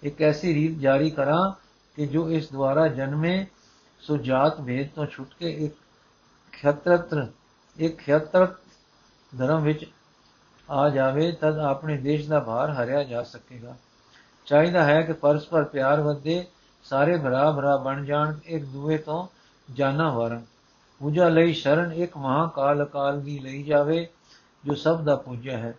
ਇੱਕ 0.03 0.21
ਐਸੀ 0.21 0.53
ਰੀਤ 0.53 0.79
ਜਾਰੀ 0.79 1.09
ਕਰਾਂ 1.09 1.51
ਕਿ 1.95 2.07
ਜੋ 2.07 2.29
ਇਸ 2.29 2.51
ਦੁਆਰਾ 2.51 2.87
ਜਨਮੇ, 2.87 3.45
ਸੋ 3.99 4.17
ਜਾਤ 4.17 4.61
ਭੇਦ 4.61 4.89
ਤੋਂ 4.95 5.05
ਛੁੱਟ 5.05 5.29
ਕੇ 5.39 5.49
ਇੱਕ 5.49 5.75
ਖੇਤਰਤ 6.51 7.29
ਇੱਕ 7.77 7.97
ਖੇਤਰਤ 7.97 8.49
ਧਰਮ 9.37 9.63
ਵਿੱਚ 9.63 9.85
ਆ 10.73 10.89
ਜਾਵੇ, 10.89 11.31
ਤਦ 11.31 11.57
ਆਪਣੇ 11.57 11.97
ਦੇਸ਼ 11.97 12.27
ਦਾ 12.27 12.39
ਭਾਰ 12.39 12.71
ਹਰਿਆ 12.71 13.03
ਜਾ 13.03 13.23
ਸਕੇਗਾ। 13.23 13.75
ਚਾਹੀਦਾ 14.45 14.83
ਹੈ 14.83 15.01
ਕਿ 15.01 15.13
ਪਰਸਪਰ 15.13 15.63
ਪਿਆਰ 15.63 16.01
ਵਧੇ, 16.01 16.45
ਸਾਰੇ 16.83 17.17
ਭਰਾ 17.17 17.51
ਭਰਾ 17.51 17.77
ਬਣ 17.77 18.05
ਜਾਣ, 18.05 18.39
ਇੱਕ 18.45 18.65
ਦੂਏ 18.65 18.97
ਤੋਂ 18.97 19.27
ਜਾਣਾ 19.73 20.09
ਵਰਨ। 20.09 20.45
ਪੂਜਾ 20.99 21.29
ਲਈ 21.29 21.53
ਸ਼ਰਨ 21.53 21.91
ਇੱਕ 21.91 22.17
ਮਹਾਕਾਲ 22.17 22.83
ਅਕਾਲ 22.83 23.21
ਦੀ 23.21 23.39
ਲਈ 23.39 23.63
ਜਾਵੇ, 23.63 24.07
ਜੋ 24.65 24.73
ਸਭ 24.73 25.01
ਦਾ 25.01 25.15
ਪੂਜਾ 25.15 25.57
ਹੈ। 25.57 25.73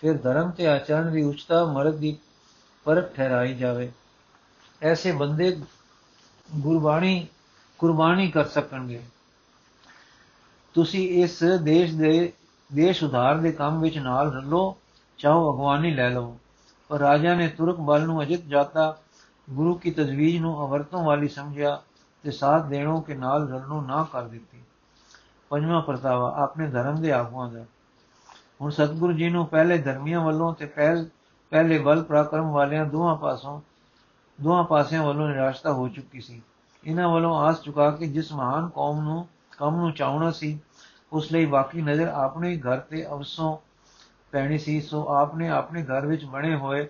ਫਿਰ 0.00 0.18
ਧਰਮ 0.18 0.50
ਤੇ 0.50 0.66
ਆਚਰਣ 0.66 1.10
ਦੀ 1.10 1.22
ਉਚਤਾ 1.22 1.64
ਮਰਦ 1.64 1.94
ਦੀ 1.94 2.18
ਪਰਖ 2.84 3.14
ਠਹਿਰਾਈ 3.14 3.54
ਜਾਵੇ। 3.54 3.92
ਐਸੇ 4.82 5.12
ਬੰਦੇ 5.12 5.60
ਗੁਰਬਾਣੀ, 6.56 7.26
ਕੁਰਬਾਨੀ 7.78 8.30
ਕਰ 8.30 8.44
ਸਕਣਗੇ। 8.44 9.00
ਤੁਸੀਂ 10.74 11.24
ਇਸ 11.24 11.42
ਦੇਸ਼ 11.62 11.94
ਦੇ 11.94 12.32
ਦੇਸ਼ 12.72 13.04
ਉਧਾਰ 13.04 13.36
ਦੇ 13.36 13.52
ਕੰਮ 13.52 13.80
ਵਿੱਚ 13.80 13.98
ਨਾਲ 13.98 14.32
ਰਲੋ, 14.32 14.76
ਚਾਹੋ 15.18 15.54
ਅਗਵਾਨੀ 15.54 15.94
ਲੈ 15.94 16.10
ਲਓ 16.10 16.36
ਪਰ 16.88 16.98
ਰਾਜਾ 16.98 17.34
ਨੇ 17.34 17.48
ਤੁਰਕ 17.48 17.76
ਬਲ 17.76 18.02
ਨੂੰ 18.02 18.22
ਅਜਿਤ 18.22 18.44
ਜਾਤਾ, 18.44 18.96
ਗੁਰੂ 19.50 19.74
ਕੀ 19.74 19.90
ਤਜਵੀਜ਼ 19.90 20.42
ਨੂੰ 20.42 20.66
ਅਵਰਤੋਂ 20.66 21.04
ਵਾਲੀ 21.04 21.28
ਸਮਝਿਆ 21.28 21.82
ਤੇ 22.22 22.30
ਸਾਥ 22.30 22.64
ਦੇਣੋਂ 22.64 23.02
ਕੇ 23.02 23.14
ਨਾਲ 23.14 23.48
ਰਲਣੋਂ 23.48 23.82
ਨਾ 23.82 24.06
ਕਰ 24.12 24.22
ਦਿੱਤੀ। 24.22 24.62
ਪੰਜਵਾਂ 25.50 25.82
ਪਰਤਾਵਾ, 25.82 26.34
ਆਪਣੇ 26.36 26.70
ਧਰਮ 26.70 27.02
ਦੇ 27.02 27.12
ਆਗੂਆਂ 27.12 27.50
ਦਾ। 27.50 27.64
ਹੁਣ 28.60 28.70
ਸਤਿਗੁਰੂ 28.70 29.12
ਜੀ 29.12 29.30
ਨੂੰ 29.30 29.46
ਪਹਿਲੇ 29.46 29.78
ਧਰਮੀਆਂ 29.78 30.20
ਵੱਲੋਂ 30.20 30.54
ਤੇ 30.54 30.66
ਪਹਿਲ, 30.66 31.08
ਪਹਿਲੇ 31.50 31.78
ਬਲ 31.78 32.02
ਪ੍ਰਾਕਰਮ 32.02 32.50
ਵਾਲਿਆਂ 32.50 32.86
ਦੋਹਾਂ 32.86 33.16
ਪਾਸੋਂ, 33.16 33.60
ਦੋਹਾਂ 34.40 34.64
ਪਾਸਿਆਂ 34.64 35.02
ਵੱਲੋਂ 35.02 35.28
ਨਿਰਾਸ਼ਤਾ 35.28 35.72
ਹੋ 35.72 35.88
ਚੁੱਕੀ 35.88 36.20
ਸੀ। 36.20 36.42
ਇਹਨਾਂ 36.84 37.08
ਵੱਲੋਂ 37.08 37.38
ਆਸ 37.38 37.62
ਚੁਕਾ 37.62 37.90
ਕੇ 37.90 38.06
ਜਿਸ 38.06 38.32
ਮਹਾਨ 38.32 38.68
ਕੌਮ 38.68 39.00
ਨੂੰ, 39.00 39.28
ਕੰਮ 39.58 39.76
ਨੂੰ 39.76 39.92
ਚਾਉਣਾ 39.92 40.30
ਸੀ 40.30 40.58
ਉਸ 41.14 41.32
ਲਈ 41.32 41.46
ਬਾਕੀ 41.46 41.82
ਨਜ਼ਰ 41.82 42.08
ਆਪਣੇ 42.08 42.56
ਘਰ 42.56 42.78
ਤੇ 42.80 43.06
ਅਵਸੋਂ 43.06 43.56
ਪੈਣੀ 44.32 44.58
ਸੀ। 44.58 44.80
ਸੋ 44.80 45.06
ਆਪਨੇ 45.08 45.48
ਆਪਣੇ 45.48 45.84
ਘਰ 45.84 46.06
ਵਿੱਚ 46.06 46.24
ਬਣੇ 46.24 46.56
ਹੋਏ 46.56 46.86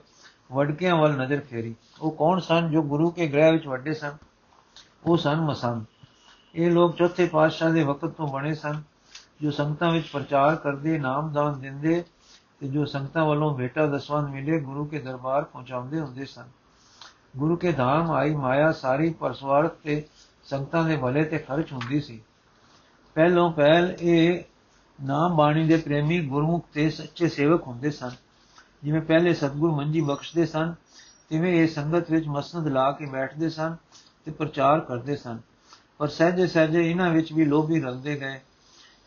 ਵਡਕਿਆਂ 0.53 0.97
ਵੱਲ 0.97 1.17
ਨਜ਼ਰ 1.17 1.41
ਫੇਰੀ। 1.41 1.75
ਉਹ 2.01 2.11
ਕੌਣ 2.11 2.41
ਸਨ 2.41 2.71
ਜੋ 2.71 2.83
ਗੁਰੂ 2.83 3.11
ਕੇ 3.11 3.27
ਗ੍ਰਹਿ 3.29 3.53
ਵਿੱਚ 3.53 3.67
ਵੱਡੇ 3.67 3.95
ਸਨ? 3.95 4.17
ਉਹ 5.07 5.17
ਸਨ 5.17 5.41
ਮਸੰਦ। 5.41 5.85
ਇਹ 6.55 6.71
ਲੋਕ 6.71 6.97
ਚੌਥੇ 6.97 7.27
ਪਾਤਸ਼ਾਹ 7.27 7.71
ਦੇ 7.71 7.85
ਵਕਤ 7.85 8.09
ਤੋਂ 8.09 8.29
ਬਣੇ 8.29 8.55
ਸਨ, 8.55 8.83
ਜੋ 9.43 9.51
ਸੰਗਤਾਂ 9.51 9.91
ਵਿੱਚ 9.91 10.09
ਪ੍ਰਚਾਰ 10.09 10.57
ਕਰਦੇ, 10.57 10.99
ਨਾਮਦਾਨ 10.99 11.61
ਦਿੰਦੇ 11.61 12.05
ਤੇ 12.61 12.69
ਜੋ 12.69 12.85
ਸੰਗਤਾਂ 12.85 13.25
ਵੱਲੋਂ 13.25 13.57
ਭੇਟਾ 13.59 13.87
ਦਸਵੰਦ 13.87 14.29
ਮਿਲੇ, 14.29 14.61
ਗੁਰੂ 14.61 14.85
ਕੇ 14.85 14.99
ਦਰਬਾਰ 14.99 15.45
ਪਹੁੰਚਾਉਂਦੇ 15.45 16.01
ਹੁੰਦੇ 16.01 16.25
ਸਨ। 16.25 16.45
ਗੁਰੂ 17.37 17.57
ਕੇ 17.57 17.73
ਧਾਮ 17.73 18.11
ਆਈ 18.11 18.35
ਮਾਇਆ 18.35 18.73
ਸਾਰੀ 18.73 19.11
ਪਰਸਵਾਰਥ 19.11 19.73
ਤੇ 19.85 20.05
ਸੰਗਤਾਂ 20.45 20.85
ਦੇ 20.85 20.97
ਭਲੇ 20.97 21.25
ਤੇ 21.25 21.39
ਖਰਚ 21.39 21.73
ਹੁੰਦੀ 21.73 22.01
ਸੀ। 22.01 22.23
ਪਹਿਲੋਂ 23.15 23.53
ਪਹਿਲ 23.53 23.97
ਇਹ 24.01 24.43
ਨਾਮ 25.03 25.37
ਬਾਣੀ 25.37 25.67
ਦੇ 25.67 25.77
ਪ੍ਰੇਮੀ 25.77 26.27
ਗੁਰਮੁਖ 26.27 26.67
ਤੇ 26.73 26.91
ਸੱਚੇ 26.91 27.29
ਸੇਵਕ 27.29 27.67
ਹੁੰਦੇ 27.67 27.91
ਸਨ। 27.91 28.11
ਜਿਵੇਂ 28.85 29.01
ਪਹਿਲੇ 29.01 29.35
ਸਤਗੁਰ 29.35 29.71
ਮੰਜੀ 29.71 30.01
ਬਖਸ਼ਦੇ 30.01 30.47
ਸਨ, 30.47 30.75
ਤਿਵੇਂ 31.29 31.63
ਇਹ 31.63 31.69
ਸੰਗਤ 31.69 32.11
ਵਿੱਚ 32.11 32.27
ਮਸਨਦ 32.27 32.69
ਲਾ 32.69 32.93
ਕੇ 32.93 33.07
ਬੈਠਦੇ 33.07 33.49
ਸਨ 33.49 33.77
ਤੇ 34.25 34.31
ਪ੍ਰਚਾਰ 34.31 34.81
ਕਰਦੇ 34.81 35.17
ਸਨ। 35.17 35.39
ਪਰ 35.99 36.09
ਸਹਜੇ 36.09 36.47
ਸਹਜੇ 36.47 36.91
ਇਹਨਾਂ 36.91 37.11
ਵਿੱਚ 37.11 37.33
ਵੀ 37.33 37.45
ਲੋਭੀ 37.45 37.81
ਰਲਦੇ 37.81 38.21
ਗਏ 38.21 38.41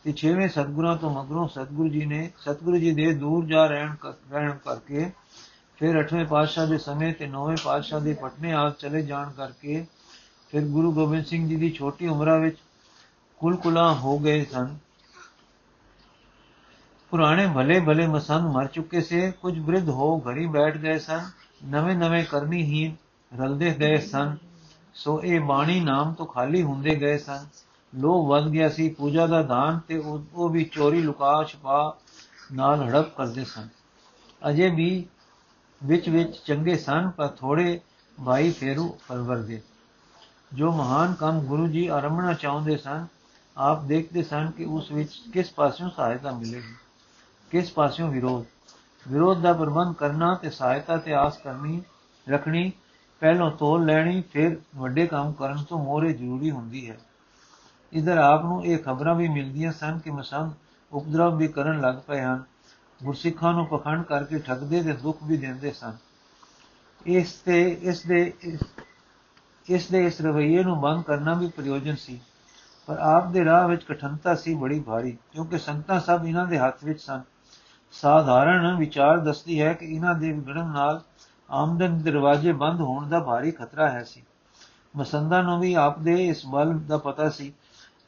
ਤੇ 0.04 0.14
ਛੇਵੇਂ 0.14 0.50
ਸਤਗੁਰਾਂ 0.50 0.98
ਤੋਂ 0.98 1.10
ਮਗਰੋਂ 1.10 1.48
ਸਤਗੁਰੂ 1.48 1.90
ਜੀ 1.90 2.06
ਨੇ 2.06 2.32
ਸਤਗੁਰੂ 2.40 2.78
ਜੀ 2.78 2.92
ਦੇ 2.92 3.14
ਦੂਰ 3.14 3.46
ਜਾ 3.46 3.66
ਰਹਿਣ 3.66 3.96
ਰਹਿਣ 4.32 4.52
ਕਰਕੇ 4.52 5.12
ਫਿਰ 5.78 6.06
8ਵੇਂ 6.06 6.26
ਪਾਤਸ਼ਾਹ 6.26 6.68
ਦੇ 6.68 6.78
ਸਮੇਂ 6.78 7.14
ਤੇ 7.14 7.26
9ਵੇਂ 7.26 7.58
ਪਾਤਸ਼ਾਹ 7.64 8.02
ਦੇ 8.02 8.14
ਪਟਨੇ 8.14 8.54
ਆ 8.54 8.70
ਚਲੇ 8.80 9.02
ਜਾਣ 9.02 9.32
ਕਰਕੇ 9.32 9.86
ਫਿਰ 10.52 10.62
ਗੁਰੂ 10.62 10.92
ਗੋਬਿੰਦ 10.92 11.26
ਸਿੰਘ 11.26 11.48
ਜੀ 11.48 11.56
ਦੀ 11.56 11.72
ਛੋਟੀ 11.72 12.08
ਉਮਰਾਂ 12.08 12.40
ਵਿੱਚ 12.40 12.58
ਕੁਲਕੁਲਾ 13.38 13.94
ਹੋ 13.94 14.18
ਗਏ 14.20 14.44
ਸਨ। 14.46 14.78
ਪੁਰਾਣੇ 17.12 17.48
ਭਲੇ 17.48 17.80
ਭਲੇ 17.80 18.08
ਮਸੰਦ 18.08 18.46
ਮਰ 18.46 18.68
ਚੁੱਕੇ 18.68 19.02
ਸੇ। 19.02 19.32
ਕੁਝ 19.32 19.60
ਬ੍ਰਿਧ 19.60 19.90
ਹੋ 19.90 20.20
ਘੜੀ 20.28 20.46
ਬੈਠ 20.46 20.78
ਗਏ 20.78 20.98
ਸਨ। 21.00 21.30
ਨਵੇਂ 21.66 21.96
ਨਵੇਂ 21.96 22.24
ਕਰਨੀ 22.26 22.64
ਹੀ 22.64 22.96
ਰਲਦੇ 23.32 23.74
ਗਏ 23.80 23.98
ਸਨ। 23.98 24.36
ਸੋ 24.94 25.22
ਇਹ 25.24 25.40
ਬਾਣੀ 25.42 25.80
ਨਾਮ 25.80 26.14
ਤੋਂ 26.14 26.26
ਖਾਲੀ 26.26 26.64
ਹੁੰਦੇ 26.64 26.96
ਗਏ 26.96 27.18
ਸਨ। 27.18 27.46
ਲੋਭ 27.94 28.28
ਵੱਧ 28.28 28.48
ਗਿਆ 28.48 28.70
ਸੀ। 28.70 28.90
ਪੂਜਾ 28.90 29.28
ਦਾ 29.28 29.42
ਦਾਨ 29.44 29.80
ਤੇ 29.80 29.98
ਉਹ 30.34 30.50
ਵੀ 30.50 30.64
ਚੋਰੀ 30.64 31.02
ਲੁਕਾ 31.02 31.44
ਛਪਾ 31.44 31.98
ਨਾਲ 32.54 32.84
ਹੜਪ 32.84 33.16
ਕਰਦੇ 33.16 33.44
ਸਨ। 33.46 33.68
ਅਜੇ 34.50 34.70
ਵੀ 34.70 35.06
ਵਿੱਚ 35.84 36.10
ਵਿੱਚ 36.10 36.38
ਚੰਗੇ 36.46 36.76
ਸਨ, 36.76 37.10
ਪਰ 37.10 37.28
ਥੋੜੇ 37.28 37.80
ਭਾਈ 38.18 38.52
ਫੇਰੂ 38.52 38.98
ਪਰਵਰ 39.08 39.38
ਦੇ 39.38 39.62
ਜੋ 40.54 40.72
ਮਹਾਨ 40.72 41.14
ਕੰਮ 41.14 41.40
ਗੁਰੂ 41.40 41.68
ਜੀ 41.68 41.88
ਆਰੰਭਣਾ 41.88 42.34
ਚਾਹੁੰਦੇ 42.34 42.78
ਸਨ 42.78 43.06
ਆਪ 43.58 43.84
ਦੇਖਦੇ 43.84 44.24
ਸਨ 44.24 44.52
ਕਿ 44.52 44.66
ਉਸ 44.66 44.92
ਵਿੱਚ 44.92 45.12
ਕਿਸ 45.34 45.52
ਪਾਸਿਓਂ 45.52 45.90
ਸਹਾਇਤਾ 45.90 46.32
ਮਿਲੇਗੀ, 46.32 46.74
ਕਿਸ 47.52 47.72
ਪਾਸਿਓਂ 47.72 48.10
ਵਿਰੋਧ। 48.10 48.46
ਵਿਰੋਧ 49.06 49.42
ਦਾ 49.42 49.54
ਪ੍ਰਬੰਧ 49.54 49.96
ਕਰਨਾ 49.96 50.34
ਤੇ 50.36 50.50
ਸਹਾਇਤਾ 50.50 50.98
ਤੇ 50.98 51.14
ਆਸ 51.14 51.38
ਕਰਨੀ, 51.38 51.82
ਰੱਖਣੀ, 52.28 52.72
ਪਹਿਲੋਂ 53.22 53.52
ਤੋਲ 53.52 53.86
ਲੈਣੀ, 53.86 54.22
ਫਿਰ 54.32 54.58
ਵੱਡੇ 54.76 55.08
ਕੰਮ 55.08 55.32
ਕਰਨ 55.34 55.64
ਤੋਂ 55.64 55.84
ਮੋਰੇ 55.86 56.14
ਜ਼ਰੂਰੀ 56.14 56.52
ਹੁੰਦੀ 56.52 56.90
ਹੈ। 56.90 56.98
ਇਧਰ 57.94 58.18
ਆਪ 58.18 58.44
ਨੂੰ 58.46 58.64
ਇਹ 58.66 58.78
ਖਬਰਾਂ 58.78 59.16
ਵੀ 59.16 59.28
ਮਿਲਦੀਆਂ 59.28 59.72
ਸਨ 59.72 60.00
ਕਿ 60.00 60.12
ਮਸੰਦ 60.12 60.54
ਉਪਦਰਵ 60.92 61.38
ਵੀ 61.38 61.48
ਕਰਨ 61.48 61.82
ਲੱਗ 61.82 61.96
ਪਏ 62.08 62.22
ਹਨ। 62.22 62.44
ਗੁਰਸਿੱਖਾਂ 63.02 63.54
ਨੂੰ 63.54 63.66
ਪਖੰਡ 63.68 64.04
ਕਰਕੇ 64.04 64.40
ਠੱਗਦੇ 64.40 64.84
ਤੇ 64.84 64.94
ਦੁੱਖ 64.94 65.24
ਵੀ 65.24 65.38
ਦਿੰਦੇ 65.38 65.72
ਸਨ। 65.72 65.98
ਇਸ 67.06 67.34
ਤੇ, 67.36 67.62
ਇਸ 67.82 68.02
ਦੇ 68.02 68.34
ਇਸ 69.68 69.88
ਦੇ 69.88 70.06
ਇਸ 70.06 70.22
ਰਵਈਏ 70.22 70.64
ਨੂੰ 70.64 70.80
ਬੰਦ 70.82 71.04
ਕਰਨਾ 71.04 71.34
ਵੀ 71.34 71.48
ਪ੍ਰਯੋਜਨ 71.48 71.96
ਸੀ। 71.96 72.20
ਪਰ 72.88 72.98
ਆਪ 72.98 73.28
ਦੇ 73.28 73.46
ਰਾਹ 73.46 73.68
ਵਿੱਚ 73.68 73.84
ਕਠਨਤਾ 73.84 74.36
ਸੀ, 74.36 74.56
ਬੜੀ 74.56 74.80
ਭਾਰੀ, 74.80 75.18
ਕਿਉਂਕਿ 75.32 75.58
ਸੰਗਤਾਂ 75.58 76.00
ਸਭ 76.00 76.22
ਇਹਨਾਂ 76.28 76.48
ਦੇ 76.48 76.60
ਹੱਥ 76.60 76.84
ਵਿੱਚ 76.84 77.02
ਸਨ। 77.02 77.22
ਸਾਧਾਰਨ 77.92 78.76
ਵਿਚਾਰ 78.76 79.18
ਦੱਸਦੀ 79.18 79.62
ਹੈ 79.62 79.74
ਕਿ 79.74 79.86
ਇਹਨਾਂ 79.86 80.16
ਦੇ 80.16 80.32
ਵਿਗੜਨ 80.32 80.66
ਨਾਲ 80.66 81.02
ਆਮਦਨ 81.52 81.98
ਦੇ 81.98 82.12
ਦਰਵਾਜ਼ੇ 82.12 82.52
ਬੰਦ 82.52 82.82
ਹੋਣ 82.82 83.10
ਦਾ 83.10 83.20
ਭਾਰੀ 83.20 83.52
ਖਤਰਾ 83.52 83.90
ਹੈ 83.90 84.04
ਸੀ। 84.04 84.24
ਮਸੰਦਾਂ 84.98 85.44
ਨੂੰ 85.44 85.60
ਵੀ 85.60 85.74
ਆਪ 85.74 86.00
ਦੇ 86.00 86.28
ਇਸ 86.28 86.46
ਬਲ 86.46 86.80
ਦਾ 86.80 86.98
ਪਤਾ 86.98 87.30
ਸੀ 87.30 87.54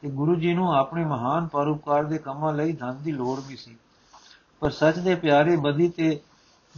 ਕਿ 0.01 0.09
ਗੁਰੂ 0.09 0.35
ਜੀ 0.35 0.53
ਨੂੰ 0.53 0.75
ਆਪਣੇ 0.75 1.05
ਮਹਾਨ 1.05 1.47
ਪਰਉਪਕਾਰ 1.47 2.03
ਦੇ 2.03 2.17
ਕੰਮਾਂ 2.17 2.53
ਲਈ 2.53 2.73
ਧਨ 2.73 2.97
ਦੀ 3.01 3.11
ਲੋੜ 3.11 3.39
ਵੀ 3.47 3.55
ਸੀ। 3.55 3.77
ਪਰ 4.59 4.69
ਸੱਚ 4.69 4.99
ਦੇ 4.99 5.15
ਪਿਆਰੇ 5.15 5.55
ਬਦੀ 5.55 5.89
ਤੇ 5.89 6.19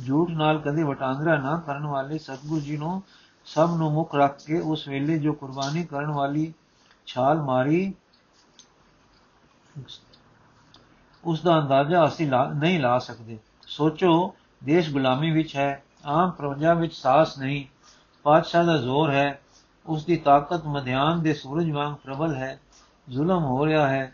ਝੂਠ 0.07 0.29
ਨਾਲ 0.29 0.59
ਕਦੇ 0.59 0.83
ਵਟਾਂਦਰਾ 0.83 1.37
ਨਾ 1.37 1.63
ਕਰਨ 1.65 1.85
ਵਾਲੇ 1.85 2.17
ਸਤਗੁਰੂ 2.17 2.59
ਜੀ 2.59 2.77
ਨੂੰ 2.77 3.03
ਸਭ 3.45 3.69
ਨੂੰ 3.77 3.91
ਮੁੱਖ 3.91 4.15
ਰੱਖ 4.15 4.45
ਕੇ 4.45 4.59
ਉਸ 4.59 4.87
ਵੇਲੇ 4.87 5.19
ਜੋ 5.19 5.33
ਕੁਰਬਾਨੀ 5.33 5.85
ਕਰਨ 5.85 6.11
ਵਾਲੀ 6.11 6.53
ਛਾਲ 7.07 7.41
ਮਾਰੀ। 7.41 7.93
ਉਸ 11.23 11.41
ਦਾ 11.41 11.59
ਅੰਦਾਜ਼ਾ 11.59 12.05
ਅਸੀਂ 12.07 12.31
ਨਹੀਂ 12.55 12.79
ਲਾ 12.79 12.97
ਸਕਦੇ। 12.99 13.37
ਸੋਚੋ, 13.67 14.35
ਦੇਸ਼ 14.63 14.89
ਗੁਲਾਮੀ 14.89 15.31
ਵਿੱਚ 15.31 15.55
ਹੈ, 15.55 15.83
ਆਮ 16.05 16.31
ਪ੍ਰਜਾ 16.31 16.73
ਵਿੱਚ 16.73 16.93
ਸਾਹਸ 16.93 17.37
ਨਹੀਂ, 17.37 17.65
ਪਾਤਸ਼ਾਹ 18.23 18.65
ਦਾ 18.65 18.77
ਜ਼ੋਰ 18.77 19.11
ਹੈ 19.11 19.41
ਉਸ 19.85 20.05
ਦੀ 20.05 20.17
ਤਾਕਤ 20.17 20.65
ਮਧਿਆਨ 20.65 21.21
ਦੇ 21.21 21.33
ਸੂਰਜ 21.33 21.71
ਵਾਂਗ 21.71 21.95
ਪ੍ਰਬਲ 21.95 22.35
ਹੈ, 22.35 22.59
ਜ਼ੁਲਮ 23.09 23.43
ਹੋ 23.43 23.65
ਰਿਹਾ 23.65 23.87
ਹੈ, 23.87 24.11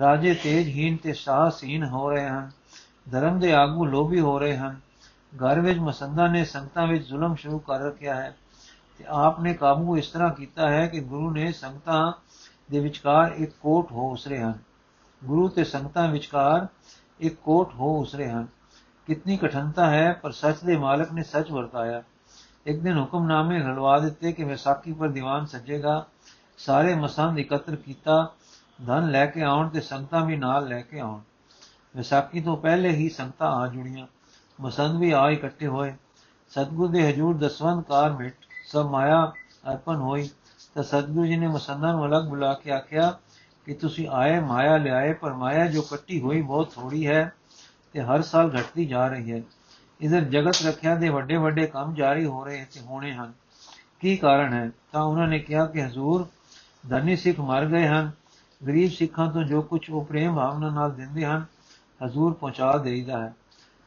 ਰਾਜੇ 0.00 0.34
ਤੇਜਹੀਨ 0.34 0.96
ਤੇ 0.96 1.12
ਸਾਹਸਹੀਨ 1.12 1.84
ਹੋ 1.84 2.10
ਰਹੇ 2.10 2.28
ਹਨ, 2.28 2.50
ਧਰਮ 3.10 3.38
ਦੇ 3.38 3.52
ਆਗੂ 3.52 3.84
ਲੋਭੀ 3.84 4.20
ਹੋ 4.20 4.38
ਰਹੇ 4.38 4.56
ਹਨ, 4.56 4.80
ਘਰ 5.36 5.60
ਵਿੱਚ 5.60 5.78
ਮਸੰਦਾ 5.78 6.26
ਨੇ 6.26 6.44
ਸੰਗਤਾਂ 6.44 6.86
ਵਿੱਚ 6.86 7.06
ਜ਼ੁਲਮ 7.08 7.34
ਸ਼ੁਰੂ 7.34 7.58
ਕਰ 7.58 7.80
ਰੱਖਿਆ 7.80 8.14
ਹੈ, 8.14 8.36
ਤੇ 8.98 9.04
ਆਪ 9.08 9.40
ਨੇ 9.40 9.54
ਕਾਬੂ 9.54 9.96
ਇਸ 9.96 10.08
ਤਰ੍ਹਾਂ 10.08 10.30
ਕੀਤਾ 10.30 10.70
ਹੈ 10.70 10.86
ਕਿ 10.86 11.00
ਗੁਰੂ 11.00 11.30
ਨੇ 11.30 11.52
ਸੰਗਤਾਂ 11.52 12.12
ਦੇ 12.70 12.80
ਵਿਚਕਾਰ 12.80 13.32
ਇੱਕ 13.32 13.52
ਕੋਟ 13.60 13.92
ਹੋ 13.92 14.12
ਉਸਰੇ 14.12 14.42
ਹਨ। 14.42 14.58
ਗੁਰੂ 15.24 15.48
ਤੇ 15.48 15.64
ਸੰਗਤਾਂ 15.64 16.08
ਵਿਚਕਾਰ 16.08 16.66
ਇੱਕ 17.20 17.34
ਕੋਟ 17.34 17.74
ਹੋ 17.74 18.00
ਉਸਰੇ 18.00 18.30
ਹਨ। 18.30 18.46
ਕਿੰਨੀ 19.06 19.36
ਕਠਨਤਾ 19.36 19.90
ਹੈ, 19.90 20.12
ਪਰ 20.12 20.32
ਸੱਚ 20.32 20.56
ਦੇ 20.64 20.76
ਮਾਲਕ 20.76 21.12
ਨੇ 21.12 21.22
ਸੱਚ 21.22 21.50
ਵਰਤਾਇਆ। 21.50 22.02
ਇੱਕ 22.66 22.80
ਦਿਨ 22.80 23.00
ਹੁਕਮਨਾਮੇ 23.00 23.58
ਰਲਵਾ 23.58 23.98
ਦਿੱਤੇ 23.98 24.32
ਕਿ 24.32 24.44
ਵਿਸਾਖੀ 24.44 24.92
ਪਰ 24.92 25.08
ਦੀਵਾਨ 25.08 25.46
ਸੱਜੇਗਾ। 25.46 26.06
ਸਾਰੇ 26.58 26.94
ਮਸੰਦ 26.94 27.38
ਇਕੱਤਰ 27.38 27.76
ਕੀਤਾ। 27.76 28.34
ਧਨ 28.86 29.10
ਲੈ 29.10 29.26
ਕੇ 29.26 29.42
ਆਉਣ 29.42 29.68
ਤੇ 29.68 29.80
ਸੰਗਤਾਂ 29.80 30.26
ਵੀ 30.26 30.36
ਨਾਲ 30.36 30.68
ਲੈ 30.68 30.80
ਕੇ 30.80 31.00
ਆਉਣ। 31.00 31.20
ਵਿਸਾਖੀ 31.96 32.40
ਤੋਂ 32.40 32.56
ਪਹਿਲੇ 32.56 32.88
ਹੀ 32.88 33.08
ਸੰਗਤਾਂ 33.08 33.52
ਆ 33.52 33.66
ਜੁੜੀਆਂ। 33.66 34.06
ਮਸੰਦ 34.60 35.00
ਵੀ 35.00 35.10
ਆ 35.10 35.30
ਇਕੱਠੇ 35.30 35.66
ਹੋਏ। 35.66 35.94
ਸਤਗੁਰ 36.48 36.88
ਦੇ 36.88 37.12
ਹਜੂਰ 37.12 37.36
ਦਸਵੰਦ 37.36 37.84
ਕਾਰ 37.84 38.10
ਮਿਟ 38.10 38.34
ਸਭ 38.66 38.88
ਮਾਇਆ 38.90 39.32
ਅਰਪਣ 39.72 39.96
ਹੋਈ। 39.96 40.30
ਤਾਂ 40.78 40.84
ਸਤਗੁਰੂ 40.84 41.26
ਜੀ 41.26 41.36
ਨੇ 41.36 41.46
ਮਸੰਦਾਂ 41.46 41.92
ਨੂੰ 41.92 42.06
ਅਲੱਗ 42.06 42.24
ਬੁਲਾ 42.24 42.54
ਕੇ 42.54 42.70
ਆਖਿਆ 42.70 43.18
ਕਿ 43.64 43.74
ਤੁਸੀਂ 43.74 44.08
ਆਏ, 44.08 44.40
ਮਾਇਆ 44.40 44.76
ਲਿਆਏ, 44.76 45.12
ਪਰ 45.12 45.32
ਮਾਇਆ 45.32 45.66
ਜੋ 45.66 45.82
ਕੱਟੀ 45.82 46.20
ਹੋਈ 46.20 46.42
ਬਹੁਤ 46.42 46.72
ਥੋੜੀ 46.74 47.06
ਹੈ 47.06 47.32
ਤੇ 47.92 48.02
ਹਰ 48.02 48.22
ਸਾਲ 48.22 48.50
ਘਟਦੀ 48.60 48.86
ਜਾ 48.86 49.08
ਰਹੀ 49.08 49.32
ਹੈ। 49.32 49.42
ਇਧਰ 50.00 50.20
ਜਗਤ 50.20 50.56
ਰੱਖਿਆ 50.66 50.94
ਦੇ 50.94 51.08
ਵੱਡੇ 51.08 51.36
ਵੱਡੇ 51.36 51.66
ਕੰਮ 51.66 51.94
ਜਾਰੀ 51.94 52.26
ਹੋ 52.26 52.44
ਰਹੇ 52.44 52.66
ਤੇ 52.72 52.80
ਹੋਣੇ 52.80 53.12
ਹਨ। 53.12 53.32
ਕੀ 54.00 54.16
ਕਾਰਨ 54.16 54.52
ਹੈ? 54.52 54.70
ਤਾਂ 54.92 55.02
ਉਹਨਾਂ 55.02 55.28
ਨੇ 55.28 55.38
ਕਿਹਾ 55.38 55.66
ਕਿ 55.66 55.84
ਹਜ਼ੂਰ 55.86 56.28
ਧਨੀ 56.90 57.16
ਸਿੱਖ 57.16 57.40
ਮਰ 57.40 57.66
ਗਏ 57.66 57.86
ਹਨ। 57.86 58.10
ਗਰੀਬ 58.66 58.90
ਸਿੱਖਾਂ 58.90 59.32
ਤੋਂ 59.32 59.42
ਜੋ 59.42 59.62
ਕੁਝ 59.62 59.90
ਉਹ 59.90 60.04
ਪ੍ਰੇਮ 60.04 60.36
ਭਾਵਨਾ 60.36 60.70
ਨਾਲ 60.70 60.92
ਦਿੰਦੇ 60.92 61.26
ਹਨ, 61.26 61.44
ਹਜ਼ੂਰ 62.06 62.32
ਪਹੁੰਚਾ 62.32 62.76
ਦੇਈਦਾ 62.76 63.22
ਹੈ। 63.22 63.34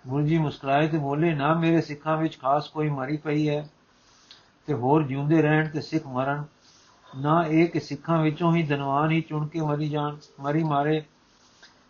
ਗੁਰੂ 0.07 0.27
ਜੀ 0.27 0.37
ਮੁਸਕਰਾਏ 0.37 0.87
ਤੇ 0.87 0.97
ਬੋਲੇ, 0.97 1.35
ਨਾ 1.35 1.53
ਮੇਰੇ 1.53 1.81
ਸਿੱਖਾਂ 1.81 2.17
ਵਿੱਚ 2.17 2.39
ਖਾਸ 2.39 2.67
ਕੋਈ 2.67 2.89
ਮਰੀ 2.89 3.17
ਪਈ 3.17 3.49
ਹੈ 3.49 3.69
ਤੇ 4.65 4.73
ਹੋਰ 4.73 5.03
ਜਿਉਂਦੇ 5.03 5.41
ਰਹਿਣ 5.41 5.69
ਤੇ 5.69 5.81
ਸਿੱਖ 5.81 6.07
ਮਰਨ 6.07 6.43
ਨਾ 7.19 7.45
ਇਹ 7.45 7.67
ਕਿ 7.67 7.79
ਸਿੱਖਾਂ 7.79 8.21
ਵਿੱਚੋਂ 8.21 8.55
ਹੀ 8.55 8.63
ਧਨਵਾਨ 8.63 9.11
ਹੀ 9.11 9.21
ਚੁਣ 9.21 9.47
ਕੇ 9.47 9.61
ਮਰੀ 9.61 9.89
ਜਾਣ, 9.89 10.17
ਮਰੀ 10.39 10.63
ਮਾਰੇ 10.63 11.03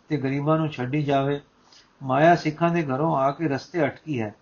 ਤੇ 0.08 0.16
ਗਰੀਬਾਂ 0.16 0.58
ਨੂੰ 0.58 0.68
ਛੱਡੀ 0.68 1.02
ਜਾਵੇ। 1.02 1.40
ਮਾਇਆ 2.02 2.36
ਸਿੱਖਾਂ 2.36 2.70
ਦੇ 2.70 2.82
ਘਰੋਂ 2.82 3.16
ਆ 3.16 3.30
ਕੇ 3.30 3.48
ਰਸਤੇ 3.48 3.84
ਅਟਕੀ 3.84 4.20
ਹੈ। 4.20 4.34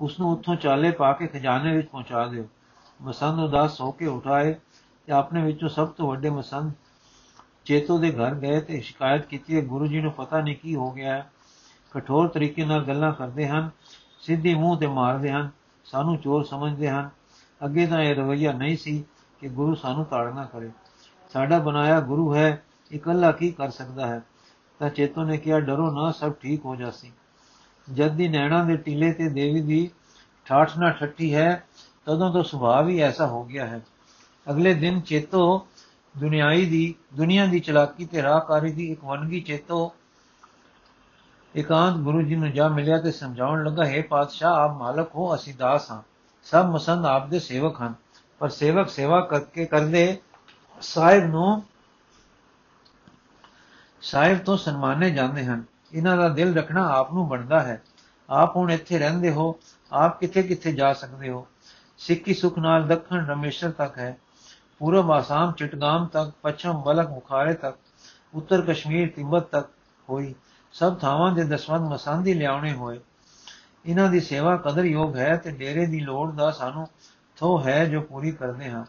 ਉਸ 0.00 0.20
ਨੂੰ 0.20 0.30
ਉੱਥੋਂ 0.30 0.56
ਚਾਲੇ 0.56 0.90
ਪਾ 0.90 1.12
ਕੇ 1.12 1.26
ਖਜ਼ਾਨੇ 1.26 1.76
ਵਿੱਚ 1.76 1.88
ਪਹੁੰਚਾ 1.88 2.26
ਦਿਓ। 2.26 2.48
ਮਸੰਦ 3.02 3.40
ਉਦਾਸ 3.40 3.80
ਹੋ 3.80 3.92
ਕੇ 3.92 4.06
ਉਠਾਏ 4.06 4.54
ਤੇ 5.06 5.12
ਆਪਣੇ 5.12 5.42
ਵਿੱਚੋਂ 5.42 5.68
ਸਭ 5.68 5.88
ਤੋਂ 5.88 6.08
ਵੱਡੇ 6.08 6.30
ਮਸੰਦ 6.30 6.72
ਚੇਤੋ 7.64 7.98
ਦੇ 7.98 8.12
ਘਰ 8.12 8.34
ਗਏ 8.34 8.60
ਤੇ 8.60 8.80
ਸ਼ਿਕਾਇਤ 8.80 9.26
ਕੀਤੀ 9.26 9.56
ਹੈ 9.56 9.62
ਗੁਰੂ 9.62 9.86
ਜੀ 9.86 10.00
ਨੂੰ 10.00 10.12
ਪਤਾ 10.12 10.40
ਨਹੀਂ 10.40 10.56
ਕੀ 10.56 10.74
ਹੋ 10.74 10.90
ਗਿਆ 10.90 11.14
ਹੈ। 11.14 11.32
ਕਠੋਰ 11.90 12.28
ਤਰੀਕੇ 12.28 12.64
ਨਾਲ 12.64 12.84
ਗੱਲਾਂ 12.84 13.12
ਕਰਦੇ 13.12 13.48
ਹਨ, 13.48 13.70
ਸਿੱਧੀ 14.20 14.54
ਮੂੰਹ 14.54 14.76
ਤੇ 14.76 14.86
ਮਾਰਦੇ 14.86 15.30
ਹਨ, 15.30 15.50
ਸਾਨੂੰ 15.84 16.18
ਚੋਰ 16.18 16.44
ਸਮਝਦੇ 16.44 16.90
ਹਨ। 16.90 17.10
ਅੱਗੇ 17.64 17.86
ਤਾਂ 17.86 18.00
ਇਹ 18.00 18.14
ਰਵਈਆ 18.14 18.52
ਨਹੀਂ 18.52 18.76
ਸੀ। 18.76 19.04
ਕਿ 19.42 19.48
ਗੁਰੂ 19.48 19.74
ਸਾਨੂੰ 19.74 20.04
ਤਾੜਨਾ 20.04 20.44
ਕਰੇ। 20.44 20.70
ਸਾਡਾ 21.32 21.58
ਬਣਾਇਆ 21.58 22.00
ਗੁਰੂ 22.00 22.34
ਹੈ, 22.34 22.62
ਇਕੱਲਾ 22.92 23.32
ਕੀ 23.32 23.50
ਕਰ 23.50 23.70
ਸਕਦਾ 23.70 24.06
ਹੈ? 24.06 24.22
ਤਾਂ 24.78 24.90
ਚੇਤੋ 24.90 25.22
ਨੇ 25.22 25.36
ਕਿਹਾ, 25.36 25.60
ਡਰੋ 25.60 25.90
ਨਾ, 25.90 26.10
ਸਭ 26.10 26.32
ਠੀਕ 26.32 26.64
ਹੋ 26.64 26.76
ਜਾਸੀ। 26.76 27.12
ਜਦ 27.92 28.12
ਦੀ 28.12 28.28
ਨੈਣਾ 28.28 28.64
ਦੇ 28.64 28.76
ਟਿਲੇ 28.76 29.12
ਤੇ 29.12 29.28
ਦੇਵੀ 29.28 29.60
ਦੀ 29.60 29.90
ਠਾਠ 30.44 30.78
ਨਾ 30.78 30.90
ਠੱਟੀ 30.90 31.34
ਹੈ, 31.34 31.66
ਤਦੋਂ 32.06 32.32
ਤੋਂ 32.32 32.42
ਸੁਭਾਅ 32.42 32.82
ਵੀ 32.82 32.98
ਐਸਾ 32.98 33.26
ਹੋ 33.26 33.44
ਗਿਆ 33.44 33.66
ਹੈ। 33.66 33.80
ਅਗਲੇ 34.50 34.74
ਦਿਨ 34.74 35.00
ਚੇਤੋ 35.00 35.66
ਦੁਨਿਆਈ 36.18 36.66
ਦੀ, 36.66 36.94
ਦੁਨੀਆ 37.14 37.46
ਦੀ 37.46 37.60
ਚਲਾਕੀ 37.60 38.04
ਤੇ 38.04 38.22
ਰਾਹਕਾਰੀ 38.22 38.72
ਦੀ 38.72 38.92
ਇੱਕ 38.92 39.04
ਵਨਗੀ 39.04 39.40
ਚੇਤੋ 39.40 39.92
ਇਕਾਂਤ 41.56 41.96
ਗੁਰੂ 41.96 42.22
ਜੀ 42.22 42.36
ਨੂੰ 42.36 42.50
ਜਾ 42.50 42.68
ਮਿਲਿਆ 42.68 43.00
ਤੇ 43.00 43.12
ਸਮਝਾਉਣ 43.12 43.64
ਲੱਗਾ, 43.64 43.84
ਹੈ 43.84 44.02
ਪਾਤਸ਼ਾਹ, 44.02 44.54
ਆਪ 44.54 44.70
ਮਾਲਕ 44.70 45.14
ਹੋ, 45.14 45.34
ਅਸੀਂ 45.34 45.54
ਦਾਸ 45.54 45.90
ਹਾਂ। 45.90 46.02
ਸਭ 46.44 46.64
ਮਸੰਦ 46.72 47.06
ਆਪ 47.06 47.28
ਦੇ 47.28 47.38
ਸੇਵਕ 47.38 47.82
ਹਨ। 47.82 48.01
ਪਰ 48.42 48.48
ਸੇਵਕ 48.48 48.88
ਸੇਵਾ 48.88 49.20
ਕਰਕੇ 49.20 49.64
ਕਰਦੇ, 49.64 50.18
ਸਾਹਿਬ 50.80 51.24
ਨੂੰ, 51.24 51.62
ਸਾਹਿਬ 54.02 54.38
ਤੋਂ 54.38 54.56
ਸਨਮਾਨੇ 54.56 55.10
ਜਾਂਦੇ 55.10 55.44
ਹਨ। 55.44 55.64
ਇਹਨਾਂ 55.92 56.16
ਦਾ 56.16 56.28
ਦਿਲ 56.28 56.56
ਰੱਖਣਾ 56.56 56.88
ਆਪ 56.88 57.12
ਨੂੰ 57.12 57.28
ਬਣਦਾ 57.28 57.60
ਹੈ। 57.60 57.82
ਆਪ 58.30 58.56
ਹੁਣ 58.56 58.72
ਇੱਥੇ 58.72 58.98
ਰਹਿੰਦੇ 58.98 59.30
ਹੋ, 59.30 59.58
ਆਪ 59.92 60.20
ਕਿੱਥੇ 60.20 60.42
ਕਿੱਥੇ 60.42 60.72
ਜਾ 60.72 60.92
ਸਕਦੇ 60.92 61.28
ਹੋ? 61.28 61.46
ਸਿੱਕੀ 61.98 62.34
ਸੁਖ 62.34 62.58
ਨਾਲ 62.58 62.86
ਦੱਖਣ 62.86 63.26
ਰਮੇਸ਼ਰ 63.26 63.70
ਤੱਕ 63.70 63.98
ਹੈ। 63.98 64.16
ਪੂਰਬ 64.78 65.12
ਆਸਾਮ, 65.12 65.52
ਚਿਟਗਾਮ 65.52 66.06
ਤੱਕ, 66.06 66.32
ਪੱਛਮ 66.42 66.82
ਬਲਕ 66.82 67.08
ਮੁਖਾਰੇ 67.08 67.54
ਤੱਕ, 67.54 67.76
ਉੱਤਰ 68.34 68.62
ਕਸ਼ਮੀਰ, 68.62 69.10
ਤਿੱਬਤ 69.16 69.42
ਤੱਕ 69.42 69.68
ਹੋਈ। 70.08 70.34
ਸਭ 70.72 70.98
ਥਾਵਾਂ 70.98 71.32
ਦੇ 71.32 71.44
ਦਸਵੰਦ 71.44 71.82
ਮਸੰਦੀ 71.82 72.34
ਲਿਆਉਣੇ 72.34 72.72
ਹੋਏ। 72.72 73.00
ਇਹਨਾਂ 73.86 74.08
ਦੀ 74.08 74.20
ਸੇਵਾ 74.20 74.56
ਕਦਰਯੋਗ 74.56 75.16
ਹੈ 75.16 75.36
ਤੇ 75.36 75.50
ਡੇਰੇ 75.50 75.86
ਦੀ 75.86 76.00
ਲੋੜ 76.00 76.32
ਦਾ 76.32 76.50
ਸਾਨੂੰ 76.50 76.88
ਥੋ 77.42 77.62
ਹੈ 77.62 77.84
ਜੋ 77.84 78.00
ਪੂਰੀ 78.00 78.30
ਕਰਦੇ 78.30 78.70
ਹਾਂ। 78.70 78.84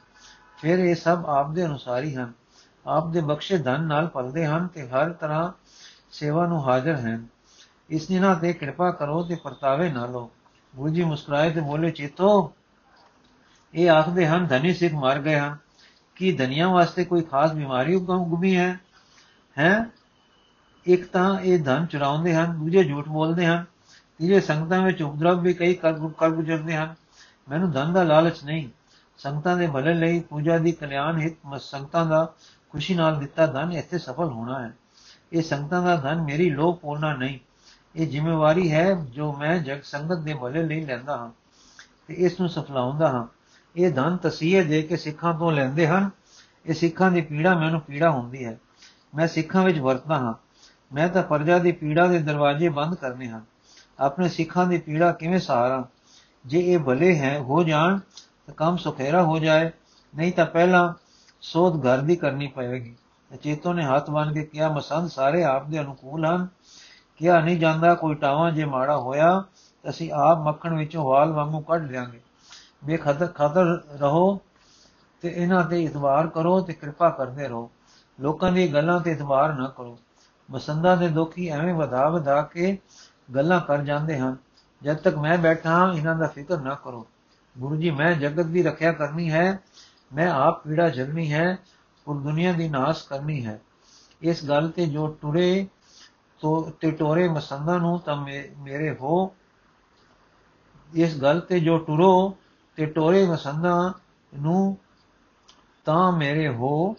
ਫਿਰ 0.57 0.79
ਇਹ 0.79 0.95
ਸਭ 0.95 1.23
ਆਪ 1.27 1.51
ਦੇ 1.51 1.65
ਅਨੁਸਾਰ 1.65 2.03
ਹੀ 2.03 2.15
ਹਨ। 2.15 2.33
ਆਪ 2.87 3.07
ਦੇ 3.07 3.21
ਬਖਸ਼ੇ 3.21 3.57
ਧਨ 3.57 3.83
ਨਾਲ 3.83 4.07
ਪਲਦੇ 4.07 4.45
ਹਨ 4.45 4.67
ਤੇ 4.67 4.89
ਹਰ 4.89 5.13
ਤਰ੍ਹਾਂ 5.13 5.51
ਸੇਵਾ 6.11 6.47
ਨੂੰ 6.47 6.69
ਹਾਜ਼ਰ 6.69 6.95
ਹਨ। 6.95 7.27
ਇਸ 7.89 8.11
ਨਿਨਾ 8.11 8.33
ਤੇ 8.33 8.53
ਕਿਰਪਾ 8.53 8.91
ਕਰੋ 8.91 9.23
ਤੇ 9.23 9.35
ਪਰਤਾਵੇ 9.35 9.91
ਨਾ 9.91 10.05
ਲੋ 10.05 10.31
ਗੁਰੂ 10.75 10.93
ਜੀ 10.93 11.03
ਮੁਸਕਰਾਏ 11.03 11.49
ਤੇ 11.49 11.61
ਬੋਲੇ, 11.61 11.91
ਚੇਤੋ, 11.91 12.53
ਇਹ 13.73 13.89
ਆਖਦੇ 13.89 14.27
ਹਨ, 14.27 14.47
ਧਨੀ 14.47 14.73
ਸਿੱਖ 14.73 14.93
ਮਰ 14.93 15.19
ਗਏ 15.19 15.39
ਹਨ। 15.39 15.57
ਕੀ 16.15 16.37
ਧਨੀਆਂ 16.37 16.69
ਵਾਸਤੇ 16.69 17.05
ਕੋਈ 17.05 17.21
ਖਾਸ 17.21 17.53
ਬਿਮਾਰੀ 17.53 17.95
ਉਗਮੀ 17.95 18.57
ਹੈ? 18.57 18.79
ਹੈ? 19.59 19.85
ਇੱਕ 20.85 21.07
ਤਾਂ 21.07 21.39
ਇਹ 21.39 21.63
ਧਨ 21.63 21.85
ਚੁਰਾਉਂਦੇ 21.85 22.35
ਹਨ, 22.35 22.59
ਦੂਜੇ 22.59 22.83
ਝੂਠ 22.83 23.07
ਬੋਲਦੇ 23.07 23.45
ਹਨ, 23.45 23.65
ਤੀਜੇ 24.17 24.39
ਸੰਗਤਾਂ 24.39 24.81
ਵਿੱਚ 24.81 25.01
ਉਪਦਰਵ 25.01 25.41
ਵੀ 25.41 25.53
ਕਈ 25.53 25.73
ਕਰ 25.73 25.93
ਕਰ 25.93 26.29
ਗੁਜ਼ਰਦੇ 26.29 26.75
ਹਨ। 26.75 26.95
ਮੈਨੂੰ 27.49 27.71
ਧਨ 27.71 27.93
ਦਾ 27.93 28.03
ਲਾਲਚ 28.03 28.43
ਨਹੀਂ। 28.43 28.69
ਸੰਗਤਾਂ 29.17 29.57
ਦੇ 29.57 29.67
ਭਲੇ 29.67 29.93
ਲਈ 29.93 30.19
ਪੂਜਾ 30.19 30.57
ਦੀ 30.57 30.71
ਕਲਿਆਣ 30.71 31.21
ਹਿਤ 31.21 31.61
ਸੰਗਤਾਂ 31.61 32.05
ਦਾ 32.05 32.33
ਖੁਸ਼ੀ 32.69 32.95
ਨਾਲ 32.95 33.19
ਦਿੱਤਾ 33.19 33.45
ਧਨ 33.45 33.71
ਇੱਥੇ 33.71 33.97
ਸਫਲ 33.97 34.25
ਹੋਣਾ 34.25 34.61
ਹੈ। 34.61 34.73
ਇਹ 35.33 35.41
ਸੰਗਤਾਂ 35.41 35.81
ਦਾ 35.83 35.95
ਧਨ 35.95 36.21
ਮੇਰੀ 36.21 36.49
ਲੋਭ 36.49 36.77
ਪੂਰਨਾ 36.77 37.15
ਨਹੀਂ। 37.15 37.39
ਇਹ 37.95 38.07
ਜ਼ਿੰਮੇਵਾਰੀ 38.07 38.71
ਹੈ 38.71 38.93
ਜੋ 38.93 39.33
ਮੈਂ 39.33 39.59
ਜਗ 39.59 39.81
ਸੰਗਤ 39.83 40.17
ਦੇ 40.17 40.33
ਭਲੇ 40.33 40.63
ਲਈ 40.63 40.85
ਲੈਂਦਾ 40.85 41.17
ਹਾਂ 41.17 41.31
ਤੇ 42.07 42.13
ਇਸ 42.13 42.39
ਨੂੰ 42.39 42.49
ਸਫਲਾਉਂਦਾ 42.49 43.09
ਹਾਂ। 43.09 43.27
ਇਹ 43.75 43.93
ਧਨ 43.93 44.17
ਤਸੀਹੇ 44.17 44.63
ਦੇ 44.63 44.81
ਕੇ 44.81 44.97
ਸਿੱਖਾਂ 44.97 45.33
ਤੋਂ 45.33 45.51
ਲੈਂਦੇ 45.51 45.87
ਹਨ। 45.87 46.09
ਇਹ 46.65 46.73
ਸਿੱਖਾਂ 46.73 47.11
ਦੀ 47.11 47.21
ਪੀੜਾ 47.21 47.59
ਮੈਨੂੰ 47.59 47.81
ਪੀੜਾ 47.81 48.11
ਹੁੰਦੀ 48.11 48.45
ਹੈ। 48.45 48.59
ਮੈਂ 49.15 49.27
ਸਿੱਖਾਂ 49.27 49.63
ਵਿੱਚ 49.63 49.79
ਵਰਤਦਾ 49.79 50.15
ਹਾਂ। 50.15 50.33
ਮੈਂ 50.95 51.09
ਤਾਂ 51.09 51.23
ਪਰਜਾ 51.23 51.57
ਦੀ 51.57 51.71
ਪੀੜਾ 51.71 52.07
ਦੇ 52.07 52.19
ਦਰਵਾਜ਼ੇ 52.19 52.69
ਬੰਦ 52.69 52.95
ਕਰਨੇ 52.95 53.27
ਹਨ। 53.27 53.41
ਆਪਣੇ 53.99 54.29
ਸਿੱਖਾਂ 54.29 54.65
ਦੀ 54.65 54.77
ਪੀੜਾ 54.77 55.11
ਕਿਵੇਂ 55.11 55.39
ਸਹਾਰਾ? 55.39 55.87
ਜੇ 56.45 56.59
ਇਹ 56.59 56.79
ਭਲੇ 56.79 57.19
ਹੈ, 57.19 57.39
ਹੋ 57.39 57.63
ਜਾਣ, 57.63 57.99
ਤਾਂ 58.47 58.53
ਕੰਮ 58.53 58.77
ਸੁਖੇਰਾ 58.77 59.23
ਹੋ 59.23 59.39
ਜਾਏ, 59.39 59.71
ਨਹੀਂ 60.15 60.33
ਤਾਂ 60.33 60.45
ਪਹਿਲਾਂ 60.45 60.93
ਸੋਧ 61.41 61.85
ਘਰ 61.85 61.97
ਦੀ 61.97 62.15
ਕਰਨੀ 62.15 62.47
ਪਵੇਗੀ 62.47 62.95
ਚੇਤੋ 63.41 63.73
ਨੇ 63.73 63.85
ਹੱਥ 63.85 64.09
ਬੰਨ 64.09 64.33
ਕੇ 64.33 64.43
ਕਿਹਾ, 64.43 64.69
ਮਸੰਦ 64.69 65.09
ਸਾਰੇ 65.09 65.43
ਆਪ 65.43 65.67
ਦੇ 65.67 65.79
ਅਨੁਕੂਲ 65.79 66.25
ਹਨ। 66.25 66.47
ਕਿਹਾ 67.17 67.39
ਨਹੀਂ 67.39 67.59
ਜਾਂਦਾ, 67.59 67.95
ਕੋਈ 67.95 68.15
ਟਾਵਾਂ 68.15 68.51
ਜੇ 68.51 68.65
ਮਾੜਾ 68.65 68.97
ਹੋਇਆ 68.97 69.43
ਅਸੀਂ 69.89 70.11
ਆਪ 70.13 70.37
ਮੱਖਣ 70.37 70.77
ਵਿੱਚੋਂ 70.77 71.05
ਵਾਲ 71.05 71.31
ਵਾਂਗੂ 71.31 71.59
ਕੱਢ 71.59 71.91
ਲਿਆਂਗੇ। 71.91 72.21
ਬੇਖਤਰ 72.83 73.27
ਖਤਰ 73.27 73.81
ਰਹੋ 73.99 74.39
ਤੇ 75.21 75.33
ਇਹਨਾਂ 75.35 75.63
ਤੇ 75.63 75.83
ਇਤਬਾਰ 75.83 76.27
ਕਰੋ 76.27 76.61
ਤੇ 76.61 76.73
ਕਿਰਪਾ 76.73 77.09
ਕਰਦੇ 77.09 77.47
ਰਹੋ। 77.47 77.71
ਲੋਕਾਂ 78.21 78.51
ਦੀ 78.51 78.73
ਗੱਲਾਂ 78.73 78.99
ਤੇ 78.99 79.11
ਇਤਬਾਰ 79.11 79.53
ਨਾ 79.53 79.67
ਕਰੋ। 79.67 79.99
ਮਸੰਦਾ 80.51 80.95
ਦੇ 80.95 81.07
ਦੁਖੀ 81.07 81.47
ਐਵੇਂ 81.47 81.73
ਵਧਾ 81.73 82.09
ਵਧਾ 82.09 82.41
ਕੇ 82.41 82.77
ਗੱਲਾਂ 83.35 83.61
ਕਰ 83.61 83.81
ਜਾਂਦੇ 83.81 84.19
ਹਨ। 84.19 84.37
ਜਦ 84.83 84.97
ਤੱਕ 84.97 85.15
ਮੈਂ 85.15 85.37
ਬੈਠਾ 85.37 85.69
ਹਾਂ, 85.69 85.93
ਇਹਨਾਂ 85.93 86.15
ਦਾ 86.15 86.27
ਫਿਕਰ 86.27 86.59
ਨਾ 86.59 86.75
ਕਰੋ। 86.75 87.07
ਗੁਰੂ 87.57 87.75
ਜੀ, 87.75 87.91
ਮੈਂ 87.91 88.13
ਜਗਤ 88.13 88.45
ਦੀ 88.45 88.63
ਰੱਖਿਆ 88.63 88.91
ਕਰਨੀ 88.91 89.31
ਹੈ, 89.31 89.59
ਮੈਂ 90.13 90.31
ਆਪ 90.31 90.63
ਪੀੜਾ 90.63 90.89
ਜਗਨੀ 90.89 91.33
ਹੈ, 91.33 91.57
ਔਰ 92.07 92.15
ਦੁਨੀਆ 92.15 92.51
ਦੀ 92.53 92.69
ਨਾਸ 92.69 93.01
ਕਰਨੀ 93.01 93.45
ਹੈ। 93.45 93.61
ਇਸ 94.21 94.45
ਗੱਲ 94.45 94.69
ਤੇ 94.69 94.85
ਜੋ 94.85 95.07
ਟੁਰੇ, 95.07 95.67
ਤੋ, 96.39 96.71
ਤੇ 96.79 96.91
ਟੋਰੇ 96.91 97.29
ਮਸੰਦਾ 97.29 97.77
ਨੂੰ, 97.77 97.99
ਤਾਂ 97.99 98.25
ਮੇਰੇ 98.57 98.95
ਹੋ। 99.01 99.35
ਇਸ 100.93 101.21
ਗੱਲ 101.21 101.39
ਤੇ 101.39 101.59
ਜੋ 101.59 101.77
ਟੁਰੋ, 101.77 102.37
ਤੇ 102.75 102.85
ਟੋਰੇ 102.85 103.25
ਮਸੰਦਾ 103.25 103.93
ਨੂੰ, 104.39 104.77
ਤਾਂ 105.85 106.11
ਮੇਰੇ 106.11 106.47
ਹੋ। 106.47 106.95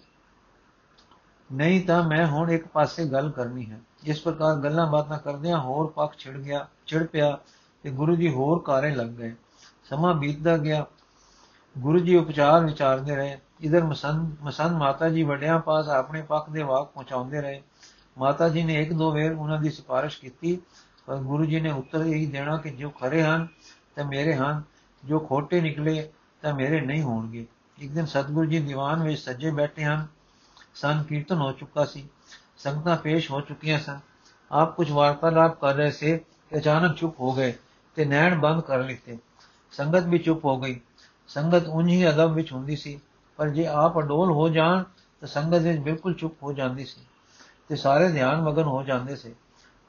ਨਹੀਂ 1.52 1.86
ਤਾਂ 1.86 2.02
ਮੈਂ 2.02 2.26
ਹੁਣ 2.26 2.50
ਇੱਕ 2.50 2.66
ਪਾਸੇ 2.66 3.04
ਗੱਲ 3.04 3.30
ਕਰਨੀ 3.30 3.70
ਹੈ। 3.70 3.80
ਇਸ 4.04 4.20
ਪ੍ਰਕਾਰ 4.20 4.56
ਗੱਲਾਂ 4.56 4.86
ਬਾਤਾਂ 4.86 5.18
ਕਰਦਿਆਂ 5.18 5.58
ਹੋਰ 5.58 5.86
ਪੱਖ 5.86 6.16
ਛਿੜ 6.18 6.36
ਗਿਆ, 6.36 6.68
ਛਿੜ 6.86 7.06
ਪਿਆ। 7.06 7.38
ਤੇ 7.84 7.90
ਗੁਰੂ 7.90 8.16
ਜੀ 8.16 8.32
ਹੋਰ 8.32 8.62
ਕਾਰੇ 8.62 8.94
ਲੱਗ 8.94 9.06
ਗਏ। 9.06 9.34
ਸਮਾਂ 9.84 10.14
ਬੀਤਦਾ 10.14 10.56
ਗਿਆ। 10.56 10.86
ਗੁਰੂ 11.78 11.98
ਜੀ 11.98 12.16
ਉਪਚਾਰ 12.16 12.64
ਵਿਚਾਰਦੇ 12.64 13.16
ਰਹੇ। 13.16 13.38
ਇਧਰ 13.60 13.84
ਮਸੰਦ 13.84 14.36
ਮਸੰਦ 14.42 14.72
ਮਾਤਾ 14.72 15.08
ਜੀ 15.08 15.22
ਵੱਡਿਆਂ 15.22 15.58
ਪਾਸ 15.58 15.88
ਆਪਣੇ 15.88 16.22
ਪੱਖ 16.22 16.50
ਦੇ 16.50 16.62
ਵਾਕ 16.62 16.90
ਪਹੁੰਚਾਉਂਦੇ 16.94 17.42
ਰਹੇ। 17.42 17.62
ਮਾਤਾ 18.18 18.48
ਜੀ 18.48 18.62
ਨੇ 18.62 18.82
ਇੱਕ 18.82 18.92
ਦੋ 18.92 19.12
ਵੇਰ 19.12 19.32
ਉਹਨਾਂ 19.32 19.60
ਦੀ 19.60 19.70
ਸਿਫਾਰਿਸ਼ 19.70 20.20
ਕੀਤੀ, 20.20 20.58
ਪਰ 21.06 21.16
ਗੁਰੂ 21.16 21.44
ਜੀ 21.44 21.60
ਨੇ 21.60 21.72
ਉੱਤਰ 21.72 22.00
ਇਹੀ 22.00 22.26
ਦੇਣਾ 22.26 22.56
ਕਿ 22.56 22.70
ਜੋ 22.70 22.90
ਖਰੇ 22.90 23.22
ਹਨ, 23.22 23.48
ਤੇ 23.96 24.04
ਮੇਰੇ 24.04 24.34
ਹਨ। 24.34 24.62
ਜੋ 25.04 25.18
ਖੋਟੇ 25.18 25.60
ਨਿਕਲੇ, 25.60 26.12
ਤਾਂ 26.42 26.54
ਮੇਰੇ 26.54 26.80
ਨਹੀਂ 26.80 27.02
ਹੋਣਗੇ। 27.02 27.46
ਇੱਕ 27.78 27.92
ਦਿਨ 27.92 28.06
ਸਤਗੁਰੂ 28.06 28.50
ਜੀ 28.50 28.58
ਦੀਵਾਨ 28.58 29.02
ਵਿੱਚ 29.02 29.20
ਸੱਜੇ 29.20 29.50
ਬੈਠੇ 29.50 29.84
ਹਨ। 29.84 30.06
ਸਨ 30.74 31.02
ਕੀਰਤਨ 31.02 31.36
ਹੋ 31.36 31.52
ਚੁੱਕਾ 31.52 31.84
ਸੀ। 31.84 32.08
ਸੰਗਤਾਂ 32.58 32.96
ਪੇਸ਼ 32.96 33.30
ਹੋ 33.30 33.40
ਚੁੱਕੀਆਂ 33.40 33.78
ਸਨ। 33.78 33.98
ਆਪ 34.52 34.76
ਕੁਝ 34.76 34.90
ਵਾਰਤਾਲਾਪ 34.90 35.60
ਕਰ 35.60 35.74
ਰਹੇ 35.74 35.90
ਸੇ 35.90 36.18
ਕਿ 36.18 36.58
ਅਚਾਨਕ 36.58 36.96
ਚੁੱਪ 36.96 37.20
ਹੋ 37.20 37.32
ਗਏ। 37.32 37.54
ਤੇ 37.94 38.04
ਨੈਣ 38.04 38.38
ਬੰਦ 38.38 38.60
ਕਰ 38.60 38.78
ਲਿੱਤੇ। 38.78 39.18
ਸੰਗਤ 39.72 40.02
ਵੀ 40.02 40.18
ਚੁੱਪ 40.18 40.44
ਹੋ 40.44 40.60
ਗਈ। 40.60 40.80
ਸੰਗਤ 41.28 41.66
ਉਂਝ 41.68 41.88
ਹੀ 41.88 42.08
ਅਦਬ 42.08 42.32
ਵਿੱਚ 42.32 42.52
ਹੁੰਦੀ 42.52 42.76
ਸੀ। 42.76 43.00
ਪਰ 43.36 43.48
ਜੇ 43.48 43.66
ਆਪ 43.66 43.98
ਅਡੋਲ 43.98 44.30
ਹੋ 44.30 44.48
ਜਾਣ, 44.48 44.82
ਤਾਂ 44.82 45.28
ਸੰਗਤ 45.28 45.58
ਵਿੱਚ 45.58 45.78
ਬਿਲਕੁਲ 45.78 46.14
ਚੁੱਪ 46.14 46.42
ਹੋ 46.42 46.52
ਜਾਂਦੀ 46.52 46.84
ਸੀ 46.84 47.00
ਤੇ 47.68 47.76
ਸਾਰੇ 47.76 48.08
ਧਿਆਨ 48.08 48.42
ਮਗਨ 48.42 48.62
ਹੋ 48.62 48.82
ਜਾਂਦੇ 48.82 49.16
ਸੀ। 49.16 49.34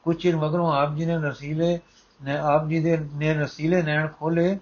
ਕੁਝ 0.02 0.16
ਚਿਰ 0.16 0.36
ਮਗਰੋਂ 0.36 0.72
ਆਪ 0.72 0.94
ਜੀ 0.94 1.06
ਨੇ 1.06 1.18
ਨਸੀਲੇ 1.18 1.80
ਨੇ 2.24 2.36
ਆਪ 2.36 2.68
ਜੀ 2.68 2.80
ਦੇ 2.80 2.98
ਨੇ 3.14 3.34
ਨਸੀਲੇ 3.34 3.82
ਨੈਣ 3.82 4.08
ਖੋਲੇ 4.08 4.58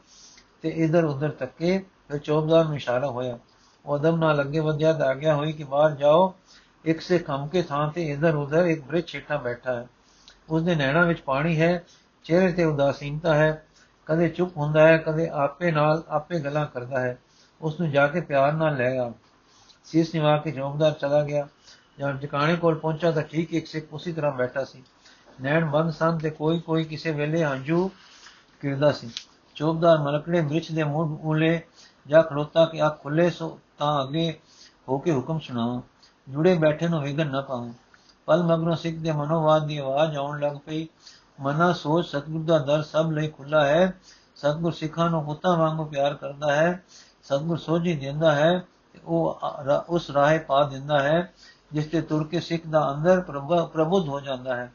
ਤੇ 0.62 0.68
ਇਧਰ 0.68 1.04
ਉਧਰ 1.04 1.30
ਤੱਕੇ, 1.30 1.84
ਫਿਰ 2.08 2.18
ਚੌਬਦਾਰ 2.18 2.64
ਨੂੰ 2.64 2.76
ਇਸ਼ਾਰਾ 2.76 3.06
ਹੋਇਆ। 3.06 3.38
ਉਹ 3.86 3.96
ਅਦਮ 3.96 4.16
ਨਾਲ 4.16 4.40
ਅੱਗੇ 4.40 4.60
ਵਧਿਆ 4.60 4.92
ਤਾਂ 4.92 5.06
ਆਗਿਆ 5.06 5.34
ਹੋਈ 5.34 5.52
ਕਿ 5.52 5.64
ਬਾਹਰ 5.64 5.90
ਜਾਓ। 5.90 6.34
ਇੱਕ 6.84 7.00
ਸੇ 7.00 7.18
ਖਮ 7.18 7.46
ਕੇ 7.46 7.62
ਥਾਂ 7.62 7.92
ਤੇ 7.92 8.10
ਇਧਰ 8.10 8.34
ਉਧਰ 8.34 8.64
ਇੱਕ 8.64 8.82
ਬ੍ਰਿਜ 8.82 9.06
ਛੇਟਾ 9.06 9.36
ਬੈਠਾ 9.36 9.74
ਹੈ। 9.74 9.86
ਉਸ 10.48 10.62
ਦੇ 10.62 10.74
ਨੈਣਾ 10.74 11.02
ਵਿੱਚ 11.02 11.20
ਪਾਣੀ 11.20 11.60
ਹੈ। 11.60 11.84
ਚਿਹਰੇ 12.24 12.52
ਤੇ 12.52 12.64
ਉਦਾਸੀਨਤਾ 12.64 13.34
ਹੈ, 13.34 13.66
ਕਦੇ 14.06 14.28
ਚੁੱਪ 14.28 14.56
ਹੁੰਦਾ 14.56 14.88
ਹੈ, 14.88 14.98
ਕਦੇ 14.98 15.28
ਆਪੇ 15.28 15.70
ਨਾਲ 15.70 16.02
ਆਪੇ 16.08 16.40
ਗੱਲਾਂ 16.40 16.66
ਕਰਦਾ 16.66 17.00
ਹੈ। 17.00 17.18
ਉਸ 17.60 17.80
ਨੂੰ 17.80 17.90
ਜਾ 17.90 18.06
ਕੇ 18.06 18.20
ਪਿਆਰ 18.20 18.52
ਨਾਲ 18.52 18.76
ਲੈ 18.76 18.98
ਆ। 18.98 19.12
ਸੀਸ 19.84 20.14
ਨਿਵਾ 20.14 20.36
ਕੇ 20.36 20.50
ਜੋਗਦਾਰ 20.50 20.92
ਚਲਾ 20.92 21.22
ਗਿਆ। 21.22 21.48
ਜਦ 21.98 22.20
ਟਿਕਾਣੇ 22.20 22.56
ਕੋਲ 22.56 22.74
ਪਹੁੰਚਾ 22.74 23.10
ਤਾਂ 23.10 23.22
ਠੀਕ 23.22 23.54
ਇੱਕ 23.54 23.66
ਸਿੱਖ 23.66 23.86
ਉਸੇ 23.92 24.12
ਤਰ੍ਹਾਂ 24.12 24.32
ਬੈਠਾ 24.32 24.64
ਸੀ। 24.64 24.82
ਨੈਣ 25.42 25.64
ਬੰਦ 25.64 25.90
ਸਨ 25.90 26.18
ਤੇ 26.18 26.30
ਕੋਈ 26.30 26.58
ਕੋਈ 26.58 26.84
ਕਿਸੇ 26.84 27.12
ਵੇਲੇ 27.12 27.44
ਹੰਝੂ 27.44 27.90
ਕਿਰਦਾ 28.60 28.92
ਸੀ। 28.92 29.10
ਚੋਬਦਾਰ 29.54 29.98
ਮਲਕੜੇ 29.98 30.40
ਬ੍ਰਿਛ 30.40 30.72
ਦੇ 30.72 30.84
ਮੂੰਹ 30.84 31.18
ਉਲੇ 31.18 31.60
ਜਾ 32.06 32.22
ਖਲੋਤਾ 32.22 32.66
ਕਿ 32.66 32.86
ਅੱਖ 32.86 33.02
ਖੁੱਲੇ 33.02 33.30
ਸੋ 33.30 33.60
ਤਾਂ 33.78 34.02
ਅੱਗੇ 34.04 34.40
ਹੋ 34.88 34.98
ਕੇ 34.98 35.12
ਹੁਕਮ 35.12 35.38
ਸੁਣਾਓ 35.38 35.82
ਜੁੜੇ 36.28 36.54
ਬੈਠੇ 36.54 36.88
ਨੂੰ 36.88 37.02
ਵਿਗਨ 37.02 37.30
ਨਾ 37.30 37.40
ਪਾਉ 37.40 37.70
ਪਲ 38.26 38.42
ਮਗਰੋਂ 38.42 38.76
ਸਿੱਖ 38.76 38.96
ਦੇ 38.96 39.12
ਮਨੋਵਾਦ 39.12 39.66
ਦੀ 39.66 39.78
ਆਵਾਜ਼ 39.78 40.16
ਆਉਣ 40.16 40.40
ਲੱਗ 40.40 40.56
ਪਈ। 40.66 40.88
ਮਨਾ, 41.38 41.72
ਸੋਚ, 41.72 42.06
ਸਤਗੁਰ 42.06 42.42
ਦਾ 42.42 42.58
ਦਰ 42.58 42.82
ਸਭ 42.82 43.10
ਲਈ 43.10 43.28
ਖੁੱਲਾ 43.28 43.64
ਹੈ। 43.66 43.92
ਸਤਗੁਰ 44.36 44.72
ਸਿੱਖਾਂ 44.72 45.08
ਨੂੰ 45.10 45.24
ਪੁੱਤਾਂ 45.24 45.56
ਵਾਂਗੂ 45.56 45.84
ਪਿਆਰ 45.84 46.14
ਕਰਦਾ 46.14 46.54
ਹੈ। 46.54 46.82
ਸਤਗੁਰ 47.22 47.58
ਸੋਝੀ 47.58 47.94
ਦਿੰਦਾ 47.96 48.34
ਹੈ 48.34 48.62
ਉਹ 49.04 49.38
ਉਸ 49.88 50.10
ਰਾਹੇ 50.10 50.38
ਪਾ 50.38 50.62
ਦਿੰਦਾ 50.62 51.02
ਹੈ, 51.02 51.32
ਜਿਸ 51.72 51.86
ਤੇ 51.86 52.00
ਤੁਰ 52.00 52.26
ਕੇ 52.26 52.40
ਸਿੱਖ 52.40 52.66
ਦਾ 52.66 52.92
ਅੰਦਰ 52.94 53.20
ਪ੍ਰਬੁੱਧ 53.72 54.08
ਹੋ 54.08 54.20
ਜਾਂਦਾ 54.20 54.56
ਹੈ 54.56 54.72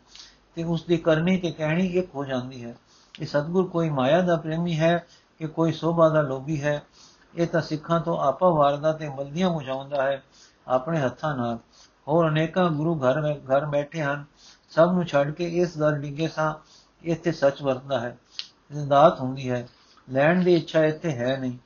ਤੇ 0.55 0.63
ਉਸ 0.63 0.83
ਦੀ 0.83 0.97
ਕਰਨੀ 0.97 1.37
ਤੇ 1.37 1.51
ਕਹਿਣੀ 1.51 1.87
ਇੱਕ 1.87 2.15
ਹੋ 2.15 2.25
ਜਾਂਦੀ 2.25 2.63
ਹੈ। 2.65 2.75
ਇਹ 3.19 3.25
ਸਤਿਗੁਰ 3.25 3.67
ਕੋਈ 3.67 3.89
ਮਾਇਆ 3.89 4.21
ਦਾ 4.21 4.35
ਪ੍ਰੇਮੀ 4.35 4.79
ਹੈ 4.79 5.05
ਕਿ 5.39 5.47
ਕੋਈ 5.47 5.71
ਸੋਭਾ 5.71 6.09
ਦਾ 6.09 6.21
ਲੋਭੀ 6.21 6.61
ਹੈ। 6.61 6.81
ਇਹ 7.35 7.47
ਤਾਂ 7.47 7.61
ਸਿੱਖਾਂ 7.61 7.99
ਤੋਂ 7.99 8.17
ਆਪਾ 8.17 8.49
ਵਾਰਦਾ 8.49 8.93
ਤੇ 8.93 9.09
ਬਲਦੀਆਂ 9.09 9.49
ਮੁਝਾਉਂਦਾ 9.49 10.03
ਹੈ 10.03 10.23
ਆਪਣੇ 10.67 10.99
ਹੱਥਾਂ 10.99 11.35
ਨਾਲ। 11.37 11.57
ਹੋਰ 12.07 12.27
ਅਨੇਕਾਂ 12.29 12.69
ਗੁਰੂ 12.69 12.95
ਘਰ 12.99 13.35
ਘਰ 13.35 13.65
ਬੈਠੇ 13.65 14.01
ਹਨ। 14.01 14.23
ਸਭ 14.69 14.91
ਨੂੰ 14.93 15.05
ਛੱਡ 15.05 15.31
ਕੇ 15.31 15.45
ਇਸ 15.45 15.77
ਦਰ 15.77 15.91
ਡਿੱਗੇ 15.91 16.27
ਸਾਂ, 16.27 16.53
ਇੱਥੇ 17.03 17.31
ਸੱਚ 17.31 17.61
ਵਰਤਦਾ 17.61 17.99
ਹੈ। 17.99 18.17
ਜ਼ਿੰਦਾਤ 18.71 19.19
ਹੁੰਦੀ 19.19 19.49
ਹੈ, 19.49 19.67
ਲੈਣ 20.09 20.43
ਦੀ 20.43 20.55
ਇੱਛਾ 20.55 20.85
ਇੱਥੇ 20.85 21.11
ਹੈ 21.11 21.37
ਨਹੀਂ। 21.37 21.57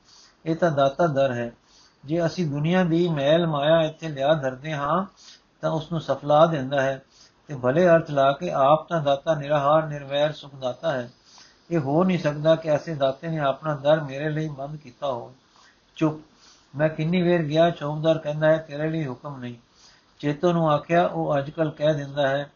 ਇਹ 0.46 0.56
ਤਾਂ 0.56 0.70
ਦਾਤਾ 0.70 1.06
ਦਰ 1.06 1.32
ਹੈ। 1.32 1.52
ਜੇ 2.04 2.26
ਅਸੀਂ 2.26 2.46
ਦੁਨੀਆ 2.46 2.84
ਦੀ 2.84 3.08
ਮਹਿਲ 3.08 3.46
ਮਾਇਆ 3.46 3.80
ਇੱਥੇ 3.80 4.08
ਲਿਆ 4.08 4.34
ਧਰਦੇ 4.34 4.72
ਹਾਂ, 4.72 5.06
ਤਾਂ 5.60 5.70
ਉਸ 5.70 5.92
ਨੂੰ 5.92 6.00
ਸਫਲਾ 6.00 6.46
ਦਿੰਦਾ 6.46 6.82
ਹੈ। 6.82 7.02
ਤੇ 7.48 7.54
ਭਲੇ 7.54 7.88
ਅਰਥ 7.88 8.10
ਲਾ 8.10 8.32
ਕੇ 8.32 8.50
ਆਪ 8.50 8.88
ਤਾਂ 8.88 9.02
ਦਾਤਾ 9.02 9.34
ਨਿਰਹਾਰ, 9.34 9.86
ਨਿਰਵੈਰ, 9.86 10.32
ਸੁਖ 10.32 10.54
ਦਾਤਾ 10.54 10.92
ਹੈ। 10.92 11.10
ਇਹ 11.70 11.78
ਹੋ 11.78 12.04
ਨਹੀਂ 12.04 12.18
ਸਕਦਾ 12.18 12.56
ਕਿ 12.56 12.68
ਐਸੇ 12.68 12.94
ਦਾਤੇ 12.94 13.28
ਨੇ 13.28 13.38
ਆਪਣਾ 13.38 13.74
ਦਰ 13.74 14.00
ਮੇਰੇ 14.00 14.30
ਲਈ 14.30 14.48
ਬੰਦ 14.48 14.76
ਕੀਤਾ 14.76 15.06
ਹੋਵੇ। 15.06 15.34
ਚੁੱਪ। 15.96 16.22
ਮੈਂ 16.76 16.88
ਕਿੰਨੀ 16.88 17.22
ਵੇਰ 17.22 17.42
ਗਿਆ, 17.42 17.70
ਚੌਂਕਦਾਰ 17.70 18.18
ਕਹਿੰਦਾ 18.18 18.46
ਹੈ, 18.46 18.56
ਤੇਰੇ 18.56 18.90
ਲਈ 18.90 19.06
ਹੁਕਮ 19.06 19.36
ਨਹੀਂ। 19.36 19.54
ਚੇਤੋ 20.18 20.52
ਨੂੰ 20.52 20.70
ਆਖਿਆ, 20.70 21.06
ਉਹ 21.06 21.38
ਅੱਜਕੱਲ 21.38 21.70
ਕਹਿ 21.70 21.94
ਦਿੰਦਾ 21.94 22.28
ਹੈ 22.28 22.52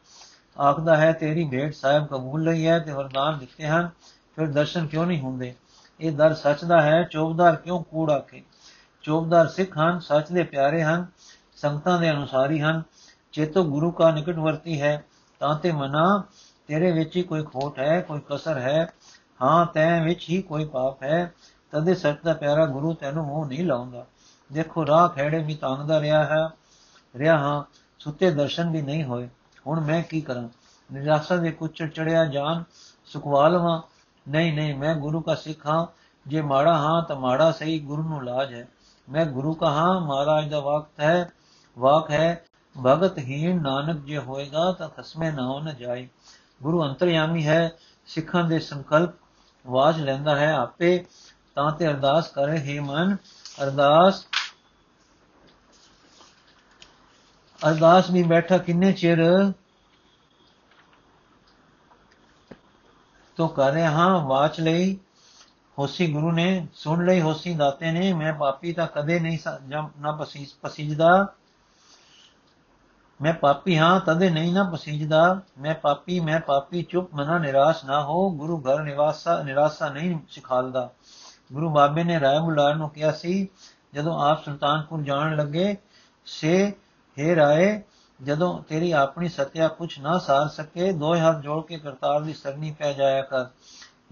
ਆਖਦਾ 0.60 0.96
ਹੈ, 0.96 1.12
ਤੇਰੀ 1.12 1.44
ਭੇਟ 1.44 1.74
ਸਾਹਿਬ 1.74 2.06
ਕਬੂਲ 2.06 2.42
ਲਈ 2.42 2.66
ਹੈ 2.66 2.78
ਤੇ 2.78 2.92
ਵਰਦਾਨ 2.92 3.38
ਦਿੱਤੇ 3.38 3.66
ਹਨ, 3.66 3.90
ਫਿਰ 4.36 4.46
ਦਰਸ਼ਨ 4.46 4.86
ਕਿਉਂ 4.86 5.06
ਨਹੀਂ 5.06 5.20
ਹੁੰਦੇ? 5.20 5.54
ਇਹ 6.00 6.12
ਦਰ 6.12 6.34
ਸੱਚ 6.34 6.64
ਦਾ 6.64 6.82
ਹੈ, 6.82 7.02
ਚੌਬਦਾਰ 7.02 7.56
ਕਿਉਂ 7.56 7.84
ਕੂੜ 7.84 8.10
ਆਖੇ? 8.10 8.42
ਚੌਬਦਾਰ 9.02 9.48
ਸਿੱਖ 9.48 9.78
ਹਨ, 9.78 9.98
ਸੱਚ 9.98 10.32
ਦੇ 10.32 10.42
ਪਿਆਰੇ 10.42 10.82
ਹਨ, 10.82 11.06
ਸੰਗਤਾਂ 11.56 12.00
ਦੇ 12.00 12.10
ਅਨੁਸਾਰੀ 12.10 12.60
ਹਨ। 12.60 12.82
ਚੇਤੋ 13.32 13.64
ਗੁਰੂ 13.64 13.90
ਕਾ 13.90 14.10
ਨਿਕਟਵਰਤੀ 14.10 14.80
ਹੈ, 14.80 15.04
ਤਾਂ 15.38 15.58
ਤੇ 15.58 15.72
ਮਨਾ, 15.72 16.22
ਤੇਰੇ 16.66 16.92
ਵਿੱਚ 16.92 17.16
ਹੀ 17.16 17.22
ਕੋਈ 17.22 17.42
ਖੋਟ 17.42 17.78
ਹੈ, 17.78 18.00
ਕੋਈ 18.00 18.20
ਕਸਰ 18.30 18.58
ਹੈ। 18.58 18.92
ਹਾਂ, 19.42 19.66
ਤੈ 19.66 20.02
ਵਿੱਚ 20.02 20.30
ਹੀ 20.30 20.42
ਕੋਈ 20.42 20.64
ਪਾਪ 20.64 21.02
ਹੈ, 21.02 21.32
ਤਦੇ 21.70 21.94
ਸੱਚ 21.94 22.16
ਦਾ 22.24 22.32
ਪਿਆਰਾ 22.32 22.66
ਗੁਰੂ 22.66 22.94
ਤੈਨੂੰ 22.94 23.26
ਮੂੰਹ 23.26 23.46
ਨਹੀਂ 23.46 23.64
ਲਾਉਂਦਾ। 23.64 24.06
ਦੇਖੋ, 24.52 24.86
ਰਾਹ 24.86 25.08
ਖੇੜੇ 25.08 25.38
ਵੀ 25.38 25.54
ਤਾਂਗਦਾ 25.54 26.00
ਰਿਹਾ 26.00 26.24
ਹੈ, 26.24 26.48
ਰਿਹਾ 27.16 27.38
ਹਾਂ, 27.38 27.64
ਸੁੱਤੇ 27.98 28.30
ਦਰਸ਼ਨ 28.30 28.70
ਵੀ 28.70 28.82
ਨਹੀਂ 28.82 29.04
ਹੋਏ। 29.04 29.28
ਹੁਣ 29.66 29.80
ਮੈਂ 29.80 30.02
ਕੀ 30.02 30.20
ਕਰਾਂ? 30.20 30.48
ਨਿਰਾਸ਼ਾ 30.92 31.36
ਦੇ 31.36 31.50
ਕੁਛ 31.50 31.82
ਚੜਿਆ 31.82 32.24
ਜਾਨ 32.24 32.64
ਸੁਖਵਾ 33.06 33.48
ਲਵਾਂ 33.48 33.82
ਨਹੀਂ 34.28 34.52
ਨਹੀਂ, 34.52 34.74
ਮੈਂ 34.74 34.94
ਗੁਰੂ 34.94 35.22
ਦਾ 35.26 35.34
ਸਿੱਖ 35.34 35.66
ਹਾਂ। 35.66 35.86
ਜੇ 36.26 36.40
ਮਾੜਾ 36.40 36.78
ਹਾਂ 36.78 37.02
ਤਾਂ 37.02 37.16
ਮਾੜਾ 37.16 37.52
ਸਹੀ 37.52 37.78
ਗੁਰੂ 37.78 38.02
ਨੂੰ 38.02 38.24
ਲਾਜ 38.24 38.54
ਹੈ। 38.54 38.68
ਮੈਂ 39.08 39.26
ਗੁਰੂ 39.26 39.54
ਕਾ 39.54 39.70
ਹਾਂ, 39.70 40.00
ਮਹਾਰਾਜ 40.00 40.48
ਦਾ 40.48 40.60
ਵਕਤ 40.60 41.00
ਹੈ, 41.00 41.30
ਵਾਕ 41.78 42.10
ਹੈ। 42.10 42.44
ਭਗਤ 42.86 43.18
ਹੀਣ 43.18 43.62
ਨਾਨਕ 43.62 44.04
ਜੇ 44.04 44.18
ਹੋਏਗਾ 44.18 44.72
ਤਾਂ 44.72 44.88
ਖਸਮੇ 44.88 45.32
ਨਾ 45.32 45.46
ਹੋ 45.46 45.60
ਨ 45.60 45.74
ਜਾਏ। 45.74 46.08
ਗੁਰੂ 46.62 46.82
ਅੰਤਰਯਾਮੀ 46.82 47.46
ਹੈ, 47.46 47.72
ਸਿੱਖਾਂ 48.06 48.44
ਦੇ 48.44 48.58
ਸੰਕਲਪ 48.58 49.10
ਵਾਜ 49.66 50.00
ਲੈਂਦਾ 50.00 50.36
ਹੈ 50.36 50.54
ਆਪੇ। 50.54 51.04
ਤਾਂ 51.54 51.72
ਤੇ 51.72 51.88
ਅਰਦਾਸ 51.88 52.28
ਕਰੇ, 52.28 52.58
ਹੀ 52.58 52.78
ਮਨ, 52.78 53.16
ਅਰਦਾਸ 53.62 54.24
ਅਰਦਾਸ 57.66 58.10
ਵੀ 58.10 58.22
ਬੈਠਾ, 58.22 58.58
ਕਿੰਨੇ 58.58 58.92
ਚਿਰ 58.92 59.52
ਤੋ 63.36 63.48
ਕਰ 63.48 63.72
ਰਿਹਾ 63.72 63.90
ਹਾਂ, 63.90 64.20
ਵਾਚ 64.20 64.60
ਲਈ, 64.60 64.98
ਹੋਸੀ 65.78 66.12
ਗੁਰੂ 66.12 66.32
ਨੇ, 66.32 66.66
ਸੁਣ 66.74 67.04
ਲਈ, 67.06 67.20
ਹੋਸੀ 67.20 67.54
ਦਾਤੇ 67.54 67.90
ਨੇ, 67.90 68.12
ਮੈਂ 68.12 68.32
ਪਾਪੀ 68.32 68.72
ਤਾਂ 68.72 68.86
ਕਦੇ 68.86 69.20
ਨਹੀਂ 69.20 69.38
ਨਾ 70.00 70.12
ਪਸੀਜਦਾ। 70.62 71.26
ਮੈਂ 73.22 73.34
ਪਾਪੀ 73.34 73.78
ਹਾਂ, 73.78 74.00
ਤਦੇ 74.00 74.30
ਨਹੀਂ 74.30 74.52
ਨਾ 74.52 74.62
ਪਸੀਜਦਾ। 74.64 75.40
ਮੈਂ 75.60 75.74
ਪਾਪੀ 75.74 76.20
ਮੈਂ 76.20 76.40
ਪਾਪੀ, 76.40 76.82
ਚੁੱਪ 76.82 77.14
ਮਨਾ 77.14 77.38
ਨਿਰਾਸ਼ 77.38 77.84
ਨਾ 77.84 78.02
ਹੋ, 78.02 78.30
ਗੁਰੂ 78.30 78.60
ਘਰ 78.60 78.82
ਨਿਵਾਸਾ, 78.82 79.42
ਨਿਰਾਸ਼ਾ 79.42 79.88
ਨਹੀਂ 79.88 80.18
ਸਿਖਾਲਦਾ। 80.30 80.90
ਗੁਰੂ 81.52 81.70
ਬਾਬੇ 81.70 82.04
ਨੇ 82.04 82.20
ਰਾਏ 82.20 82.40
ਬੁਲਾਰ 82.40 82.74
ਨੂੰ 82.74 82.90
ਕਿਹਾ 82.90 83.12
ਸੀ, 83.12 83.48
ਜਦੋਂ 83.94 84.20
ਆਪ 84.20 84.44
ਸੁਲਤਾਨਪੁਰ 84.44 85.02
ਜਾਣ 85.02 85.36
ਲੱਗੇ, 85.36 85.76
ਸੇ 86.26 86.72
हे 87.18 87.36
ਰਾਏ, 87.36 87.82
ਜਦੋਂ 88.22 88.62
ਤੇਰੀ 88.62 88.92
ਆਪਣੀ 88.92 89.28
ਸਤਿਆ 89.28 89.68
ਕੁਛ 89.68 89.98
ਨਾ 89.98 90.18
ਸਾਰ 90.18 90.48
ਸਕੇ 90.48 90.92
ਦੋ 90.92 91.14
ਹੱਥ 91.14 91.40
ਜੋੜ 91.40 91.66
ਕੇ 91.66 91.78
ਕਰਤਾਰ 91.78 92.20
ਦੀ 92.20 92.34
ਸਰਨੀ 92.34 92.76
ਪੈ 92.78 92.92
ਜਾਇਆ 92.92 93.22
ਕਰ। 93.22 93.44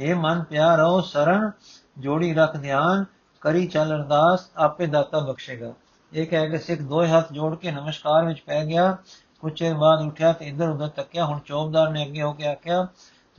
हे 0.00 0.18
ਮਨ 0.18 0.42
ਪਿਆਰੋ, 0.42 1.00
ਸਰਨ, 1.00 1.50
ਜੋੜੀ 1.98 2.34
ਰੱਖ 2.34 2.56
ਧਿਆਨ, 2.56 3.04
ਕਰੀ 3.40 3.66
ਚੱਲ 3.66 3.96
ਅਰਦਾਸ, 3.96 4.50
ਆਪੇ 4.56 4.86
ਦਾਤਾ 4.86 5.18
ਬਖਸ਼ੇਗਾ। 5.18 5.72
ਇਹ 6.12 6.26
ਕਹਿ 6.26 6.50
ਕੇ 6.50 6.58
ਸਿੱਖ 6.58 6.80
ਦੋ 6.80 7.04
ਹੱਥ 7.04 7.32
ਜੋੜ 7.32 7.56
ਕੇ 7.56 7.70
ਨਮਸਕਾਰ 7.70 8.24
ਵਿੱਚ 8.24 8.40
ਪੈ 8.40 8.64
ਗਿਆ। 8.64 8.96
ਕੁਝ 9.40 9.52
ਚਿਰ 9.52 9.74
ਬਾਅਦ 9.74 10.00
ਉਠਿਆ 10.00 10.32
ਤੇ 10.32 10.46
ਇਧਰ 10.46 10.68
ਉਧਰ 10.68 10.88
ਤੱਕਿਆ। 10.88 11.24
ਹੁਣ 11.24 11.38
ਚੌਬਦਾਰ 11.46 11.90
ਨੇ 11.90 12.06
ਅੱਗੇ 12.06 12.22
ਹੋ 12.22 12.32
ਕੇ 12.32 12.46
ਆਖਿਆ, 12.46 12.88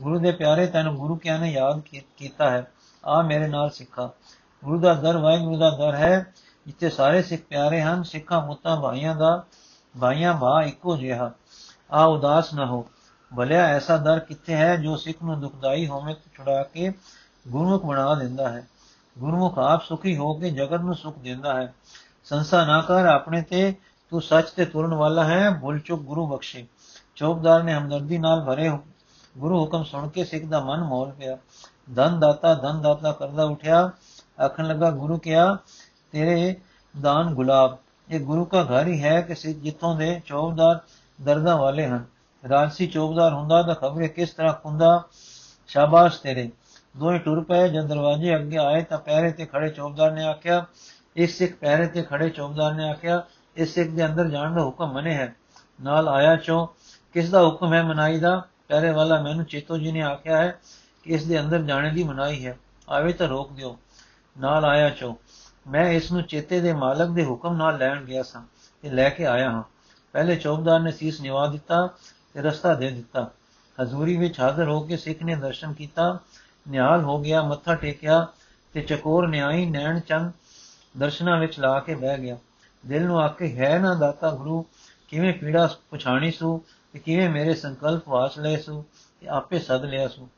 ਗੁਰੂ 0.02 0.20
ਦੇ 0.20 0.32
ਪਿਆਰੇ, 0.32 0.68
ਤੈਨੂੰ 0.68 0.96
ਗੁਰੂ 0.96 1.16
ਕਿਆ 1.16 1.38
ਨੇ 1.38 1.52
ਯਾਦ 1.52 1.82
ਕੀਤਾ 2.18 2.50
ਹੈ? 2.50 2.72
ਆ 3.06 3.22
ਮੇਰੇ 3.22 3.48
ਨਾਲ 3.48 3.70
ਸਿੱਖਾ। 3.70 4.10
ਗੁਰੂ 4.66 4.80
ਦਾ 4.80 4.94
ਦਰ 4.94 5.18
ਵਾਹਿਗੁਰੂ 5.18 5.58
ਦਾ 5.58 5.70
ਦਰ 5.70 5.96
ਹੈ। 5.96 6.34
ਜਿੱਥੇ 6.68 6.90
ਸਾਰੇ 6.90 7.22
ਸਿੱਖ 7.22 7.42
ਪਿਆਰੇ 7.42 7.82
ਹਨ, 7.82 8.04
ਸਿੱਖਾਂ 8.04 8.46
ਮੁੱਤਾਂ 8.46 8.82
ਭਾਈਆਂ 8.82 9.16
ਦਾ, 9.16 9.44
ਭਾਈਆਂ 10.02 10.34
ਭਾ 10.34 10.64
ਇੱਕੋ 10.64 10.98
ਜਿਹਾ। 10.98 11.32
ਆ 11.92 12.04
ਉਦਾਸ 12.04 12.54
ਨਾ 12.54 12.66
ਹੋ। 12.66 12.88
ਭਲਿਆ 13.38 13.64
ਐਸਾ 13.64 13.98
ਦਰ 13.98 14.20
ਕਿੱਥੇ 14.20 14.56
ਹੈ 14.56 14.76
ਜੋ 14.76 14.96
ਸਿੱਖ 14.96 15.24
ਨੂੰ 15.24 15.40
ਦੁਖਦਾਈ 15.40 15.88
ਹੋਵੇ 15.88 16.16
ਛੁਡਾ 16.34 16.64
ਕੇ 16.64 16.94
ਗੁਰਮੁਖ 17.48 17.86
ਬਣਾ 17.86 18.16
ਦਿੰਦਾ 18.16 18.50
ਹੈ? 18.50 18.68
ਗੁਰਮੁਖ 19.20 19.60
ਆਪ 19.60 19.84
ਸੁਖੀ 19.84 20.18
ਹੋ 20.18 20.34
ਕੇ 20.34 20.50
ਜਗਤ 20.50 20.82
ਨੂੰ 20.82 20.96
ਸੁਖ 20.96 21.20
ਦਿੰਦਾ 21.20 21.54
ਹੈ। 21.54 21.74
ਸੰਸਾ 22.24 22.66
ਨਾ 22.66 22.82
ਕਰ 22.82 23.06
ਆਪਣੇ 23.06 23.42
ਤੇ, 23.42 23.76
ਤੂੰ 24.10 24.22
ਸੱਚ 24.22 24.50
ਤੇ 24.50 24.66
ਤੁਰਨ 24.66 24.94
ਵਾਲਾ 24.94 25.24
ਹੈ, 25.24 25.52
ਭੁੱਲ 25.52 25.80
ਚੁੱਕ 25.80 26.02
ਗੁਰੂ 26.02 26.28
ਬਖਸ਼ੇ। 26.28 26.68
ਚੌਕਦਾਰ 27.16 27.64
ਨੇ 27.64 27.74
ਹਮਦਰਦੀ 27.74 28.18
ਨਾਲ 28.18 28.42
ਭਰੇ 28.42 28.80
ਗੁਰੂ 29.38 29.62
ਹੁਕਮ 29.62 29.84
ਸੁਣ 29.84 30.10
ਕੇ 30.10 30.24
ਸਿੱਖ 30.24 30.46
ਦਾ 30.46 30.60
ਮਨ 30.60 30.84
ਮੋਲ 30.84 31.12
ਪਿਆ। 31.12 31.38
ਧਨ 31.96 32.20
ਦਾਤਾ 32.20 32.54
ਧਨ 32.54 32.82
ਦਾਤਾ 32.82 33.12
ਕਰਦਾ 33.12 33.44
ਉਠਿਆ। 33.44 33.92
ਆਖਣ 34.46 34.68
ਲੱਗਾ, 34.68 34.92
ਗੁਰੂ 34.92 35.18
ਕਿਹਾ 35.18 35.58
ਤੇਰੇ 36.12 36.56
ਦਾਨ 37.02 37.34
ਗੁਲਾਬ, 37.34 37.78
ਇਹ 38.10 38.20
ਗੁਰੂ 38.20 38.46
ਦਾ 38.46 38.64
ਘਰ 38.64 38.88
ਹੀ 38.88 39.04
ਹੈ 39.04 39.22
ਕਿ 39.22 39.36
ਸਿੱਖ 39.36 39.60
ਜਿੱਥੋਂ 39.60 39.96
ਦੇ 39.96 40.22
ਚੌਕਦਾਰ 40.26 40.80
ਦਰਦਾਂ 41.22 41.58
ਵਾਲੇ 41.58 41.88
ਹਨ। 41.88 42.06
ਰਾਜਸੀ 42.50 42.88
ਚੌਕਦਾਰ 42.88 43.34
ਹੁੰਦਾ 43.34 43.64
ਤਾਂ 43.64 43.76
ਖਬਰੇ 43.76 44.08
ਕਿਸ 44.08 44.30
ਤਰ੍ਹਾਂ 44.30 44.54
ਕੁੰਦਾ 44.54 45.04
ਸ਼ਾਬਾਸ਼ 45.68 46.22
ਤੇਰੇ। 46.22 46.52
ਦੋਏ 46.98 47.20
ਟੁਰ 47.20 47.44
ਪਏ, 47.44 47.70
ਜਦ 47.70 47.88
ਦਰਵਾਜ਼ੇ 47.88 48.36
ਅੱਗੇ 48.36 48.58
ਆਏ 48.58 48.82
ਤਾਂ 48.82 48.98
ਪਹਿਰੇ 48.98 49.32
ਤੇ 49.32 49.46
ਖੜੇ 49.46 49.70
ਚੌਕਦਾਰ 49.70 50.12
ਨੇ 50.12 50.24
ਆਖਿਆ, 50.24 50.66
ਇਸ 51.16 51.38
ਸਿੱਖ 51.38 51.54
ਪਹਿਰੇ 51.54 51.88
ਤੇ 51.88 52.02
ਖੜੇ 52.02 52.30
ਚੌਕਦਾਰ 52.30 52.74
ਨੇ 52.74 52.90
ਆਖਿਆ, 52.90 53.24
ਇਸ 53.56 53.74
ਸਿੱਖ 53.74 53.90
ਦੇ 53.90 54.06
ਅੰਦਰ 54.06 54.28
ਜਾਣ 54.28 54.56
ਦਾ 54.56 54.64
ਹੁਕਮ 54.64 54.94
ਮਨੇ 54.94 55.14
ਹੈ। 55.14 55.36
ਨਾਲ 55.82 56.10
ਆਇਆ 56.10 56.36
ਚੋ, 56.36 56.66
ਕਿਸ 57.14 57.30
ਦਾ 57.30 57.44
ਹੁਕਮ 57.44 57.74
ਹੈ 57.74 57.84
ਮਨਾਈ 57.84 58.20
ਦਾ? 58.20 58.44
ਪਹਿਰੇ 58.68 58.92
ਵਾਲਾ 58.92 59.22
ਮੈਨੂੰ 59.22 59.46
ਚੇਤੋ 59.46 59.78
ਜੀ 59.78 59.92
ਨੇ 59.92 60.02
ਆਖਿਆ 60.02 60.38
ਹੈ 60.38 60.60
ਕਿ 61.04 61.14
ਇਸ 61.14 61.26
ਦੇ 61.26 61.40
ਅੰਦਰ 61.40 61.62
ਜਾਣੇ 61.62 61.92
ਦੀ 61.92 62.04
ਮਨਾਈ 62.04 62.46
ਹੈ। 62.46 62.58
ਆਵੇ 62.90 63.14
ਤਾਂ 63.14 63.28
ਰੋਕ 63.28 63.52
ਦਿਓ। 63.52 63.78
ਨਾਲ 64.40 64.66
ਆਇਆ 64.66 64.90
ਚੋ 64.90 65.18
ਮੈਂ 65.68 65.90
ਇਸ 65.90 66.12
ਨੂੰ 66.12 66.24
ਚੇਤੇ 66.24 66.62
ਦੇ 66.62 66.74
ਮਾਲਕ 66.74 67.10
ਦੇ 67.10 67.26
ਹੁਕਮ 67.26 67.56
ਨਾਲ 67.56 67.78
ਲੈਣ 67.78 68.04
ਗਿਆ 68.04 68.24
ਸਾਂ 68.24 68.42
ਤੇ 68.82 68.90
ਲੈ 68.90 69.10
ਕੇ 69.10 69.26
ਆਇਆ 69.26 69.52
ਹਾਂ। 69.52 69.64
ਪਹਿਲੇ 70.14 70.36
ਚੌਕਦਾਰ 70.36 70.80
ਨੇ 70.80 70.92
ਸੀਸ 70.92 71.22
ਨਿਵਾ 71.22 71.48
ਦਿੱਤਾ 71.48 71.90
ਤੇ 72.34 72.42
ਰਸਤਾ 72.42 72.74
ਦੇ 72.74 72.92
ਦਿੱਤਾ। 72.92 73.32
ਹਜ਼ੂਰੀ 73.82 74.18
ਵਿੱਚ 74.18 74.40
ਹਾਜ਼ਰ 74.40 74.68
ਹੋ 74.68 74.80
ਕੇ 74.80 74.98
ਸਿੱਖ 74.98 75.24
ਨੇ 75.24 75.36
ਦਰਸ਼ਨ 75.36 75.74
ਕੀਤਾ। 75.74 76.20
ਨਿਹਾਲ 76.70 77.02
ਹੋ 77.02 77.20
ਗਿਆ, 77.20 77.42
ਮੱਥਾ 77.42 77.76
ਟੇਕਿਆ 77.76 78.28
ਤੇ 78.74 78.82
ਚਕੋਰ 78.82 79.28
ਨਿਆਈ 79.28 79.66
ਨੈਣ 79.66 80.00
ਚੰਦ 80.00 80.32
ਦਰਸ਼ਨਾਂ 80.98 81.40
ਵਿੱਚ 81.40 81.60
ਲਾ 81.60 81.80
ਕੇ 81.80 81.96
ਬਹਿ 81.96 82.20
ਗਿਆ। 82.20 82.38
ਦਿਲ 82.86 83.06
ਨੂੰ 83.06 83.20
ਆਕੇ 83.20 83.56
ਹੈ 83.56 83.80
ਨਾ 83.80 83.94
ਦਾਤਾ 83.94 84.32
ਗੁਰੂ, 84.32 84.66
ਕਿਵੇਂ 85.08 85.34
ਪੀੜਾ 85.34 85.70
ਪੁਛਾਣੀ 85.90 86.32
ਸੂ 86.32 86.62
ਤੇ 86.94 87.00
ਕਿਵੇਂ 87.00 87.30
ਮੇਰੇ 87.30 87.54
ਸੰਕਲਪ 87.54 88.10
ਵਾਸ 88.10 88.40
ਲਏ 88.40 88.58
ਸੂ 88.58 88.86
ਤੇ 89.22 89.28
ਆਪੇ 89.28 89.60
ਸਦ 89.60 89.86
ਲਿਆ 89.86 90.08
ਸੂ? 90.08 90.30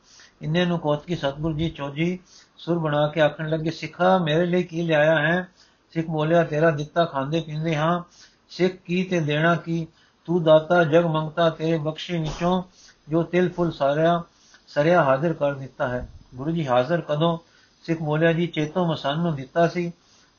ਇੰਨੇ 0.42 0.64
ਨੂੰ 0.64 0.78
ਕੋਤਕੀ 0.78 1.16
ਸਤਗੁਰ 1.16 1.52
ਜੀ 1.52 1.70
ਚੋਜੀ 1.70 2.18
ਸੁਰ 2.64 2.78
ਬਣਾ 2.78 3.08
ਕੇ 3.08 3.20
ਆਖਣ 3.20 3.48
ਲੱਗੇ, 3.48 3.70
ਸਿੱਖਾ, 3.70 4.18
ਮੇਰੇ 4.18 4.46
ਲਈ 4.46 4.62
ਕੀ 4.62 4.82
ਲਿਆਇਆ 4.82 5.18
ਹੈ? 5.18 5.48
ਸਿੱਖ 5.90 6.06
ਬੋਲਿਆ, 6.06 6.44
ਤੇਰਾ 6.44 6.70
ਦਿੱਤਾ, 6.70 7.04
ਖਾਂਦੇ 7.04 7.40
ਪੀਂਦੇ 7.40 7.76
ਹਾਂ। 7.76 8.02
ਸਿੱਖ 8.50 8.74
ਕੀ 8.74 9.04
ਤੇ 9.04 9.20
ਦੇਣਾ 9.20 9.56
ਕੀ? 9.56 9.86
ਤੂੰ 10.24 10.42
ਦਾਤਾ, 10.42 10.84
ਜਗ 10.84 11.04
ਮੰਗਤਾ, 11.04 11.50
ਤੇਰੇ 11.50 11.78
ਬਖਸ਼ੇ 11.78 12.18
ਵਿੱਚੋਂ 12.18 12.62
ਜੋ 13.08 13.22
ਤਿਲ 13.22 13.52
ਫੁੱਲ 13.52 13.70
ਸਾਰਿਆ 13.70 14.22
ਸਰਿਆ 14.68 15.04
ਹਾਜ਼ਰ 15.04 15.32
ਕਰ 15.32 15.54
ਦਿੱਤਾ 15.54 15.88
ਹੈ। 15.88 16.08
ਗੁਰੂ 16.34 16.50
ਜੀ 16.50 16.66
ਹਾਜ਼ਰ 16.66 17.00
ਕਦੋਂ? 17.00 17.38
ਸਿੱਖ 17.82 18.00
ਬੋਲਿਆ 18.00 18.32
ਜੀ, 18.32 18.46
ਚੇਤੋ 18.46 18.86
ਮਸਨ 18.86 19.18
ਨੂੰ 19.18 19.34
ਦਿੱਤਾ 19.34 19.68
ਸੀ। 19.68 19.92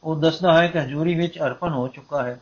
ਉਹ 0.03 0.15
ਦੱਸਦਾ 0.15 0.61
ਹੈ 0.61 0.67
ਕਿ 0.67 0.79
ਹਜ਼ੂਰੀ 0.79 1.15
ਵਿੱਚ 1.15 1.39
ਅਰਪਣ 1.39 1.73
ਹੋ 1.73 1.87
ਚੁੱਕਾ 1.87 2.23
ਹੈ। 2.23 2.41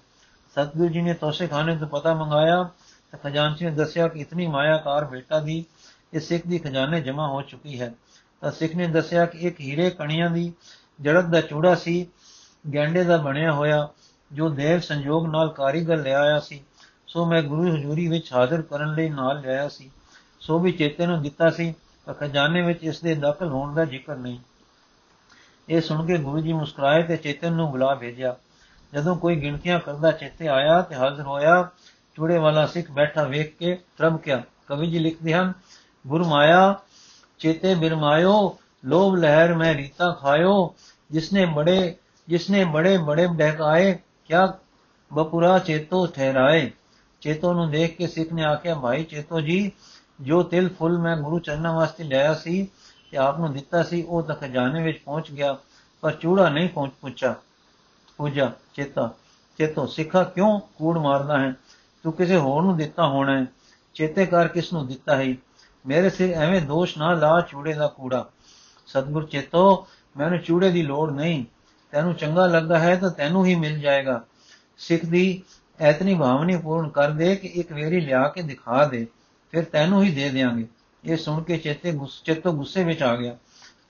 ਸਤਗੁਰੂ 0.52 0.90
ਜੀ 0.90 1.02
ਨੇ 1.02 1.14
ਤੋਸੇ 1.14 1.48
ਖਾਨੇ 1.48 1.76
ਤੋਂ 1.76 1.88
ਪਤਾ 1.88 2.14
ਮੰਗਾਇਆ 2.14 2.64
ਤਾਂ 3.12 3.20
ਖਜ਼ਾਨਚੀ 3.20 3.66
ਨੇ 3.66 3.72
ਦੱਸਿਆ 3.72 4.08
ਕਿ 4.08 4.20
ਇਤਨੀ 4.20 4.48
ਮਾਇਆਕਾਰ 4.48 5.06
ਬੇਟਾ 5.06 5.40
ਦੀ 5.40 5.66
ਇਹ 6.14 6.20
ਸਿੱਖ 6.20 6.48
ਦੀ 6.48 6.58
ਖਜ਼ਾਨੇ 6.58 7.02
ਜਮ੍ਹਾਂ 7.02 7.30
ਹੋ 7.30 7.42
ਚੁੱਕੀ 7.42 7.82
ਹੈ। 7.82 7.94
ਤਾਂ 8.42 8.52
ਸਿੱਖ 8.52 8.76
ਨੇ 8.76 8.88
ਦੱਸਿਆ 8.88 9.26
ਕਿ 9.26 9.38
ਇੱਕ 9.38 9.60
ਹੀਰੇ 9.60 9.90
ਕਣੀਆਂ 9.90 10.30
ਦੀ 10.30 10.54
ਜੜਤ 11.02 11.26
ਦਾ 11.26 11.42
ਚੂੜਾ 11.42 11.76
ਸੀ, 11.76 12.08
ਗੈਂਡੇ 12.74 13.04
ਦਾ 13.04 13.18
ਬਣਿਆ 13.18 13.52
ਹੋਇਆ, 13.52 13.90
ਜੋ 14.32 14.50
ਦੇਵ 14.50 14.80
ਸੰਜੋਗ 14.80 15.28
ਨਾਲ 15.28 15.50
ਕਾਰੀਗਰ 15.50 15.98
ਲਿਆਇਆ 15.98 16.40
ਸੀ। 16.40 16.64
ਸੋ 17.08 17.26
ਮੈਂ 17.26 17.44
ਗੁਰੂ 17.44 17.76
ਹਜ਼ੂਰੀ 17.76 18.08
ਵਿੱਚ 18.08 18.34
ਹਾਜ਼ਰ 18.34 18.62
ਕਰਨ 18.62 18.94
ਲਈ 18.94 19.10
ਨਾਲ 19.10 19.42
ਲਿਆਇਆ 19.42 19.70
ਸੀ। 19.70 19.92
ਸੋ 20.40 20.60
ਵੀ 20.60 20.72
ਚੇਤੇ 20.72 21.06
ਨੂੰ 21.06 21.22
ਦਿੱਤਾ 21.22 21.50
ਸੀ 21.50 21.74
ਤਾਂ 22.06 22.14
ਖਜ਼ਾਨੇ 22.14 22.62
ਵਿੱਚ 22.62 22.84
ਇਸ 22.84 23.02
ਦੇ 23.02 23.16
ਦਾਖਲ 23.16 23.48
ਹੋਣ 23.48 23.74
ਦਾ 23.74 23.86
ਜ਼ਿਕਰ 23.86 24.16
ਨਹੀਂ। 24.16 24.40
ਇਹ 25.70 25.82
ਸੁਣ 25.82 26.06
ਕੇ 26.06 26.18
ਗੁਰੂ 26.18 26.40
ਜੀ 26.40 26.54
ਮੁਸਕਰਾਏ 26.54 27.04
ਤੇ 27.04 27.18
ਚੇਤਨ 27.18 27.54
ਨੂੰ 27.54 27.72
ਬੁਲਾ 27.72 27.96
ਭੇਜਿਆ। 27.96 28.36
ਜਦੋਂ 28.94 29.16
ਕੋਈ 29.16 29.36
ਗਿਣਤੀਆਂ 29.36 29.80
ਕਰਦਾ 29.80 30.12
ਚੇਤੇ 30.12 30.48
ਆਇਆ 30.48 30.82
ਤੇ 30.82 30.96
ਹਾਜ਼ਰ 30.96 31.24
ਹੋਇਆ, 31.24 31.70
ਚੂੜੇ 32.16 32.38
ਵਾਲਾ 32.38 32.66
ਸਿੱਖ 32.66 32.92
ਬੈਠਾ 32.92 33.24
ਵੇਖ 33.24 33.58
ਕੇ 33.58 33.80
ਕਿਆ 34.24 34.44
ਕਵੀ 34.68 34.92
ਜੀ 34.92 35.00
ਲਿਖਦੇ 35.00 35.34
ਹਨ 35.34 35.54
ਗੁਰ 36.08 36.24
ਮਾਇਆ 36.24 36.80
ਚੇਤੇ 37.40 37.76
ਬਿਰਮਾਇਓ, 37.76 38.58
ਲੋਭ 38.86 39.16
ਲਹਿਰ 39.16 39.54
ਮੈਂ 39.54 39.74
ਰੀਤਾ 39.74 40.12
ਖਾਇਓ। 40.12 40.76
ਜਿਸਨੇ 41.12 41.46
ਬੜੇ 41.46 41.96
ਜਿਸਨੇ 42.28 42.66
ਬੜੇ 42.66 42.98
ਬੜੇ 42.98 43.28
ਬਹਿਕਾਏ 43.28 44.00
ਕਿਆ 44.26 44.58
ਬਪੁਰਾ 45.14 45.60
ਚੇਤੋ 45.60 46.06
ਠਹਿਰਾਏ। 46.08 46.72
ਚੇਤੋ 47.22 47.54
ਨੂੰ 47.54 47.72
ਦੇਖ 47.72 47.98
ਕੇ 47.98 48.08
ਸਿੱਖ 48.08 48.34
ਨੇ 48.34 48.44
ਆਖਿਆ, 48.44 48.76
ਭਾਈ 48.76 49.04
ਚੇਤੋ 49.04 49.42
ਜੀ, 49.42 49.72
ਜੋ 50.22 50.44
ਤਿਲ 50.44 50.70
ਫੁੱਲ 50.70 50.98
ਮੈਂ 50.98 51.18
ਗੁਰੂ 51.18 51.40
ਚਰਨਾਂ 51.40 51.74
ਵਾਸਤੇ 51.74 52.04
ਲਿਆਇਆ 52.04 52.34
ਸੀ 52.34 52.68
ਤੇ 53.12 53.18
ਆਪ 53.18 53.40
ਨੂੰ 53.40 53.54
ਦਿੱਤਾ 53.54 53.84
ਸੀ, 53.84 54.04
ਉਹ 54.04 54.24
ਤਾਂ 54.24 54.36
ਖਜ਼ਾਨੇ 54.36 54.84
ਵਿੱਚ 54.84 54.98
ਪਹੁੰਚ 54.98 55.32
ਗਿਆ, 55.32 55.58
ਪਰ 56.02 56.12
ਚੂੜਾ 56.12 56.50
ਨਹੀਂ 56.50 56.70
ਪਹੁੰਚ 56.70 56.92
ਪੁੱਛਾ 57.02 57.36
ਪੂਜਾ, 58.18 58.52
ਚੇਤਾ, 58.74 59.14
ਚੇਤੋ, 59.58 59.86
ਸਿੱਖਾ 59.86 60.24
ਕਿਉਂ 60.24 60.60
ਕੂੜ 60.60 60.98
ਮਾਰਦਾ 60.98 61.40
ਹੈ? 61.40 61.54
ਤੂੰ 62.04 62.14
ਕਿਸੇ 62.14 62.38
ਹੋਰ 62.38 62.62
ਨੂੰ 62.62 62.78
ਦਿੱਤਾ 62.78 63.08
ਹੋਣਾ 63.08 63.40
ਹੈ। 63.40 63.46
ਚੇਤੇ 63.94 64.26
ਕਰ 64.26 64.48
ਕਿਸ 64.48 64.74
ਨੂੰ 64.74 64.88
ਦਿੱਤਾ 64.88 65.16
ਹੈ? 65.16 65.36
ਮੇਰੇ 65.86 66.10
ਸਿਰ 66.10 66.34
ਐਵੇਂ 66.34 66.62
ਦੋਸ਼ 66.62 66.98
ਨਾ 66.98 67.14
ਲਾ 67.14 67.42
ਚੂੜੇ 67.42 67.74
ਦਾ 67.74 67.88
ਕੂੜਾ। 67.88 68.30
ਸਤਗੁਰ 68.88 69.26
ਚੇਤੋ, 69.26 69.88
ਮੈਨੂੰ 70.18 70.40
ਚੂੜੇ 70.40 70.72
ਦੀ 70.72 70.84
ਲੋੜ 70.84 71.12
ਨਹੀਂ। 71.12 71.46
ਤੈਨੂੰ 71.92 72.14
ਚੰਗਾ 72.14 72.46
ਲੱਗਦਾ 72.46 72.80
ਹੈ 72.80 72.96
ਤਾਂ 72.96 73.12
ਤੈਨੂੰ 73.12 73.46
ਹੀ 73.46 73.56
ਮਿਲ 73.56 73.80
ਜਾਏਗਾ। 73.80 74.24
ਸਿੱਖ 74.78 75.06
ਦੀ 75.06 75.44
ਐਤਨੀ 75.80 76.16
ਭਾਵਨੀ 76.16 76.58
ਪੂਰਨ 76.58 76.90
ਕਰ 76.90 77.10
ਦੇ 77.10 77.36
ਕਿ 77.36 77.48
ਇੱਕ 77.48 77.72
ਵੇਰੀ 77.72 78.00
ਲਿਆ 78.00 78.28
ਕੇ 78.28 78.42
ਦਿਖਾ 78.42 78.86
ਦੇ। 78.86 79.08
ਫਿਰ 79.52 79.64
ਤੈਨੂੰ 79.64 80.04
ਹੀ 80.04 80.12
ਦੇ 80.12 80.30
ਦੇਾਂਗੇ 80.30 80.68
ਇਹ 81.06 81.18
ਸੁਣ 81.18 81.44
ਕੇ 81.44 81.58
ਚੇਤੇ 81.58 81.92
ਗੁੱਸੇ 81.92 82.34
ਤੋਂ 82.34 82.54
ਗੁੱਸੇ 82.54 82.84
ਵਿੱਚ 82.84 83.04
ਆ 83.04 83.16
ਗਿਆ। 83.16 83.38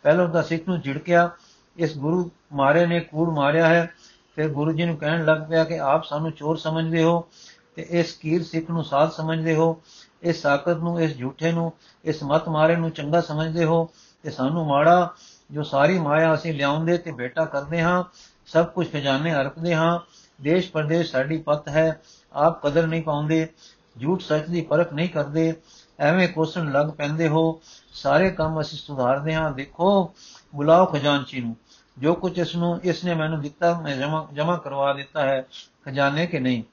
ਪਹਿਲਾਂ 0.03 0.29
ਤਾਂ 0.29 0.43
ਸਿੱਖ 0.43 0.67
ਨੂੰ 0.67 0.81
ਝਿੜਕਿਆ। 0.81 1.31
ਇਸ 1.77 1.97
ਗੁਰੂ 1.97 2.31
ਮਾਰੇ 2.53 2.85
ਨੇ 2.85 2.99
ਕੂੜ 2.99 3.29
ਮਾਰਿਆ 3.29 3.67
ਹੈ। 3.67 3.93
ਫਿਰ 4.35 4.49
ਗੁਰੂ 4.49 4.71
ਜੀ 4.71 4.85
ਨੂੰ 4.85 4.97
ਕਹਿਣ 4.97 5.25
ਲੱਗ 5.25 5.37
ਪਿਆ 5.49 5.63
ਕਿ 5.63 5.79
ਆਪ 5.79 6.03
ਸਾਨੂੰ 6.03 6.31
ਚੋਰ 6.31 6.57
ਸਮਝਦੇ 6.57 7.03
ਹੋ 7.03 7.27
ਤੇ 7.75 7.87
ਇਸ 7.89 8.13
ਕੀਰ 8.13 8.43
ਸਿੱਖ 8.43 8.69
ਨੂੰ 8.69 8.83
ਸਾਧ 8.83 9.09
ਸਮਝਦੇ 9.09 9.55
ਹੋ। 9.55 9.81
ਇਸ 10.23 10.41
ਸਾਕਤ 10.41 10.77
ਨੂੰ, 10.77 11.01
ਇਸ 11.01 11.17
ਝੂਠੇ 11.17 11.51
ਨੂੰ, 11.51 11.73
ਇਸ 12.05 12.23
ਮਤ 12.23 12.49
ਮਾਰੇ 12.49 12.75
ਨੂੰ 12.75 12.91
ਚੰਗਾ 12.91 13.21
ਸਮਝਦੇ 13.21 13.65
ਹੋ 13.65 13.89
ਤੇ 14.23 14.29
ਸਾਨੂੰ 14.29 14.67
ਮਾੜਾ, 14.67 15.13
ਜੋ 15.51 15.63
ਸਾਰੀ 15.63 15.99
ਮਾਇਆ 15.99 16.33
ਅਸੀਂ 16.33 16.53
ਲਿਆਉਂਦੇ 16.53 16.97
ਤੇ 16.97 17.11
ਬੇਟਾ 17.11 17.45
ਕਰਦੇ 17.45 17.81
ਹਾਂ, 17.81 18.03
ਸਭ 18.45 18.65
ਕੁਝ 18.65 18.91
ਖਜ਼ਾਨੇ 18.91 19.33
ਅਰਪਦੇ 19.33 19.75
ਹਾਂ। 19.75 19.99
ਦੇਸ਼ 20.41 20.71
ਪਰਦੇਸ਼ 20.71 21.11
ਸਾਡੀ 21.11 21.37
ਪਤ 21.37 21.67
ਹੈ, 21.67 22.01
ਆਪ 22.33 22.67
ਕਦਰ 22.67 22.87
ਨਹੀਂ 22.87 23.03
ਪਾਉਂਦੇ, 23.03 23.47
ਝੂਠ 24.01 24.21
ਸੱਚ 24.21 24.45
ਦੀ 24.45 24.61
ਪਰਖ 24.61 24.93
ਨਹੀਂ 24.93 25.09
ਕਰਦੇ, 25.09 25.53
ਐਵੇਂ 25.99 26.27
ਕੋਸਣ 26.27 26.71
ਲੱਗ 26.71 26.87
ਪੈਂਦੇ 26.87 27.27
ਹੋ। 27.27 27.61
ਸਾਰੇ 27.93 28.29
ਕੰਮ 28.29 28.61
ਅਸੀਂ 28.61 28.77
ਸੁਧਾਰਦੇ 28.77 29.35
ਹਾਂ, 29.35 29.51
ਦੇਖੋ, 29.51 30.13
ਬੁਲਾਓ 30.55 30.85
ਖਜ਼ਾਨਚੀ 30.85 31.41
ਨੂੰ। 31.41 31.55
ਜੋ 31.97 32.13
ਕੁਝ 32.13 32.39
ਇਸ 32.39 32.55
ਨੂੰ, 32.55 32.79
ਇਸ 32.83 33.05
ਨੇ 33.05 33.13
ਮੈਨੂੰ 33.13 33.41
ਦਿੱਤਾ, 33.41 33.79
ਮੈਂ 33.79 33.97
ਜਮਾ 33.97 34.27
ਜਮਾ 34.33 34.57
ਕਰਵਾ 34.57 34.93
ਦਿੱਤਾ 34.93 35.21
ਹੈ, 35.21 35.47
ਖਜ਼ਾਨੇ 35.85 36.27
ਕਿ 36.27 36.39
ਨਹੀਂ। 36.39 36.63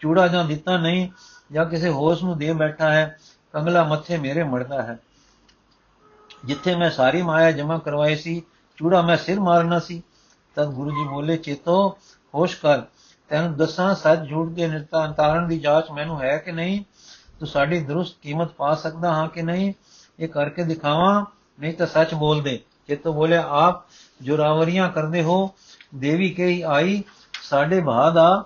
ਚੂੜਾ 0.00 0.28
ਜਾਂ 0.28 0.44
ਦਿੱਤਾ 0.44 0.76
ਨਹੀਂ 0.76 1.08
ਜਾਂ 1.52 1.66
ਕਿਸੇ 1.66 1.88
ਹੋਸ 1.88 2.22
ਨੂੰ 2.22 2.38
ਦੇ 2.38 2.52
ਬੈਠਾ 2.52 2.90
ਹੈ, 2.90 3.18
ਕੰਗਲਾ 3.52 3.84
ਮੱਥੇ 3.84 4.18
ਮੇਰੇ 4.18 4.42
ਮੜਦਾ 4.42 4.82
ਹੈ। 4.82 4.98
ਜਿੱਥੇ 6.44 6.74
ਮੈਂ 6.74 6.90
ਸਾਰੀ 6.90 7.22
ਮਾਇਆ 7.22 7.52
ਜਮਾ 7.52 7.78
ਕਰਵਾਈ 7.78 8.16
ਸੀ, 8.16 8.42
ਚੂੜਾ 8.76 9.02
ਮੈਂ 9.02 9.16
ਸਿਰ 9.16 9.40
ਮਾਰਨਾ 9.40 9.78
ਸੀ। 9.78 10.02
ਤਦ 10.54 10.66
ਗੁਰੂ 10.66 10.90
ਜੀ 10.90 11.08
ਬੋਲੇ, 11.08 11.36
ਚੇਤੋ, 11.36 11.98
ਹੋਸ਼ 12.34 12.60
ਕਰ। 12.60 12.82
ਤੈਨੂੰ 13.28 13.56
ਦੱਸਾਂ, 13.56 13.94
ਸੱਚ 13.94 14.28
ਝੂਠ 14.28 14.48
ਦੇ 14.48 14.68
ਨਿਰਤਾਰਨ 14.68 15.48
ਦੀ 15.48 15.58
ਜਾਂਚ 15.58 15.90
ਮੈਨੂੰ 15.90 16.22
ਹੈ 16.22 16.38
ਕਿ 16.38 16.52
ਨਹੀਂ? 16.52 16.84
ਤੂੰ 17.38 17.48
ਸਾਡੀ 17.48 17.80
ਦਰੁਸਤ 17.80 18.14
ਕੀਮਤ 18.22 18.48
ਪਾ 18.48 18.74
ਸਕਦਾ 18.74 19.12
ਹਾਂ 19.12 19.28
ਕਿ 19.28 19.42
ਨਹੀਂ? 19.42 19.72
ਇਹ 20.20 20.28
ਕਰਕੇ 20.28 20.64
ਦਿਖਾਵਾਂ, 20.64 21.24
ਨਹੀਂ 21.60 21.74
ਤਾਂ 21.74 21.86
ਸੱਚ 21.86 22.14
ਬੋਲ 22.14 22.42
ਦੇ। 22.42 22.60
ਚੇਤੋ 22.88 23.12
ਬੋਲੇ, 23.12 23.36
ਆਪ 23.36 23.84
ਜੋ 24.22 24.36
ਰਾਵਰੀਆਂ 24.36 24.88
ਕਰਦੇ 24.88 25.22
ਹੋ, 25.22 25.54
ਦੇਵੀ 25.94 26.30
ਕਹੀ 26.30 26.62
ਆਈ, 26.62 27.04
ਸਾਡੇ 27.42 27.80
ਭਾ 27.80 28.10
ਦਾ 28.10 28.44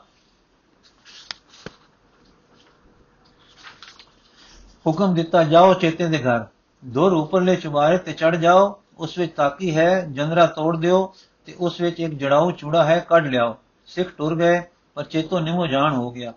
ਹੁਕਮ 4.87 5.15
ਦਿੱਤਾ, 5.15 5.43
ਜਾਓ 5.43 5.75
ਚੇਤੇ 5.75 6.07
ਦੇ 6.07 6.19
ਘਰ। 6.19 6.45
ਦੋ 6.85 7.23
ਉੱਪਰਲੇ 7.23 7.57
ਚੁਬਾਰੇ 7.57 7.99
ਤੇ 7.99 8.13
ਚੜ 8.13 8.37
ਜਾਓ, 8.37 8.81
ਉਸ 8.99 9.19
ਵਿੱਚ 9.19 9.33
ਤਾਕੀ 9.33 9.77
ਹੈ 9.77 10.01
ਜੰਦਰਾ 10.01 10.47
ਤੋੜ 10.47 10.77
ਦਿਓ 10.77 11.15
ਤੇ 11.47 11.55
ਉਸ 11.59 11.81
ਵਿੱਚ 11.81 12.01
ਇੱਕ 12.01 12.15
ਜੜਾਊ 12.15 12.51
ਚੂੜਾ 12.51 12.85
ਹੈ, 12.85 12.99
ਕੱਢ 12.99 13.27
ਲਿਆਓ। 13.27 13.57
ਸਿੱਖ 13.87 14.09
ਟੁਰ 14.19 14.37
ਗਏ, 14.37 14.63
ਪਰ 14.95 15.05
ਚੇਤੋ 15.05 15.41
ਨਿਮੋ 15.41 15.67
ਜਾਣ 15.67 15.95
ਹੋ 15.95 16.11
ਗਿਆ। 16.11 16.33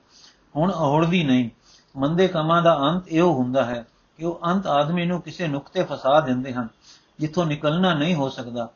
ਹੁਣ 0.55 0.71
ਅਹੜਦੀ 0.71 1.23
ਨਹੀਂ। 1.23 1.49
ਮੰਦੇ 1.95 2.27
ਕਮਾਂ 2.27 2.62
ਦਾ 2.62 2.77
ਅੰਤ 2.79 3.07
ਇਹੋ 3.07 3.33
ਹੁੰਦਾ 3.33 3.65
ਹੈ 3.65 3.85
ਕਿ 4.17 4.25
ਉਹ 4.25 4.39
ਅੰਤ 4.45 4.67
ਆਦਮੀ 4.67 5.05
ਨੂੰ 5.05 5.21
ਕਿਸੇ 5.21 5.47
ਨੁਕਤੇ 5.47 5.83
ਫਸਾ 5.83 6.19
ਦਿੰਦੇ 6.19 6.53
ਹਨ, 6.53 6.67
ਜਿੱਥੋਂ 7.19 7.45
ਨਿਕਲਣਾ 7.45 7.93
ਨਹੀਂ 7.93 8.15
ਹੋ 8.15 8.29
ਸਕਦਾ। 8.29 8.69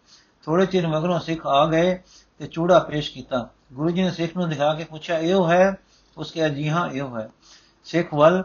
ਥੋੜੇ 0.44 0.66
ਚਿਰ 0.66 0.88
ਮਗਰੋਂ 0.88 1.20
ਸਿੱਖ 1.20 1.48
ਆ 1.48 1.66
ਗਏ 1.66 2.00
ਤੇ 2.40 2.48
ਚੂੜਾ 2.48 2.80
ਪੇਸ਼ 2.80 3.12
ਕੀਤਾ। 3.12 3.50
ਗੁਰੂ 3.74 3.90
ਜੀ 3.90 4.04
ਨੇ 4.04 4.12
ਸਿੱਖ 4.12 4.38
ਨੂੰ 4.38 4.50
ਦਿਖਾ 4.50 4.74
ਕੇ 4.74 4.84
ਪੁੱਛਿਆ, 4.84 5.18
ਇਹੋ 5.18 5.50
ਹੈ? 5.50 5.78
ਉਸ 6.18 6.32
ਕਿਹਾ, 6.32 6.48
ਜੀ 6.48 6.70
ਹਾਂ, 6.70 6.90
ਇਹੋ 6.90 7.18
ਹੈ। 7.18 7.30
ਸਿੱਖ 7.84 8.14
ਵੱਲ 8.14 8.44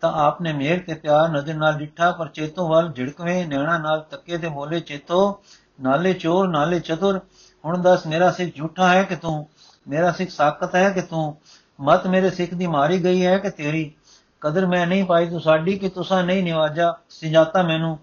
ਤਾਂ 0.00 0.12
ਆਪਨੇ 0.12 0.52
ਮੇਰ 0.52 0.82
ਤੇ 0.86 0.94
ਪਿਆਰ 0.94 1.28
ਨਜ਼ਰ 1.28 1.54
ਨਾਲ 1.54 1.72
ਡਿੱਠਾ, 1.72 2.10
ਪਰ 2.10 2.28
ਚੇਤੋਂ 2.28 2.68
ਵੱਲ 2.68 2.92
ਝਿੜਕਵੇਂ 2.92 3.46
ਨੈਣਾ 3.46 3.78
ਨਾਲ 3.78 4.00
ਤੱਕੇ 4.10 4.38
ਤੇ 4.38 4.48
ਬੋਲੇ 4.48 4.80
ਚੇਤੋ, 4.80 5.42
ਨਾਲੇ 5.80 6.12
ਚੋਰ, 6.12 6.48
ਨਾਲੇ 6.48 6.80
ਚਤੁਰ। 6.80 7.20
ਹੁਣ 7.64 7.78
ਦੱਸ, 7.78 8.06
ਮੇਰਾ 8.06 8.30
ਸਿੱਖ 8.30 8.56
ਝੂਠਾ 8.56 8.88
ਹੈ 8.88 9.02
ਕਿ 9.02 9.16
ਤੂੰ? 9.16 9.48
ਮੇਰਾ 9.88 10.12
ਸਿੱਖ 10.12 10.30
ਸਾਖਤ 10.30 10.74
ਹੈ 10.74 10.90
ਕਿ 10.90 11.00
ਤੂੰ? 11.00 11.36
ਮਤ 11.80 12.06
ਮੇਰੇ 12.06 12.30
ਸਿੱਖ 12.30 12.54
ਦੀ 12.54 12.66
ਮਾਰੀ 12.66 13.04
ਗਈ 13.04 13.26
ਹੈ 13.26 13.38
ਕਿ 13.38 13.50
ਤੇਰੀ? 13.50 13.92
ਕਦਰ 14.40 14.66
ਮੈਂ 14.66 14.86
ਨਹੀਂ 14.86 15.04
ਪਾਈ 15.04 15.30
ਤੂੰ 15.30 15.40
ਸਾਡੀ 15.40 15.78
ਕਿ 15.78 15.88
ਤੁਸਾਂ 15.88 16.24
ਨਹੀਂ 16.24 16.42
ਨਿਵਾਜਾ? 16.42 16.94
ਸਿਜਾਤਾ 17.10 17.62
ਮੈਨੂੰ। 17.62 17.98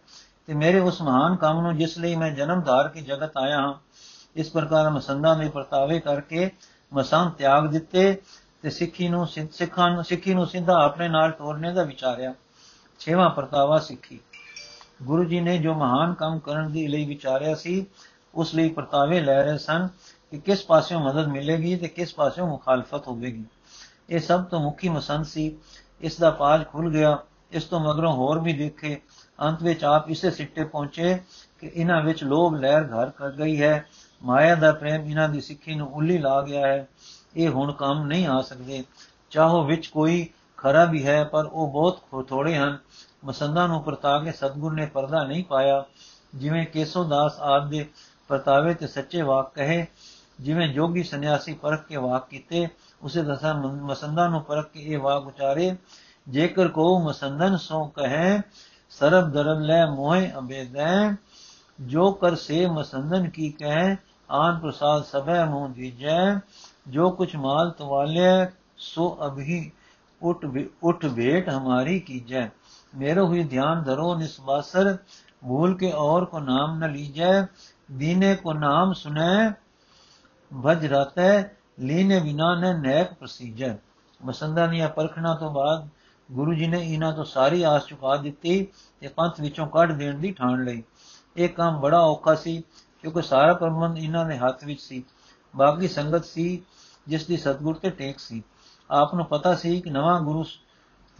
ਤੇ 0.47 0.53
ਮੇਰੇ 0.53 0.79
ਉਸ 0.79 1.01
ਮਹਾਨ 1.01 1.35
ਕੰਮ 1.35 1.61
ਨੂੰ 1.61 1.77
ਜਿਸ 1.77 1.97
ਲਈ 1.97 2.15
ਮੈਂ 2.15 2.31
ਜਨਮ 2.31 2.61
ਧਾਰ 2.61 2.87
ਕੇ 2.87 3.01
ਜਗਤ 3.01 3.37
ਆਇਆ 3.37 3.57
ਹਾਂ, 3.57 3.73
ਇਸ 4.35 4.51
ਪ੍ਰਕਾਰ 4.51 4.89
ਮਸੰਦਾਂ 4.89 5.35
ਦੇ 5.35 5.49
ਪਰਤਾਵੇ 5.49 5.99
ਕਰਕੇ 5.99 6.49
ਮਸਾਂ 6.93 7.31
ਤਿਆਗ 7.31 7.67
ਦਿੱਤੇ। 7.67 8.21
ਤੇ 8.67 8.71
ਸਿੱਖੀ 8.71 9.07
ਨੂੰ 9.07 9.27
ਸਿੱਖਾਂ 9.27 9.91
ਨੂੰ, 9.91 10.03
ਸਿੱਖੀ 10.03 10.33
ਨੂੰ 10.33 10.45
ਸਿੱਧਾ 10.45 10.85
ਆਪਣੇ 10.85 11.09
ਨਾਲ 11.09 11.31
ਤੋਰਨੇ 11.31 11.73
ਦਾ 11.73 11.83
ਵਿਚਾਰਿਆ 11.83 12.33
ਛੇਵਾਂ 12.99 13.29
ਪਰਤਾਵਾ 13.29 13.79
ਸਿੱਖੀ। 13.79 14.19
ਗੁਰੂ 15.03 15.23
ਜੀ 15.23 15.39
ਨੇ 15.39 15.57
ਜੋ 15.57 15.73
ਮਹਾਨ 15.73 16.13
ਕੰਮ 16.13 16.39
ਕਰਨ 16.39 16.71
ਦੀ 16.71 16.87
ਲਈ 16.87 17.05
ਵਿਚਾਰਿਆ 17.05 17.55
ਸੀ, 17.55 17.85
ਉਸ 18.35 18.55
ਲਈ 18.55 18.69
ਪਰਤਾਵੇ 18.69 19.19
ਲੈ 19.19 19.43
ਰਹੇ 19.43 19.57
ਸਨ 19.57 19.89
ਕਿ 20.31 20.39
ਕਿਸ 20.39 20.65
ਪਾਸਿਓਂ 20.65 21.01
ਮਦਦ 21.01 21.27
ਮਿਲੇਗੀ 21.27 21.75
ਤੇ 21.75 21.87
ਕਿਸ 21.87 22.13
ਪਾਸਿਓਂ 22.13 22.47
ਮੁਖਾਲਫਤ 22.47 23.07
ਹੋਵੇਗੀ। 23.07 23.45
ਇਹ 24.09 24.19
ਸਭ 24.19 24.43
ਤੋਂ 24.43 24.59
ਮੁੱਖੀ 24.59 24.89
ਮਸੰਦ 24.89 25.25
ਸੀ। 25.25 25.57
ਇਸ 26.01 26.17
ਦਾ 26.17 26.29
ਪਾਜ 26.29 26.67
ਖੁੱਲ 26.67 26.91
ਗਿਆ। 26.91 27.17
ਇਸ 27.51 27.63
ਤੋਂ 27.63 27.79
ਮਗਰੋਂ 27.79 28.13
ਹੋਰ 28.13 28.39
ਵੀ 28.39 28.53
ਦੇਖੇ। 28.53 29.01
ਅੰਤ 29.41 29.63
ਵਿੱਚ 29.63 29.83
ਆਪ 29.83 30.09
ਇਸੇ 30.09 30.31
ਸਿੱਟੇ 30.31 30.63
ਪਹੁੰਚੇ 30.63 31.19
ਕਿ 31.59 31.71
ਇਹਨਾਂ 31.73 32.01
ਵਿੱਚ 32.01 32.23
ਲੋਭ, 32.23 32.55
ਲਹਿਰ 32.55 32.83
ਘਰ 32.83 33.09
ਕਰ 33.09 33.31
ਗਈ 33.31 33.61
ਹੈ। 33.61 33.85
ਮਾਇਆ 34.23 34.55
ਦਾ 34.55 34.71
ਪ੍ਰੇਮ 34.71 35.05
ਇਹਨਾਂ 35.05 35.29
ਦੀ 35.29 35.41
ਸਿੱਖੀ 35.41 35.75
ਨੂੰ 35.75 35.93
ਉੱਲੀ 35.93 36.17
ਲਾ 36.17 36.41
ਗਿਆ 36.41 36.67
ਹੈ। 36.67 36.87
ਇਹ 37.37 37.49
ਹੁਣ 37.49 37.71
ਕੰਮ 37.71 38.05
ਨਹੀਂ 38.05 38.27
ਆ 38.27 38.41
ਸਕਦੇ। 38.41 38.83
ਚਾਹੋ 39.29 39.63
ਵਿੱਚ 39.63 39.87
ਕੋਈ 39.87 40.29
ਖਰਾ 40.57 40.85
ਵੀ 40.85 41.05
ਹੈ, 41.07 41.23
ਪਰ 41.23 41.45
ਉਹ 41.45 41.71
ਬਹੁਤ 41.71 42.27
ਥੋੜੇ 42.29 42.55
ਹਨ। 42.55 42.77
ਮਸੰਦਾਂ 43.25 43.67
ਨੂੰ 43.67 43.83
ਪਰਤਾ 43.83 44.19
ਕੇ 44.19 44.31
ਸਤਗੁਰ 44.31 44.73
ਨੇ 44.73 44.85
ਪਰਦਾ 44.85 45.23
ਨਹੀਂ 45.23 45.43
ਪਾਇਆ। 45.43 45.85
ਜਿਵੇਂ 46.35 46.65
ਕੇਸੋਦਾਸ 46.65 47.39
ਆਦ 47.39 47.69
ਦੇ 47.69 47.85
ਪਰਤਾਵੇ 48.27 48.73
ਤੇ 48.73 48.87
ਸੱਚੇ 48.87 49.21
ਵਾਕ 49.21 49.53
ਕਹੇ, 49.53 49.85
ਜਿਵੇਂ 50.39 50.67
ਜੋਗੀ 50.67 51.03
ਸੰਨਿਆਸੀ 51.03 51.53
ਪਰਖ 51.53 51.85
ਕੇ 51.85 51.95
ਵਾਕ 51.95 52.27
ਕੀਤੇ, 52.29 52.67
ਉਸੇ 53.01 53.21
ਦਸਾ 53.21 53.53
ਮਸੰਦਾਂ 53.53 54.29
ਨੂੰ 54.29 54.41
ਪਰਖ 54.43 54.71
ਕੇ 54.71 54.79
ਇਹ 54.79 54.99
ਵਾਕ 54.99 55.27
ਉਚਾਰੇ, 55.27 55.75
ਜੇਕਰ 56.29 56.67
ਕੋ 56.67 56.99
ਮਸੰਦਨ 56.99 57.57
ਸੋ 57.57 57.85
ਕਹੇ, 57.85 58.41
ਸਰਬ 58.89 59.31
ਦਰਬ 59.31 59.59
ਲੈ 59.59 59.85
ਮੋਹਿ 59.85 60.31
ਅਬੇਦੈ, 60.37 61.15
ਜੋ 61.81 62.11
ਕਰ 62.11 62.35
ਸੇ 62.35 62.65
ਮਸੰਦਨ 62.67 63.29
ਕੀ 63.29 63.49
ਕਹੇ, 63.49 63.95
ਆਨ 64.31 64.59
ਪ੍ਰਸਾਦ 64.59 65.03
ਸਭੈ 65.03 65.45
ਮੂੰ 65.45 65.73
ਦੀਜੈ 65.73 66.35
ਜੋ 66.88 67.10
ਕੁਛ 67.10 67.36
ਮਾਲ 67.36 67.70
ਤਵਾਲੇ 67.70 68.46
ਸੋ 68.78 69.16
ਅਭੀ 69.26 69.70
ਉਠ 70.22 70.44
ਉਠ 70.82 71.06
ਭੇਟ 71.06 71.48
ਹਮਾਰੀ 71.50 71.98
ਕੀਜੈ 72.00 72.48
मेरो 72.92 73.26
हुई 73.26 73.42
ध्यान 73.44 73.82
धरो 73.84 74.14
निस्वासर 74.16 74.88
भूल 75.42 75.74
के 75.74 75.90
और 75.98 76.24
को 76.24 76.40
नाम 76.40 76.78
न 76.78 76.90
लीजै 76.92 77.30
दीने 77.94 78.34
को 78.36 78.52
नाम 78.58 78.92
सुने 78.94 79.32
ਭਜ 80.50 80.84
ਰਤੈ 80.86 81.32
ਲੀਨੇ 81.80 82.18
ਬਿਨਾ 82.20 82.54
ਨ 82.54 82.80
ਨੈਕ 82.80 83.12
ਪ੍ਰਸੀਜੈ 83.12 83.76
ਮਸੰਦਾਂ 84.20 84.66
ਦੀਆਂ 84.68 84.88
ਪਰਖਣਾ 84.88 85.34
ਤੋਂ 85.34 85.50
ਬਾਅਦ 85.50 85.88
ਗੁਰੂ 86.28 86.54
ਜੀ 86.54 86.66
ਨੇ 86.66 86.80
ਇਹਨਾਂ 86.82 87.12
ਤੋਂ 87.12 87.24
ਸਾਰੀ 87.24 87.62
ਆਸ 87.62 87.86
ਚੁਕਾ 87.86 88.16
ਦਿੱਤੀ 88.16 88.66
ਤੇ 89.02 89.08
ਪੰਥ 89.08 89.40
ਵਿੱਚੋਂ 89.40 89.66
ਕੱਢ 89.66 89.92
ਦੇਣ 89.92 90.18
ਦੀ 90.18 90.32
ਠਾਣ 90.32 90.64
ਲਈ 90.64 90.82
ਇਹ 91.36 91.48
ਕੰਮ 91.48 91.80
ਬੜਾ 91.80 92.00
ਔਖਾ 92.00 92.34
ਸੀ 92.34 92.62
ਕਿਉਂਕਿ 93.00 93.22
ਸਾਰਾ 93.22 93.54
ਪ੍ਰਬੰਧ 93.54 93.98
ਇਹਨਾਂ 93.98 94.24
ਦੇ 94.26 94.38
ਹੱਥ 94.38 94.64
ਵਿੱਚ 94.64 94.80
ਸੀ 94.80 95.02
ਬਾਕੀ 95.54 95.88
ਸੰਗਤ 95.88 96.24
ਸੀ 96.24 96.62
ਜਿਸ 97.07 97.25
ਦੀ 97.25 97.37
ਸਤਗੁਰ 97.37 97.75
ਤੇ 97.75 97.89
ਟੇਕ 97.89 98.19
ਸੀ। 98.19 98.43
ਆਪ 98.91 99.15
ਨੂੰ 99.15 99.25
ਪਤਾ 99.25 99.55
ਸੀ 99.55 99.81
ਕਿ 99.81 99.89
ਨਵਾਂ 99.89 100.21
ਗੁਰੂ 100.21 100.45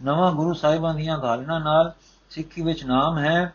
ਨਵਾਂ 0.04 0.32
ਗੁਰੂ 0.32 0.54
ਸਾਹਿਬਾਂ 0.54 0.94
ਦੀਆਂ 0.94 1.18
ਗਾਲਣਾ 1.18 1.58
ਨਾਲ 1.58 1.92
ਸਿੱਖੀ 2.30 2.62
ਵਿੱਚ 2.62 2.84
ਨਾਮ 2.84 3.18
ਹੈ, 3.18 3.52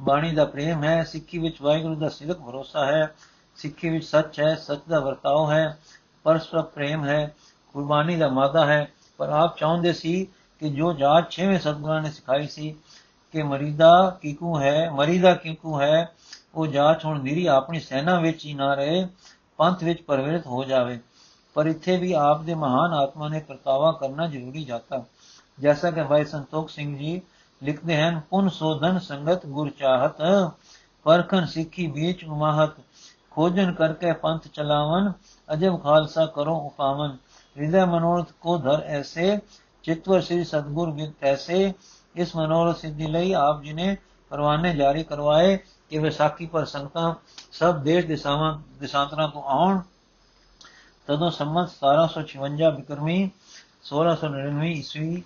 ਬਾਣੀ 0.00 0.34
ਦਾ 0.34 0.44
ਪ੍ਰੇਮ 0.44 0.84
ਹੈ, 0.84 1.04
ਸਿੱਖੀ 1.04 1.38
ਵਿੱਚ 1.38 1.62
ਵਾਹਿਗੁਰੂ 1.62 1.94
ਦਾ 1.94 2.08
ਸਿਰਕ 2.08 2.38
ਭਰੋਸਾ 2.38 2.86
ਹੈ, 2.86 3.14
ਸਿੱਖੀ 3.56 3.88
ਵਿੱਚ 3.88 4.04
ਸੱਚ 4.04 4.40
ਹੈ, 4.40 4.54
ਸੱਚ 4.54 4.78
ਦਾ 4.88 5.00
ਵਰਤਾਓ 5.00 5.50
ਹੈ, 5.50 5.78
ਪਰਸਪਰ 6.22 6.62
ਪ੍ਰੇਮ 6.62 7.04
ਹੈ, 7.04 7.34
ਕੁਰਬਾਨੀ 7.72 8.16
ਦਾ 8.16 8.28
ਮਾਦਾ 8.28 8.66
ਹੈ। 8.66 8.92
ਪਰ 9.18 9.28
ਆਪ 9.28 9.56
ਚਾਹੁੰਦੇ 9.56 9.92
ਸੀ 9.92 10.26
ਕਿ 10.60 10.68
ਜੋ 10.68 10.92
ਜਾਤ 10.92 11.30
ਛੇਵੇਂ 11.30 11.58
ਸਤਗੁਰਾਂ 11.58 12.02
ਨੇ 12.02 12.10
ਸਿਖਾਈ 12.10 12.46
ਸੀ, 12.46 12.74
ਕਿ 13.32 13.42
ਮਰੀਦਾ 13.42 14.18
ਕਿਕੂ 14.22 14.60
ਹੈ, 14.60 14.90
ਮਰੀਦਾ 14.90 15.34
ਕਿਕੂ 15.34 15.80
ਹੈ, 15.80 16.14
ਉਹ 16.54 16.66
ਜਾਤ 16.66 17.04
ਹੁਣ 17.04 17.22
ਨਿਰੀ 17.22 17.46
ਆਪਣੀ 17.46 17.80
ਸੈਨਾ 17.80 18.20
ਵਿੱਚ 18.20 18.44
ਹੀ 18.44 18.54
ਨਾ 18.54 18.74
ਰਹੇ, 18.74 19.06
ਪੰਥ 19.56 19.84
ਵਿੱਚ 19.84 20.02
ਪਰਵਿਰਤ 20.02 20.46
ਹੋ 20.46 20.64
ਜਾਵੇ। 20.64 21.00
ਪਰ 21.58 21.66
ਇੱਥੇ 21.66 21.96
ਵੀ 21.96 22.12
ਆਪ 22.12 22.42
ਦੇ 22.42 22.54
ਮਹਾਨ 22.54 22.92
ਆਤਮਾ 22.94 23.28
ਨੇ 23.28 23.38
ਪ੍ਰਤਾਵਾ 23.38 23.90
ਕਰਨਾ 23.92 24.26
ਜ਼ਰੂਰੀ 24.26 24.64
ਜਾਤਾ। 24.64 25.02
ਜੈਸਾ 25.58 25.90
ਕਿ 25.90 26.02
ਭਾਈ 26.02 26.24
ਸੰਤੋਖ 26.24 26.68
ਸਿੰਘ 26.70 26.96
ਜੀ 26.98 27.20
ਲਿਖਦੇ 27.62 27.96
ਹਨ, 28.02 28.20
ਪੁਨ 28.30 28.48
ਸੋਧਨ 28.48 28.98
ਸੰਗਤ 28.98 29.46
ਗੁਰ 29.46 29.70
ਚਾਹਤ 29.70 30.22
ਪਰਖਨ 31.06 31.46
ਸਿੱਖੀ 31.46 31.86
ਵਿੱਚ 31.86 32.24
ਉਮਾਹਤ 32.24 32.76
ਖੋਜਨ 33.30 33.72
ਕਰਕੇ 33.72 34.12
ਪੰਥ 34.12 34.46
ਚਲਾਵਨ, 34.48 35.12
ਅਜਬ 35.48 35.82
ਖਾਲਸਾ 35.82 36.26
ਕਰੋ 36.26 36.56
ਉਪਾਵਨ। 36.56 37.16
ਹਿਰਦੈ 37.56 37.84
ਮਨੋਰਥ 37.86 38.32
ਕੋ 38.40 38.56
ਧਰ 38.58 38.84
ਐਸੇ, 38.86 39.38
ਚਿਤਵਰ 39.84 40.20
ਸ੍ਰੀ 40.20 40.44
ਸਤਗੁਰ 40.44 40.90
ਵਿਦ 40.90 41.12
ਐਸੇ 41.24 41.72
ਇਸ 42.16 42.36
ਮਨੋਰਥ 42.36 42.76
ਸਿੱਧੀ 42.76 43.06
ਲਈ 43.06 43.32
ਆਪ 43.32 43.62
ਜੀ 43.62 43.72
ਨੇ 43.72 43.96
ਪਰਵਾਨੇ 44.30 44.74
ਜਾਰੀ 44.76 45.04
ਕਰਵਾਏ 45.04 45.56
ਕਿ 45.90 45.98
ਵਿਸਾਖੀ 45.98 46.46
ਪਰ 46.46 46.64
ਸੰਗਤਾਂ 46.64 47.14
ਸਭ 47.52 47.82
ਦੇਸ਼ 47.82 48.06
ਦਿਸ਼ਾਵਾਂ 48.06 48.58
ਦਿਸ਼ਾਂਤਰਾਂ 48.80 49.28
ਤੋਂ 49.28 49.42
ਆਉਣ। 49.42 49.80
ਤਦੋਂ 51.08 51.30
ਸੰਮਤ 51.30 51.70
1756 51.74 52.70
ਬਿਕਰਮੀ 52.72 53.18
1699 53.82 54.70
ਈਸਵੀ 54.70 55.22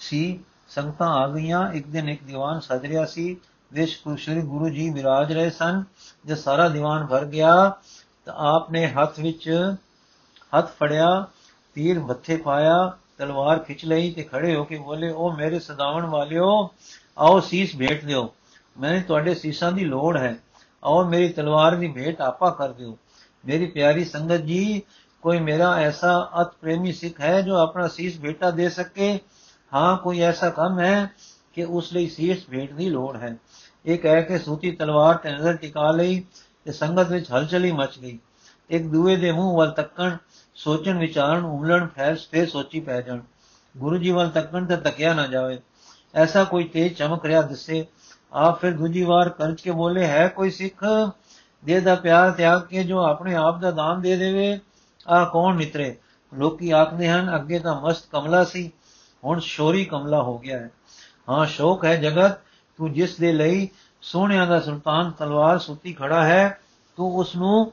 ਸੀ 0.00 0.20
ਸੰਗਤਾਂ 0.68 1.08
ਆ 1.14 1.26
ਗਈਆਂ 1.28 1.60
ਇੱਕ 1.72 1.86
ਦਿਨ 1.88 2.08
ਇੱਕ 2.08 2.22
ਦੀਵਾਨ 2.24 2.60
ਸਜ 2.60 2.86
ਰਿਹਾ 2.86 3.04
ਸੀ 3.06 3.24
ਵਿਸ਼ 3.70 3.96
ਸ੍ਰੀ 4.18 4.42
ਗੁਰੂ 4.44 4.68
ਜੀ 4.68 4.88
ਵਿਰਾਜ 4.90 5.32
ਰਹੇ 5.32 5.50
ਸਨ 5.50 5.82
ਜੇ 6.24 6.34
ਸਾਰਾ 6.34 6.68
ਦੀਵਾਨ 6.68 7.04
ਭਰ 7.06 7.24
ਗਿਆ 7.26 7.50
ਤਾਂ 8.26 8.34
ਆਪ 8.52 8.70
ਨੇ 8.70 8.86
ਹੱਥ 8.88 9.18
ਵਿੱਚ 9.20 9.48
ਹੱਥ 10.52 10.70
ਫੜਿਆ 10.78 11.10
ਤੀਰ 11.76 11.98
ਮੱਥੇ 12.00 12.36
ਪਾਇਆ 12.36 12.78
ਤਲਵਾਰ 13.18 13.58
ਖਿੱਚ 13.58 13.84
ਲਈ 13.84 14.10
ਤੇ 14.10 14.22
ਖੜੇ 14.22 14.54
ਹੋ 14.56 14.64
ਕੇ 14.64 14.78
ਬੋਲੇ 14.78 15.10
ਉਹ 15.10 15.36
ਮੇਰੇ 15.36 15.58
ਸਦਾਵਣ 15.58 16.06
ਵਾਲਿਓ 16.06 16.48
ਆਓ 17.18 17.40
ਸੀਸ 17.40 17.76
ਭੇਟ 17.76 18.04
ਦਿਓ 18.04 18.28
ਮੈਨੂੰ 18.76 19.02
ਤੁਹਾਡੇ 19.02 19.34
ਸੀਸਾਂ 19.34 19.70
ਦੀ 19.72 19.84
ਲੋੜ 19.84 20.16
ਹੈ 20.16 20.34
ਆਓ 20.82 21.04
ਮੇਰੀ 21.04 21.28
ਤਲਵਾਰ 21.32 21.76
ਦੀ 21.76 21.88
ਭੇਟ 21.92 22.20
ਆਪਾ 22.20 22.50
ਕਰ 22.50 22.72
ਦਿਓ 22.72 22.96
ਮੇਰੀ 23.48 23.66
ਪਿਆਰੀ 23.66 24.04
ਸੰਗਤ 24.04 24.40
ਜੀ 24.40 24.82
ਕੋਈ 25.22 25.38
ਮੇਰਾ 25.40 25.72
ਐਸਾ 25.76 26.10
ਅਤ 26.40 26.52
ਪ੍ਰੇਮੀ 26.60 26.92
ਸਿੱਖ 26.92 27.20
ਹੈ 27.20 27.40
ਜੋ 27.40 27.56
ਆਪਣਾ 27.56 27.86
ਸੀਸ 27.88 28.18
ਭੇਟਾ 28.20 28.50
ਦੇ 28.50 28.68
ਸਕੇ 28.68 29.18
ਹਾਂ 29.72 29.96
ਕੋਈ 29.96 30.20
ਐਸਾ 30.20 30.50
ਕੰਮ 30.50 30.80
ਹੈ 30.80 31.08
ਕਿ 31.54 31.64
ਉਸ 31.64 31.92
ਲਈ 31.92 32.08
ਸੀਸ 32.08 32.44
ਭੇਟ 32.50 32.72
ਦੀ 32.72 32.88
ਲੋੜ 32.90 33.16
ਹੈ 33.16 33.34
ਇਹ 33.86 33.98
ਕਹਿ 33.98 34.22
ਕੇ 34.22 34.38
ਸੂਤੀ 34.38 34.70
ਤਲਵਾਰ 34.70 35.16
ਤੇ 35.16 35.30
ਨਜ਼ਰ 35.30 35.56
ਟਿਕਾ 35.56 35.90
ਲਈ 35.90 36.22
ਤੇ 36.66 36.72
ਸੰਗਤ 36.72 37.10
ਵਿੱਚ 37.10 37.30
ਹਲਚਲੀ 37.32 37.70
ਮਚ 37.72 37.98
ਗਈ 37.98 38.18
ਇੱਕ 38.70 38.86
ਦੂਏ 38.86 39.16
ਦੇ 39.16 39.30
ਮੂੰਹ 39.32 39.56
ਵੱਲ 39.56 39.70
ਤੱਕਣ 39.70 40.16
ਸੋਚਣ 40.56 40.98
ਵਿਚਾਰਨ 40.98 41.44
ਉਮਲਣ 41.44 41.86
ਫੈਲ 41.86 42.16
ਫੇਰ 42.30 42.48
ਸੋਚੀ 42.48 42.80
ਪੈ 42.80 43.00
ਜਾਣ 43.00 43.20
ਗੁਰੂ 43.74 43.98
ਜੀ 43.98 44.10
ਵੱਲ 44.10 44.30
ਤੱਕਣ 44.30 44.66
ਤੇ 44.66 44.76
ਤੱਕਿਆ 44.80 45.14
ਨਾ 45.14 45.26
ਜਾਵੇ 45.26 45.58
ਐਸਾ 46.14 46.44
ਕੋਈ 46.44 46.64
ਤੇਜ 46.64 46.92
ਚਮਕ 46.92 47.24
ਰਿਹਾ 47.26 47.42
ਦਿਸੇ 47.44 47.84
ਆਪ 48.32 48.60
ਫਿਰ 48.60 48.72
ਦੂਜੀ 48.72 49.02
ਵਾਰ 49.04 49.28
ਕਰਜ 49.28 49.60
ਕੇ 49.60 49.70
ਬੋਲੇ 49.70 50.06
ਹੈ 50.06 50.26
ਕੋਈ 50.28 50.50
ਸਿੱਖ 50.50 50.84
ਦੇ 51.64 51.80
ਦਾ 51.80 51.94
ਪਿਆਰ 51.94 52.30
ਤਿਆਗ 52.30 52.62
ਕੇ 52.62 52.84
ਜੋ 52.84 52.98
ਆਪਣੇ 52.98 53.34
ਆਪ 53.34 53.60
ਦਾ 53.60 53.70
ਦਾਨ 53.70 54.00
ਦੇ 54.00 54.16
ਦੇਵੇ 54.16 54.58
ਆ 55.08 55.24
ਕੌਣ 55.24 55.56
ਨਿਤਰੇ 55.56 55.96
ਲੋਕੀ 56.34 56.70
ਆਖਦੇ 56.70 57.08
ਹਨ, 57.08 57.36
ਅੱਗੇ 57.36 57.58
ਤਾਂ 57.58 57.80
ਮਸਤ 57.80 58.08
ਕਮਲਾ 58.12 58.44
ਸੀ, 58.44 58.70
ਹੁਣ 59.24 59.40
ਸ਼ੋਰੀ 59.40 59.84
ਕਮਲਾ 59.84 60.22
ਹੋ 60.22 60.38
ਗਿਆ 60.38 60.58
ਹੈ। 60.58 60.70
ਹਾਂ, 61.28 61.46
ਸ਼ੋਕ 61.46 61.84
ਹੈ 61.84 61.96
ਜਗਤ, 61.96 62.38
ਤੂੰ 62.78 62.92
ਜਿਸ 62.92 63.16
ਦੇ 63.16 63.32
ਲਈ 63.32 63.68
ਸੋਹਣਿਆਂ 64.02 64.46
ਦਾ 64.46 64.60
ਸੁਲਤਾਨ 64.60 65.10
ਤਲਵਾਰ 65.10 65.58
ਸੁੱਤੀ 65.58 65.92
ਖੜਾ 65.92 66.24
ਹੈ, 66.24 66.60
ਤੂੰ 66.96 67.16
ਉਸ 67.16 67.36
ਨੂੰ 67.36 67.72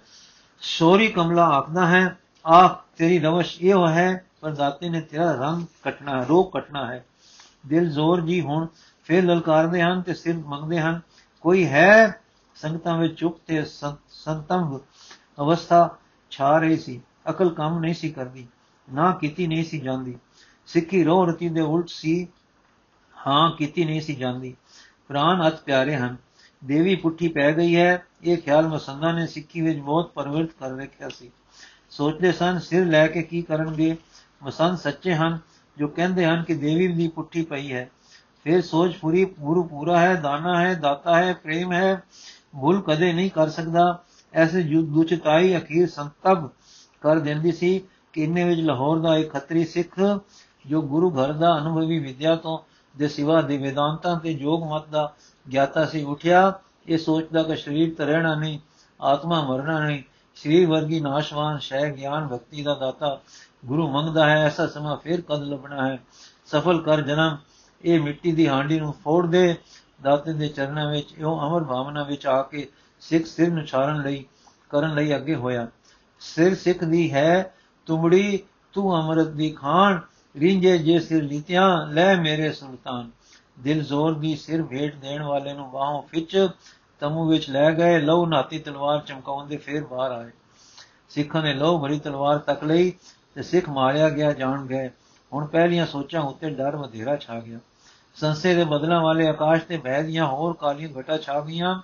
ਸ਼ੋਰੀ 0.62 1.08
ਕਮਲਾ 1.08 1.46
ਆਖਦਾ 1.46 1.88
ਹੈ 1.88 2.18
ਆ 2.48 2.68
ਤੇਰੀ 2.68 3.20
ਰਵਸ਼ 3.20 3.62
ਇਹ 3.62 3.88
ਹੈ, 3.88 4.26
ਪਰ 4.42 4.52
ਦਾਤੇ 4.52 4.90
ਨੇ 4.90 5.02
ਤੇਰਾ 5.02 5.32
ਰੰਗ 5.32 5.66
ਕਟਣਾ 5.84 6.26
ਰੋਕ 6.30 6.58
ਕਟਣਾ 6.58 6.92
ਹੈ। 6.92 7.06
ਦਿਲ 7.68 7.90
ਜ਼ੋਰ 7.90 8.22
ਜੀ 8.22 8.42
ਹੁਣ, 8.42 8.68
ਫੇਰ 9.04 9.24
ਲਲਕਾਰਦੇ 9.24 9.82
ਹਨ 9.82 10.02
ਤੇ 10.02 10.14
ਸਿਰ 10.14 10.38
ਮੰਗਦੇ 10.38 10.80
ਹਨ, 10.80 11.00
ਕੋਈ 11.42 11.68
ਹੈ 11.68 12.22
ਸੰਗਤਾਂ 12.56 12.98
ਵਿੱਚ 12.98 13.18
ਚੁੱਪ 13.20 13.38
ਤੇ 13.48 13.64
ਸੰਤਮ 13.66 14.80
ਅਵਸਥਾ 15.40 15.98
ਛਾ 16.32 16.58
ਰਹੀ 16.58 16.78
ਸੀ। 16.78 17.02
ਅਕਲ 17.30 17.50
ਕੰਮ 17.50 17.80
ਨਹੀਂ 17.80 17.94
ਸੀ 17.94 18.10
ਕਰਦੀ, 18.10 18.48
ਨਾ 18.88 19.12
ਕੀਤੀ 19.12 19.48
ਨਹੀਂ 19.48 19.64
ਸੀ 19.64 19.80
ਜਾਂਦੀ। 19.80 20.16
ਸਿੱਖੀ 20.68 21.04
ਰੋਹ 21.04 21.26
ਰਤੀ 21.28 21.50
ਦੇ 21.50 21.62
ਉਲਟ 21.62 21.90
ਸੀ, 21.90 22.28
ਹਾਂ 23.18 23.52
ਕੀਤੀ 23.52 23.86
ਨਹੀਂ 23.86 24.02
ਸੀ 24.02 24.16
ਜਾਂਦੀ। 24.16 24.56
ਪ੍ਰਾਨ 25.08 25.48
ਅਤ 25.48 25.62
ਪਿਆਰੇ 25.62 25.96
ਹਨ, 25.96 26.16
ਦੇਵੀ 26.62 26.96
ਪੁੱਠੀ 26.96 27.28
ਪੈ 27.28 27.52
ਗਈ 27.54 27.76
ਹੈ। 27.76 28.06
ਇਹ 28.24 28.38
ਖਿਆਲ 28.38 28.68
ਮਸੰਦਾ 28.68 29.12
ਨੇ 29.12 29.26
ਸਿੱਖੀ 29.28 29.62
ਵਿੱਚ 29.62 29.80
ਬਹੁਤ 29.80 30.12
ਪਰਵਰਤ 30.14 30.50
ਕਰ 30.60 30.72
ਰੱਖਿਆ 30.72 31.10
ਸੀ। 31.10 31.32
ਸੋਚਦੇ 31.90 32.32
ਸਨ, 32.32 32.60
ਸਿਰ 32.60 32.86
ਲੈ 32.86 33.08
ਕੇ 33.08 33.24
ਕੀ 33.24 33.42
ਕਰਨਗੇ? 33.42 33.96
ਮਸੰਦ 34.44 34.78
ਸੱਚੇ 34.78 35.14
ਹਨ, 35.16 35.40
ਜੋ 35.78 35.88
ਕਹਿੰਦੇ 35.88 36.26
ਹਨ 36.26 36.44
ਕਿ 36.44 36.54
ਦੇਵੀ 36.54 36.88
ਦੀ 36.88 37.08
ਪੁੱਠੀ 37.08 37.44
ਪਈ 37.44 37.72
ਹੈ। 37.74 37.90
ਫਿਰ 38.44 38.62
ਸੋਚ 38.62 38.96
ਪੂਰੀ, 38.98 39.26
ਗੁਰੂ 39.40 39.64
ਪੂਰਾ 39.64 40.00
ਹੈ, 40.00 40.14
ਦਾਨਾ 40.14 40.62
ਹੈ, 40.62 40.74
ਦਾਤਾ 40.74 41.18
ਹੈ, 41.18 41.34
ਪ੍ਰੇਮ 41.34 41.72
ਹੈ। 41.74 42.02
ਭੁੱਲ 42.62 42.82
ਕਦੇ 42.82 43.14
ਨਹੀਂ 43.14 43.32
ਕਰ 43.32 43.50
ਸਕਦਾ। 43.50 44.04
ਐਸੇ 44.34 44.64
ਦੁਚਤਾਈ 44.64 45.58
ਅਖੀਰ 45.58 45.90
ਸੰਤਬ 45.90 46.50
ਕਰ 47.02 47.20
ਦਿੰਦੀ 47.20 47.52
ਸੀ 47.52 47.82
ਕਿ 48.14 48.24
ਇੰਨੇ 48.24 48.44
ਵਿੱਚ 48.44 48.62
ਲਾਹੌਰ 48.62 49.00
ਦਾ 49.00 49.18
ਇੱਕ 49.18 49.30
ਖੱਤਰੀ 49.30 49.66
ਸਿੱਖ 49.66 50.20
ਜੋ 50.66 50.82
ਗੁਰੂ 50.82 51.10
ਘਰ 51.12 51.34
ਦਾ 51.34 51.58
ਅਨੁਭਵੀ 51.58 52.00
ਵਿਦਿਆ 52.00 52.36
ਤੋਂ 52.36 52.60
ਦੇ 52.98 53.08
ਸਿਵਾ 53.08 53.42
ਦੇ 53.42 53.58
ਵਿਦਾਂਤਾਂ 53.58 54.20
ਤੇ 54.20 54.34
ਜੋਗ 54.34 54.64
ਮਤ 54.64 54.88
ਦਾ 54.90 55.14
ਗਿਆਤਾ 55.52 55.86
ਸੀ, 55.86 56.04
ਉਠਿਆ। 56.04 56.60
ਇਹ 56.88 56.98
ਸੋਚਦਾ 56.98 57.44
ਕਿ 57.44 57.56
ਸਰੀਰ 57.56 57.96
ਤਾਂ 57.96 58.06
ਰਹਿਣਾ 58.06 58.36
ਨਹੀਂ, 58.36 58.60
ਆਤਮਾ 59.02 59.42
ਮਰਨਾ 59.42 59.80
ਨਹੀਂ। 59.80 60.04
ਸਰੀਰ 60.36 60.68
ਵਰਗੀ 60.68 61.00
ਨਾਸ਼ਵਾਨ 61.00 61.58
ਸ਼ੈ 61.58 61.90
ਗਿਆਨ, 61.90 62.28
ਭਗਤੀ 62.28 62.64
ਦਾ 62.64 62.74
ਦਾਤਾ 62.74 63.22
ਗੁਰੂ 63.66 63.92
ਮੰਗਦਾ 63.92 64.30
ਹੈ। 64.30 64.36
ਐਸਾ 64.36 64.68
ਸਮਾਂ 64.68 64.98
ਫੇਰ 64.98 65.22
ਕਦ 65.22 65.44
ਲੱਭਣਾ 65.44 65.88
ਹੈ? 65.88 65.98
ਸਫਲ 66.46 66.82
ਕਰ 66.82 67.02
ਜਨਮ। 67.02 67.38
ਇਹ 67.84 68.00
ਮਿੱਟੀ 68.00 68.32
ਦੀ 68.32 68.48
ਹਾਂਡੀ 68.48 68.80
ਨੂੰ 68.80 68.94
ਫੋੜ 68.94 69.28
ਦੇ 69.28 69.56
ਦਾਤੇ 70.02 70.34
ਦੇ 70.34 70.48
ਚਰਨਾਂ 70.48 70.92
ਵਿੱਚ, 70.92 71.14
ਇਹੋ 71.18 71.48
ਅਮਰ 71.48 71.64
ਭਾਵਨਾ 71.64 72.04
ਵਿੱਚ 72.04 72.28
ਆ 72.28 72.42
ਕੇ 72.42 72.68
ਸਿੱਖ 73.00 73.26
ਸਿਰ 73.26 73.52
ਨਿਛਾਰਨ 73.52 74.02
ਲਈ, 74.02 74.26
ਕਰਨ 74.70 74.96
ਲਈ 74.96 75.16
ਅੱਗੇ 75.16 75.36
ਹੋਇਆ। 75.36 75.68
ਸਿਰ 76.20 76.56
ਸਿੱਖ 76.56 76.84
ਦੀ 76.84 77.14
ਹੈ 77.14 77.54
ਤੁਮੜੀ, 77.86 78.40
ਤੂੰ 78.74 79.00
ਅਮਰਤ 79.00 79.28
ਦੀ 79.28 79.50
ਖਾਨ 79.50 80.02
ਰਿੰਜੇ 80.36 80.78
ਜੇ 80.78 81.00
ਸਿਰ 81.00 81.24
ਲੀਤਿਆਂ, 81.24 81.88
ਲੈ 81.88 82.16
ਮੇਰੇ 82.16 82.52
ਸੁਲਤਾਨ। 82.52 83.12
ਦਿਲ 83.60 83.84
ਜ਼ੋਰ 83.84 84.14
ਦੀ 84.14 84.36
ਸਿਰ 84.36 84.64
ਭੇਟ 84.64 84.96
ਦੇਣ 84.96 85.24
ਵਾਲੇ 85.24 85.54
ਨੂੰ 85.54 85.72
ਬਾਹੋਂ 85.72 86.02
ਖਿੱਚ 86.02 86.50
ਤਮੂ 87.00 87.28
ਵਿੱਚ 87.28 87.50
ਲੈ 87.50 87.72
ਗਏ, 87.72 88.00
ਲਹੂ 88.00 88.26
ਨਾਤੀ 88.26 88.60
ਤਲਵਾਰ 88.60 89.00
ਚਮਕਾਉਂਦੇ 89.00 89.58
ਫੇਰ 89.58 89.84
ਬਾਹਰ 89.84 90.12
ਆਏ। 90.12 90.30
ਸਿੱਖਾਂ 91.10 91.44
ਨੇ 91.44 91.54
ਲਹੂ 91.54 91.80
ਭਰੀ 91.80 92.00
ਤਲਵਾਰ 92.00 92.38
ਤੱਕ 92.38 92.64
ਲਈ 92.64 92.94
ਤੇ 93.36 93.44
ਸਿੱਖ 93.44 93.70
ਮਾਰਿਆ 93.70 94.10
ਗਿਆ, 94.10 94.34
ਜਾਣ 94.34 94.66
ਗਏ। 94.66 94.90
ਹੁਣ 95.34 95.46
ਪਹਿਲੀਆਂ 95.46 95.86
ਸੋਚਾਂ 95.86 96.22
ਉੱਤੇ 96.22 96.50
ਡਰ, 96.50 96.76
ਵਧੇਰਾ 96.76 97.16
ਛਾ 97.16 97.40
ਗਿਆ। 97.40 97.60
ਸੰਸੇ 98.16 98.54
ਦੇ 98.54 98.64
ਬਦਲਾਂ 98.64 99.02
ਵਾਲੇ 99.02 99.28
ਆਕਾਸ਼ 99.28 99.64
ਤੇ 99.64 99.78
ਬਹਿ 99.78 100.04
ਦੀਆਂ 100.04 100.28
ਹੋਰ 100.28 100.54
ਕਾਲੀਆਂ 100.54 100.90
ਘਟਾ 101.00 101.18
ਛਾ 101.18 101.40
ਗਈਆਂ। 101.40 101.82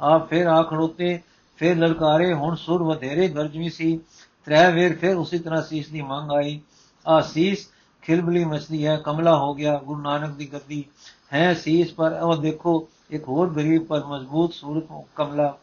ਆਪ 0.00 0.30
ਫਿਰ 0.30 0.46
ਆ 0.46 0.62
ਖੜੋਤੇ, 0.62 1.20
ਫਿਰ 1.56 1.76
ਲਲਕਾਰੇ, 1.76 2.32
ਹੁਣ 2.32 2.54
ਸੁਰ 2.54 2.82
ਵਧੇਰੇ 2.82 3.28
ਗਰਜਵੀ 3.28 3.68
ਸੀ। 3.70 4.00
ਤਰੇ 4.44 4.72
ਵੇਰ 4.72 4.96
ਫਿਰ 4.96 5.16
ਉਸੇ 5.16 5.38
ਤਰ੍ਹਾਂ 5.38 5.62
ਸੀਸ 5.62 5.88
ਦੀ 5.88 6.02
ਮੰਗ 6.02 6.30
ਆਈ। 6.30 6.60
ਆ 7.06 7.20
ਸੀਸ 7.20 7.68
ਖਿਲਬਲੀ 8.02 8.44
ਮਚਦੀ 8.44 8.86
ਹੈ, 8.86 8.96
ਕਮਲਾ 8.96 9.36
ਹੋ 9.36 9.54
ਗਿਆ 9.54 9.80
ਗੁਰੂ 9.84 10.00
ਨਾਨਕ 10.00 10.34
ਦੀ 10.34 10.52
ਗੱਦੀ। 10.52 10.84
ਹੈ 11.32 11.54
ਸੀਸ, 11.54 11.92
ਪਰ 11.92 12.12
ਉਹ 12.12 12.36
ਦੇਖੋ, 12.36 12.88
ਇੱਕ 13.10 13.28
ਹੋਰ 13.28 13.50
ਗਰੀਬ 13.50 13.86
ਪਰ 13.86 14.04
ਮਜ਼ਬੂਤ 14.04 14.54
ਸੂਰਤ 14.54 14.84
ਕਮਲਾ 15.16 15.58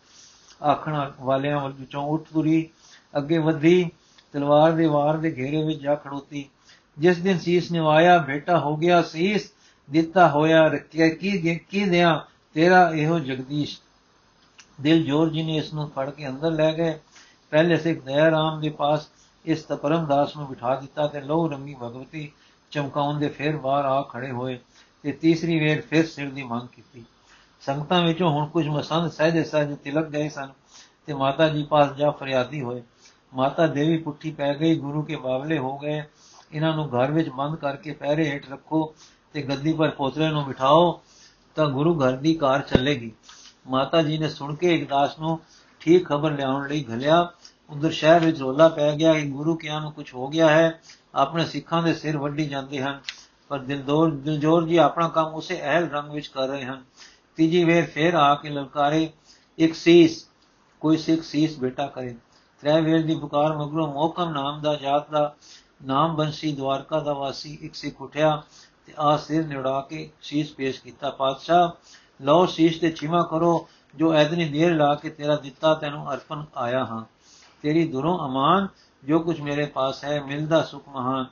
ਆਖਣਾ 0.66 1.12
ਵਾਲਿਆਂ 1.22 1.70
ਵਿੱਚੋਂ 1.70 2.04
ਉੱਠ 2.04 2.24
ਤੁਰੀ। 2.34 2.70
ਅੱਗੇ 3.18 3.38
ਵਧੀ, 3.38 3.92
ਤਲਵਾਰ 4.34 4.72
ਦੇ 4.72 4.86
ਵਾਰ 4.86 5.18
ਦੇ 5.18 5.36
ਘੇਰੇ 5.38 5.64
ਵਿੱਚ 5.64 5.82
ਜਾ 5.82 5.96
ਖੜੋਤੀ। 5.96 6.50
ਜਿਸ 7.00 7.18
ਦਿਨ 7.18 7.40
ਸੀਸ 7.40 7.72
ਨਿਵਾਇਆ, 7.72 8.18
ਬੇਟਾ 8.18 8.60
ਹੋ 8.60 8.78
ਗਿਆ 8.78 9.02
ਸੀਸ। 9.02 9.54
ਦਿੱਤਾ 9.90 10.30
ਹੋਇਆ 10.30 10.68
ਰੱਖਿਆ, 10.68 11.10
ਕੀ 11.10 11.56
ਕੀ 11.56 11.86
ਦਿਆਂ? 11.86 12.20
ਤੇਰਾ 12.54 12.92
ਇਹੋ 12.96 13.20
ਜਗਦੀਸ਼। 13.20 13.80
ਦਿਲ 14.82 15.04
ਜੋਰ 15.04 15.30
ਜੀ 15.30 15.44
ਨੇ 15.44 15.56
ਇਸ 15.58 15.74
ਨੂੰ 15.74 15.90
ਫੜ 15.90 16.10
ਕੇ 16.10 16.28
ਅੰਦਰ 16.28 16.52
ਲੈ 16.52 16.72
ਗਏ। 16.74 17.00
ਪਹਿਲੇ 17.50 17.78
ਸਿੱਖ 17.78 18.02
ਦਇਆ 18.02 18.32
ਰਾਮ 18.32 18.62
ਦੇ 18.62 18.70
ਪਾਸ 18.70 19.10
ਇਸ 19.46 19.64
ਤਪਰਮ 19.64 20.06
ਦਾਸ 20.06 20.38
ਨੂੰ 20.38 20.48
ਬਿਠਾ 20.48 20.76
ਦਿੱਤਾ 20.76 21.08
ਤੇ 21.08 21.22
ਲੋਹ 21.22 21.50
ਰੰਗੀ 21.50 21.76
ਭਗਵਤੀ 21.84 22.32
ਚਮਕਾਉਣ 22.72 23.20
ਦੇ 23.20 23.30
ਫੇਰ 23.30 23.58
ਬਾਹਰ 23.58 23.86
ਆ 23.86 24.02
ਖੜੇ 24.02 24.32
ਹੋਏ 24.32 24.60
ਤੇ 25.04 25.12
ਤੀਸਰੀ 25.12 25.60
ਵੇਰ 25.60 25.82
ਫਿਰ 25.82 26.06
ਸਿਰ 26.06 26.30
ਦੀ 26.30 26.44
ਮੰਗ 26.44 26.68
ਕੀਤੀ। 26.68 27.04
ਸੰਗਤਾਂ 27.62 28.02
ਵਿੱਚੋਂ 28.02 28.30
ਹੁਣ 28.30 28.48
ਕੁਝ 28.48 28.68
ਮਸੰਦ 28.68 29.12
ਸਹਿਜੇ 29.12 29.44
ਸਹਿਜ 29.44 29.78
ਤਿਲਕ 29.84 30.10
ਗਏ 30.10 30.30
ਸਨ 30.30 30.50
ਤੇ 31.06 31.14
ਮਾਤਾ 31.14 31.50
ਜੀ 31.50 31.64
ਪਾਸ 31.64 31.94
ਜਾ 31.94 32.12
ਫਰਿਆਦੀ 32.12 32.62
ਹੋਏ। 32.62 32.82
ਮਾਤਾ 33.34 33.68
ਦੇਵੀ 33.68 33.98
ਪੁੱਠੀ 33.98 34.32
ਪੈ 34.32 34.54
ਗਈ, 34.54 34.76
ਗੁਰੂ 34.76 35.02
ਕੇ 35.02 35.16
ਬਾਵਲੇ 35.16 35.58
ਹੋ 35.58 35.78
ਗਏ। 35.78 36.04
ਇਹਨਾਂ 36.52 36.76
ਨੂੰ 36.76 36.90
ਘਰ 36.90 37.12
ਵਿੱਚ 37.12 37.30
ਬੰਦ 37.30 37.56
ਕਰਕੇ 37.56 37.92
ਪਹਿਰੇ 37.92 38.30
ਹੇਠ 38.30 38.52
ਰੱਖੋ। 38.52 38.96
ਤੇ 39.34 39.42
ਗੱਦੀ 39.42 39.74
ਪਰ 39.74 39.90
ਪੋਤਰੇ 39.90 40.30
ਨੂੰ 40.30 40.46
ਬਿਠਾਓ 40.46 41.02
ਤਾਂ 41.56 41.70
ਗੁਰੂ 41.70 42.00
ਘਰ 42.00 42.12
ਦੀ 42.12 42.34
ਕਾਰ 42.34 42.62
ਚੱਲੇਗੀ। 42.62 43.12
ਮਾਤਾ 43.68 44.02
ਜੀ 44.02 44.18
ਨੇ 44.18 44.30
ਸੁਣ 44.30 44.56
ਕੇ 44.56 44.76
ਇੱਕ 44.76 44.90
ਦਾਸ 44.90 45.20
ਨੂੰ 45.20 45.40
ਠੀਕ 45.80 46.10
ਖਬਰ 46.10 46.32
ਲਿਆਉਣ 46.32 46.68
ਲਈ 46.68 46.86
ਘਲਿਆ। 46.94 47.32
ਉਧਰ 47.70 47.92
ਸ਼ਹਿਰ 47.92 48.26
ਵਿੱਚ 48.26 48.40
ਰੋਲਾ 48.40 48.68
ਪੈ 48.70 48.96
ਗਿਆ 48.96 49.14
ਕਿ 49.14 49.26
ਗੁਰੂ 49.26 49.56
ਕਿਆਂ 49.56 49.82
ਨੂੰ 49.82 49.92
ਕੁਝ 49.92 50.14
ਹੋ 50.14 50.28
ਗਿਆ 50.28 50.50
ਹੈ। 50.50 50.82
ਆਪਣੇ 51.16 51.46
ਸਿੱਖਾਂ 51.46 51.84
ਦੇ 51.84 51.94
ਸਿਰ 51.94 52.18
ਵੱਢੀ 52.18 52.46
ਜਾਂਦੇ 52.46 52.82
ਹਨ। 52.82 53.00
ਪਰ 53.50 53.60
ਦਿਲਦੋਰ 53.60 54.12
ਦਿਲਜੋਰ 54.12 54.68
ਜੀ 54.68 54.78
ਆਪਣਾ 54.78 55.08
ਕੰਮ 55.08 55.28
ਉਸੇ 55.28 55.62
ਅਹਿਲ 55.62 55.90
ਰੰਗ 55.90 56.12
ਵਿੱਚ 56.12 56.28
ਕਰ 56.28 56.48
ਰਹੇ 56.48 56.66
ਹਨ। 56.66 56.84
ਤੀਜੀ 57.36 57.64
ਵੇਰ 57.64 57.86
ਫੇਰ 57.86 58.14
ਆ 58.14 58.36
ਕੇ 58.36 58.50
ਲਲਕਾਰੇ, 58.50 59.10
ਇੱਕ 59.58 59.76
ਸੀਸ, 59.76 60.28
ਕੋਈ 60.80 60.98
ਸਿੱਖ 60.98 61.24
ਸੀਸ 61.24 61.60
ਬੇਟਾ 61.60 61.88
ਕਰੇ। 61.88 62.16
ਤ੍ਰੈ 62.62 62.82
ਵੇਰ 62.82 63.06
ਦੀ 63.06 63.16
ਪੁਕਾਰ 63.16 63.58
ਮਗਰੋਂ 63.58 63.94
ਮੋਕਮ 63.94 64.30
ਨਾਮ 64.30 64.62
ਦਾ 64.62 64.76
ਜਾਤ 64.76 65.12
ਦਾ 65.12 65.36
ਨਾਮ 65.86 66.16
ਬੰਸੀ 66.16 66.52
ਦਵਾਰਕਾ 66.52 67.00
ਦਾ 67.00 67.14
ਵਾਸੀ 67.14 67.58
ਇੱਕ 67.62 67.76
ਸਿੱਖ 67.76 68.02
ਉਠਿਆ। 68.02 68.44
ਤੇ 68.92 68.96
ਆ 69.00 69.18
ਸਿਰ 69.18 69.48
ਨਿੜਾ 69.48 69.88
ਕੇ 69.90 70.10
ਸੀਸ 70.22 70.52
ਪੇਸ਼ 70.52 70.82
ਕੀਤਾ। 70.82 71.10
ਪਾਤਸ਼ਾਹ, 71.10 71.70
ਲਓ 72.24 72.46
ਸੀਸ 72.46 72.80
ਤੇ 72.80 72.90
ਚੀਮਾ 72.90 73.24
ਕਰੋ, 73.24 73.68
ਜੋ 73.96 74.14
ਐਦਨੀ 74.14 74.50
ਦੇਰ 74.50 74.76
ਲਾ 74.76 74.96
ਕੇ 74.96 75.10
ਤੇਰਾ 75.10 75.36
ਦਿੱਤਾ, 75.36 75.74
ਤੈਨੂੰ 75.74 76.14
ਅਰਪਣ 76.14 76.44
ਆਇਆ 76.58 76.86
ਹਾਂ। 76.86 77.06
ਤੇਰੀ 77.62 77.88
ਦੁਰੋਂ 77.88 78.26
ਅਮਾਨ, 78.26 78.68
ਜੋ 79.04 79.20
ਕੁਝ 79.20 79.42
ਮੇਰੇ 79.42 79.66
ਪਾਸ 79.66 80.04
ਹੈ, 80.04 80.22
ਮਿਲਦਾ 80.22 80.64
ਸੁਖ 80.64 80.90
ਮਹਾਨ, 80.90 81.26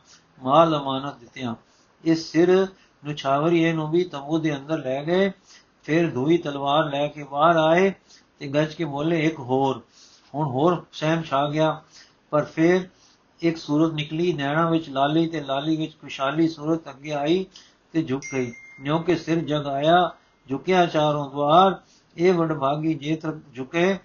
ਮਾਲ 0.43 0.81
ਅਮਾਨਤ 0.81 1.17
ਦਿੱਤਿਆਂ। 1.17 1.55
ਇਸ 2.03 2.31
ਸਿਰ 2.31 2.67
ਨੁਛਾਵਰੀਏ 3.05 3.73
ਨੂੰ 3.73 3.91
ਵੀ 3.91 4.03
ਤੰਬੂ 4.03 4.39
ਦੇ 4.39 4.55
ਅੰਦਰ 4.55 4.77
ਲੈ 4.77 5.03
ਗਏ, 5.03 5.31
ਫਿਰ 5.83 6.11
ਧੂਈ 6.11 6.37
ਤਲਵਾਰ 6.37 6.89
ਲੈ 6.89 7.07
ਕੇ 7.07 7.23
ਬਾਹਰ 7.23 7.57
ਆਏ 7.57 7.93
ਤੇ 8.39 8.47
ਗੱਜ 8.47 8.73
ਕੇ 8.73 8.85
ਬੋਲੇ, 8.85 9.25
ਇੱਕ 9.25 9.39
ਹੋਰ। 9.39 9.81
ਹੁਣ 10.35 10.47
ਹੋਰ 10.47 10.85
ਸਹਿਮ 10.91 11.21
ਛਾ 11.23 11.49
ਗਿਆ, 11.49 11.81
ਪਰ 12.29 12.45
ਫਿਰ 12.45 12.89
ਇੱਕ 13.41 13.57
ਸੂਰਤ 13.57 13.93
ਨਿਕਲੀ, 13.93 14.33
ਨੈਣਾ 14.33 14.69
ਵਿੱਚ 14.69 14.89
ਲਾਲੀ 14.89 15.27
ਤੇ 15.27 15.41
ਲਾਲੀ 15.41 15.77
ਵਿੱਚ 15.77 15.91
ਖੁਸ਼ਾਲੀ 16.01 16.47
ਸੂਰਤ 16.47 16.89
ਅੱਗੇ 16.89 17.11
ਆਈ 17.11 17.45
ਤੇ 17.91 18.03
ਝੁਕ 18.03 18.21
ਗਈ। 18.33 18.53
ਜਿਉਂ 18.83 19.03
ਕਿ 19.03 19.15
ਸਿਰ 19.15 19.39
ਜਗ 19.39 19.67
ਆਇਆ, 19.67 20.11
ਝੁਕਿਆ 20.49 20.85
ਚਾਰੋਂ 20.85 21.31
ਦਵਾਰ, 21.31 21.79
ਇਹ 22.17 22.33
ਵਡ 22.33 22.53
ਭਾਗੀ 22.53 22.93
ਜੇ 22.93 23.15
ਤੱਕ 23.15 23.37
ਝੁਕੇ 23.55 23.97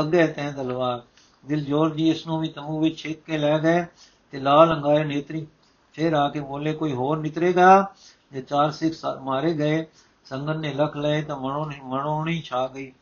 ਅੱਗੇ 0.00 0.26
ਤੈ 0.26 0.52
ਤਲਵਾਰ। 0.52 1.02
ਦਿਲ 1.46 1.64
ਜੋਰ 1.64 1.94
ਜੀ, 1.94 2.10
ਇਸ 2.10 2.26
ਨੂੰ 2.26 2.40
ਵੀ 2.40 2.48
ਤਮੂ 2.48 2.80
ਵਿੱਚ 2.80 2.96
ਛੇਕ 2.96 3.22
ਕੇ 3.24 3.38
ਲੈ 3.38 3.58
ਗਏ 3.58 3.84
ਤੇ 4.30 4.40
ਲਾਲ 4.40 4.76
ਅੰਗਾਏ 4.76 5.04
ਨੇਤਰੀ। 5.04 5.46
ਫੇਰ 5.92 6.12
ਆ 6.12 6.28
ਕੇ 6.28 6.40
ਬੋਲੇ, 6.40 6.72
ਕੋਈ 6.72 6.92
ਹੋਰ 6.92 7.18
ਨਿਤਰੇਗਾ? 7.18 7.94
ਜੇ 8.32 8.42
ਚਾਰ 8.42 8.70
ਸਿੱਖ 8.70 8.94
ਮਾਰੇ 9.22 9.54
ਗਏ, 9.54 9.86
ਸੰਗਨ 10.24 10.60
ਨੇ 10.60 10.74
ਲਖ 10.74 10.96
ਲਏ 10.96 11.22
ਤਾਂ 11.22 11.36
ਮਣੋ 11.36 11.70
ਮਣੋਣੀ 11.84 12.40
ਛਾ 12.40 12.66
ਗਈ। 12.66 12.92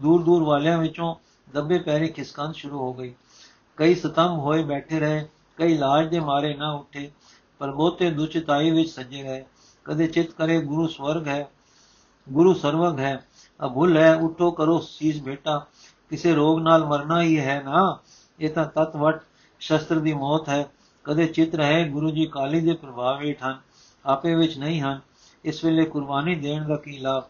ਦੂਰ 0.00 0.22
ਦੂਰ 0.22 0.42
ਵਾਲਿਆਂ 0.42 0.78
ਵਿੱਚੋਂ 0.78 1.14
ਦੱਬੇ 1.54 1.78
ਪੈਰੇ 1.78 2.06
ਖਿਸਕਣ 2.06 2.52
ਸ਼ੁਰੂ 2.52 2.78
ਹੋ 2.78 2.92
ਗਈ। 2.94 3.14
ਕਈ 3.76 3.94
ਸਤੰਭ 3.94 4.38
ਹੋਏ 4.38 4.62
ਬੈਠੇ 4.62 5.00
ਰਹੇ 5.00 5.24
ਕਈ 5.60 5.76
ਲਾਜ 5.76 6.08
ਦੇ 6.08 6.20
ਮਾਰੇ 6.20 6.54
ਨਾ 6.54 6.72
ਉੱਠੇ, 6.72 7.10
ਪਰ 7.58 7.70
ਬਹੁਤੇ 7.70 8.10
ਦੁਚਤਾਈ 8.10 8.70
ਵਿੱਚ 8.70 8.90
ਸੱਜੇ 8.90 9.22
ਗਏ। 9.22 9.44
ਕਦੇ 9.84 10.06
ਚਿਤ 10.06 10.32
ਕਰੇ, 10.32 10.60
ਗੁਰੂ 10.60 10.86
ਸਵਰਗ 10.86 11.28
ਹੈ, 11.28 11.50
ਗੁਰੂ 12.28 12.54
ਸਰਵਗ 12.54 12.98
ਹੈ 12.98 13.26
ਅਭੁੱਲ 13.66 13.96
ਹੈ, 13.96 14.14
ਉਠੋ, 14.14 14.50
ਕਰੋ, 14.50 14.78
ਸੀਸ 14.78 15.22
ਬੇਟਾ 15.22 15.66
ਕਿਸੇ 16.10 16.34
ਰੋਗ 16.34 16.60
ਨਾਲ 16.60 16.84
ਮਰਨਾ 16.84 17.22
ਹੀ 17.22 17.38
ਹੈ 17.40 17.62
ਨਾ, 17.64 17.98
ਇਹ 18.40 18.50
ਤਾਂ 18.50 18.64
ਤਤਵਟ 18.66 19.20
ਸ਼ਸਤਰ 19.60 19.98
ਦੀ 19.98 20.12
ਮੌਤ 20.12 20.48
ਹੈ। 20.48 20.66
ਕਦੇ 21.04 21.26
ਚਿਤ 21.26 21.54
ਰਹੇ, 21.54 21.88
ਗੁਰੂ 21.88 22.10
ਜੀ 22.10 22.26
ਕਾਲੀ 22.26 22.60
ਦੇ 22.60 22.72
ਪ੍ਰਭਾਵ 22.72 23.20
ਹੇਠ 23.20 23.42
ਹਨ, 23.44 23.60
ਆਪੇ 24.06 24.34
ਵਿੱਚ 24.34 24.58
ਨਹੀਂ 24.58 24.80
ਹਨ। 24.80 25.00
ਇਸ 25.44 25.64
ਵੇਲੇ 25.64 25.84
ਕੁਰਬਾਨੀ 25.84 26.34
ਦੇਣ 26.34 26.68
ਦਾ 26.68 26.76
ਕੀ 26.76 26.98
ਲਾਭ? 26.98 27.24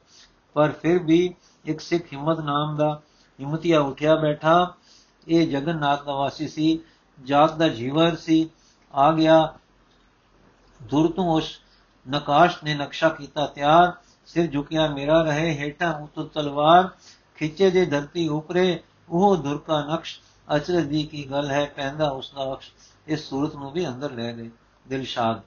ਪਰ 0.54 0.70
ਫਿਰ 0.70 1.02
ਵੀ 1.02 1.34
ਇੱਕ 1.64 1.80
ਸਿੱਖ 1.80 2.04
ਹਿੰਮਤ 2.12 2.40
ਨਾਮ 2.40 2.76
ਦਾ 2.76 3.02
ਹਿੰਮਤੀਆ 3.40 3.80
ਉਠਿਆ 3.80 4.16
ਬੈਠਾ। 4.16 4.74
ਇਹ 5.28 5.48
ਜਗਨਨਾਥ 5.48 6.04
ਦਾ 6.04 6.12
ਵਾਸੀ 6.12 6.48
ਸੀ। 6.48 6.80
ਜਾਤ 7.24 7.56
ਦਾ 7.56 7.68
ਜੀਵਰ 7.68 8.16
ਸੀ, 8.16 8.50
ਆ 8.94 9.12
ਗਿਆ। 9.12 9.54
ਦੁਰ 10.82 11.12
ਤੋਂ 11.12 11.36
ਉਸ 11.36 11.60
ਨਕਾਸ਼ 12.10 12.64
ਨੇ 12.64 12.74
ਨਕਸ਼ਾ 12.74 13.08
ਕੀਤਾ 13.08 13.46
ਤਿਆਰ। 13.46 13.92
ਸਿਰ 14.26 14.46
ਝੁਕਿਆ 14.46 14.86
ਮੇਰਾ 14.86 15.22
ਰਹੇ, 15.22 15.54
ਹੇਠਾਂ 15.58 15.94
ਉਤ 15.94 16.34
ਤਲਵਾਰ। 16.34 16.88
ਖਿੱਚੇ 17.36 17.70
ਦੇ 17.70 17.86
ਧਰਤੀ 17.86 18.28
ਉਪਰੇ, 18.28 18.80
ਉਹ 19.08 19.36
ਦੁਰ 19.36 19.58
ਕਾ 19.58 19.80
ਨਕਸ਼। 19.80 20.20
ਅਚਰਜ 20.56 20.84
ਦੀ 20.84 21.02
ਕੀ 21.02 21.30
ਗੱਲ 21.30 21.50
ਹੈ 21.50 21.72
ਪੈਂਦਾ 21.76 22.08
ਉਸ 22.08 22.32
ਦਾ 22.36 22.52
ਅਕਸ਼। 22.52 22.70
ਇਸ 23.06 23.28
ਸੂਰਤ 23.28 23.54
ਨੂੰ 23.54 23.72
ਵੀ 23.72 23.88
ਅੰਦਰ 23.88 24.10
ਲੈ 24.10 24.32
ਗਏ 24.32 24.50
ਦਿਲਸ਼ਾਦ 24.88 25.40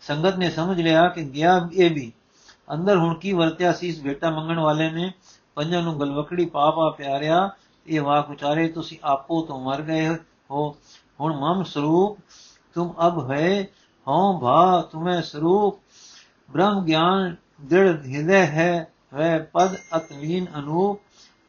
ਸੰਗਤ 0.00 0.36
ਨੇ 0.36 0.50
ਸਮਝ 0.50 0.80
ਲਿਆ 0.80 1.08
ਕਿ 1.08 1.24
ਗਿਆ 1.24 1.68
ਇਹ 1.72 1.90
ਵੀ। 1.90 2.12
ਅੰਦਰ 2.72 2.96
ਹੁਣ 2.96 3.14
ਕੀ 3.14 3.32
ਵਰਤਿਆ 3.32 3.72
ਸੀ, 3.72 3.88
ਇਸ 3.88 4.00
ਬੇਟਾ 4.00 4.30
ਮੰਗਣ 4.30 4.58
ਵਾਲੇ 4.58 4.90
ਨੇ? 4.90 5.12
ਪੰਜਾਂ 5.54 5.82
ਨੂੰ 5.82 6.00
ਗਲਵਕੜੀ 6.00 6.46
ਪਾ 6.46 6.70
ਪਾ 6.70 6.94
ਪਿਆਰਿਆ। 6.98 7.50
ਇਹ 7.86 8.00
ਵਾਕ 8.00 8.30
ਉਚਾਰੇ, 8.30 8.68
ਤੁਸੀਂ 8.68 8.98
ਆਪੋ 9.04 9.42
ਤੋਂ 9.42 9.60
ਮਰ 9.60 9.82
ਗਏ 9.82 10.08
ਹੋ 10.52 10.74
ਹੁਣ 11.20 11.36
ਮਮ 11.36 11.62
ਸਰੂਪ 11.64 12.18
ਤੁਮ 12.76 12.92
ਅਬ 13.06 13.30
ਹੈ 13.30 13.62
ਹਉ 14.06 14.38
ਭਾ 14.40 14.80
ਤੁਮੇ 14.92 15.20
ਸਰੂਪ 15.22 15.80
ਬ੍ਰਹਮ 16.48 16.84
ਗਿਆਨ 16.84 17.34
ਦ੍ਰਿੜ 17.62 18.06
ਹਿਰਦੈ 18.06 18.44
ਹੈ 18.46 18.86
ਵੈ 19.14 19.38
ਪਦ 19.52 19.76
ਅਤਲੀਨ 19.96 20.46
ਅਨੂਪ 20.58 21.00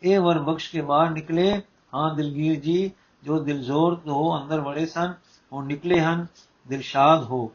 ਇਹ 0.01 0.19
ਵਰ 0.19 0.39
ਬਖਸ਼ 0.39 0.69
ਕੇ 0.71 0.81
ਬਾਹਰ 0.81 1.09
ਨਿਕਲੇ 1.09 1.51
ਹਾਂ 1.93 2.13
ਦਿਲਗੀਰ 2.15 2.59
ਜੀ 2.59 2.91
ਜੋ 3.23 3.39
ਦਿਲਜ਼ੋਰ 3.39 3.95
ਤੋਂ 3.95 4.37
ਅੰਦਰ 4.37 4.59
ਵੜੇ 4.59 4.85
ਸਨ 4.85 5.13
ਹੁਣ 5.51 5.65
ਨਿਕਲੇ 5.65 5.99
ਹਨ 5.99 6.25
ਦਿਲਸ਼ਾਦ 6.69 7.23
ਹੋ 7.23 7.49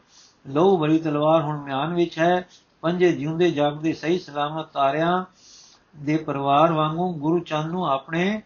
ਲਹੂ 0.45 0.77
ਭਰੀ 0.77 0.97
ਤਲਵਾਰ 0.99 1.41
ਹੁਣ 1.41 1.57
ਮਿਆਨ 1.57 1.93
ਵਿੱਚ 1.93 2.17
ਹੈ 2.19 2.47
ਪੰਜੇ 2.83 3.11
ਜਿਉਂਦੇ 3.11 3.49
ਜਾਗਦੇ 3.51 3.93
ਸਹੀ 3.93 4.19
ਸਲਾਮਤ 4.19 4.71
ਤਾਰਿਆਂ 4.73 5.23
ਦੇ 5.95 6.17
ਪਰਿਵਾਰ 6.17 6.71
ਵਾਂਗੂ 6.71 7.11
ਗੁਰੂ 7.13 7.39
ਚੰਦ 7.39 7.71
ਨੂੰ 7.71 7.87
ਆਪਣੇ 7.87 8.41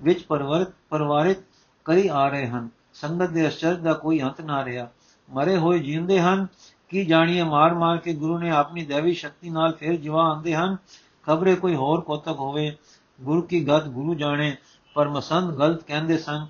ਵਿੱਚ 0.00 0.22
ਪਰਵਰਤ 0.22 0.72
ਪਰਵਾਰਿਤ 0.90 1.42
ਕਰੀ 1.84 2.08
ਆ 2.08 2.28
ਰਹੇ 2.28 2.46
ਹਨ। 2.46 2.68
ਸੰਗਤ 2.94 3.30
ਦੇ 3.30 3.48
ਅਸ਼ਚਰਜ 3.48 3.80
ਦਾ 3.80 3.92
ਕੋਈ 3.92 4.20
ਅੰਤ 4.20 4.40
ਨਾ 4.40 4.64
ਰਿਹਾ। 4.64 4.88
ਮਰੇ 5.30 5.56
ਹੋਏ 5.56 5.78
ਜਿਉਂਦੇ 5.78 6.20
ਹਨ। 6.20 6.46
ਕੀ 6.88 7.04
ਜਾਣੀਏ 7.04 7.42
ਮਾਰ 7.42 7.74
ਮਾਰ 7.74 7.98
ਕੇ 7.98 8.14
ਗੁਰੂ 8.14 8.38
ਨੇ 8.38 8.50
ਆਪਣੀ 8.50 8.84
ਦੇਵੀ 8.84 9.14
ਸ਼ਕਤੀ 9.14 9.50
ਨਾਲ 9.50 9.72
ਫਿਰ 9.72 9.96
ਜਿਵਾ 9.96 10.24
ਆਂਦੇ 10.24 10.54
ਹਨ? 10.54 10.76
ਖਬਰੇ 11.26 11.54
ਕੋਈ 11.54 11.74
ਹੋਰ 11.74 12.00
ਕੋਤਕ 12.00 12.32
ਹੋਵੇ। 12.32 12.76
ਗੁਰੂ 13.20 13.42
ਕੀ 13.42 13.68
ਗਤ 13.68 13.84
ਗੁਰੂ 13.84 14.14
ਜਾਣੇ। 14.14 14.56
ਪਰ 14.94 15.08
ਮਸੰਦ 15.08 15.54
ਗਲਤ 15.54 15.82
ਕਹਿੰਦੇ 15.82 16.18
ਸਨ 16.18 16.46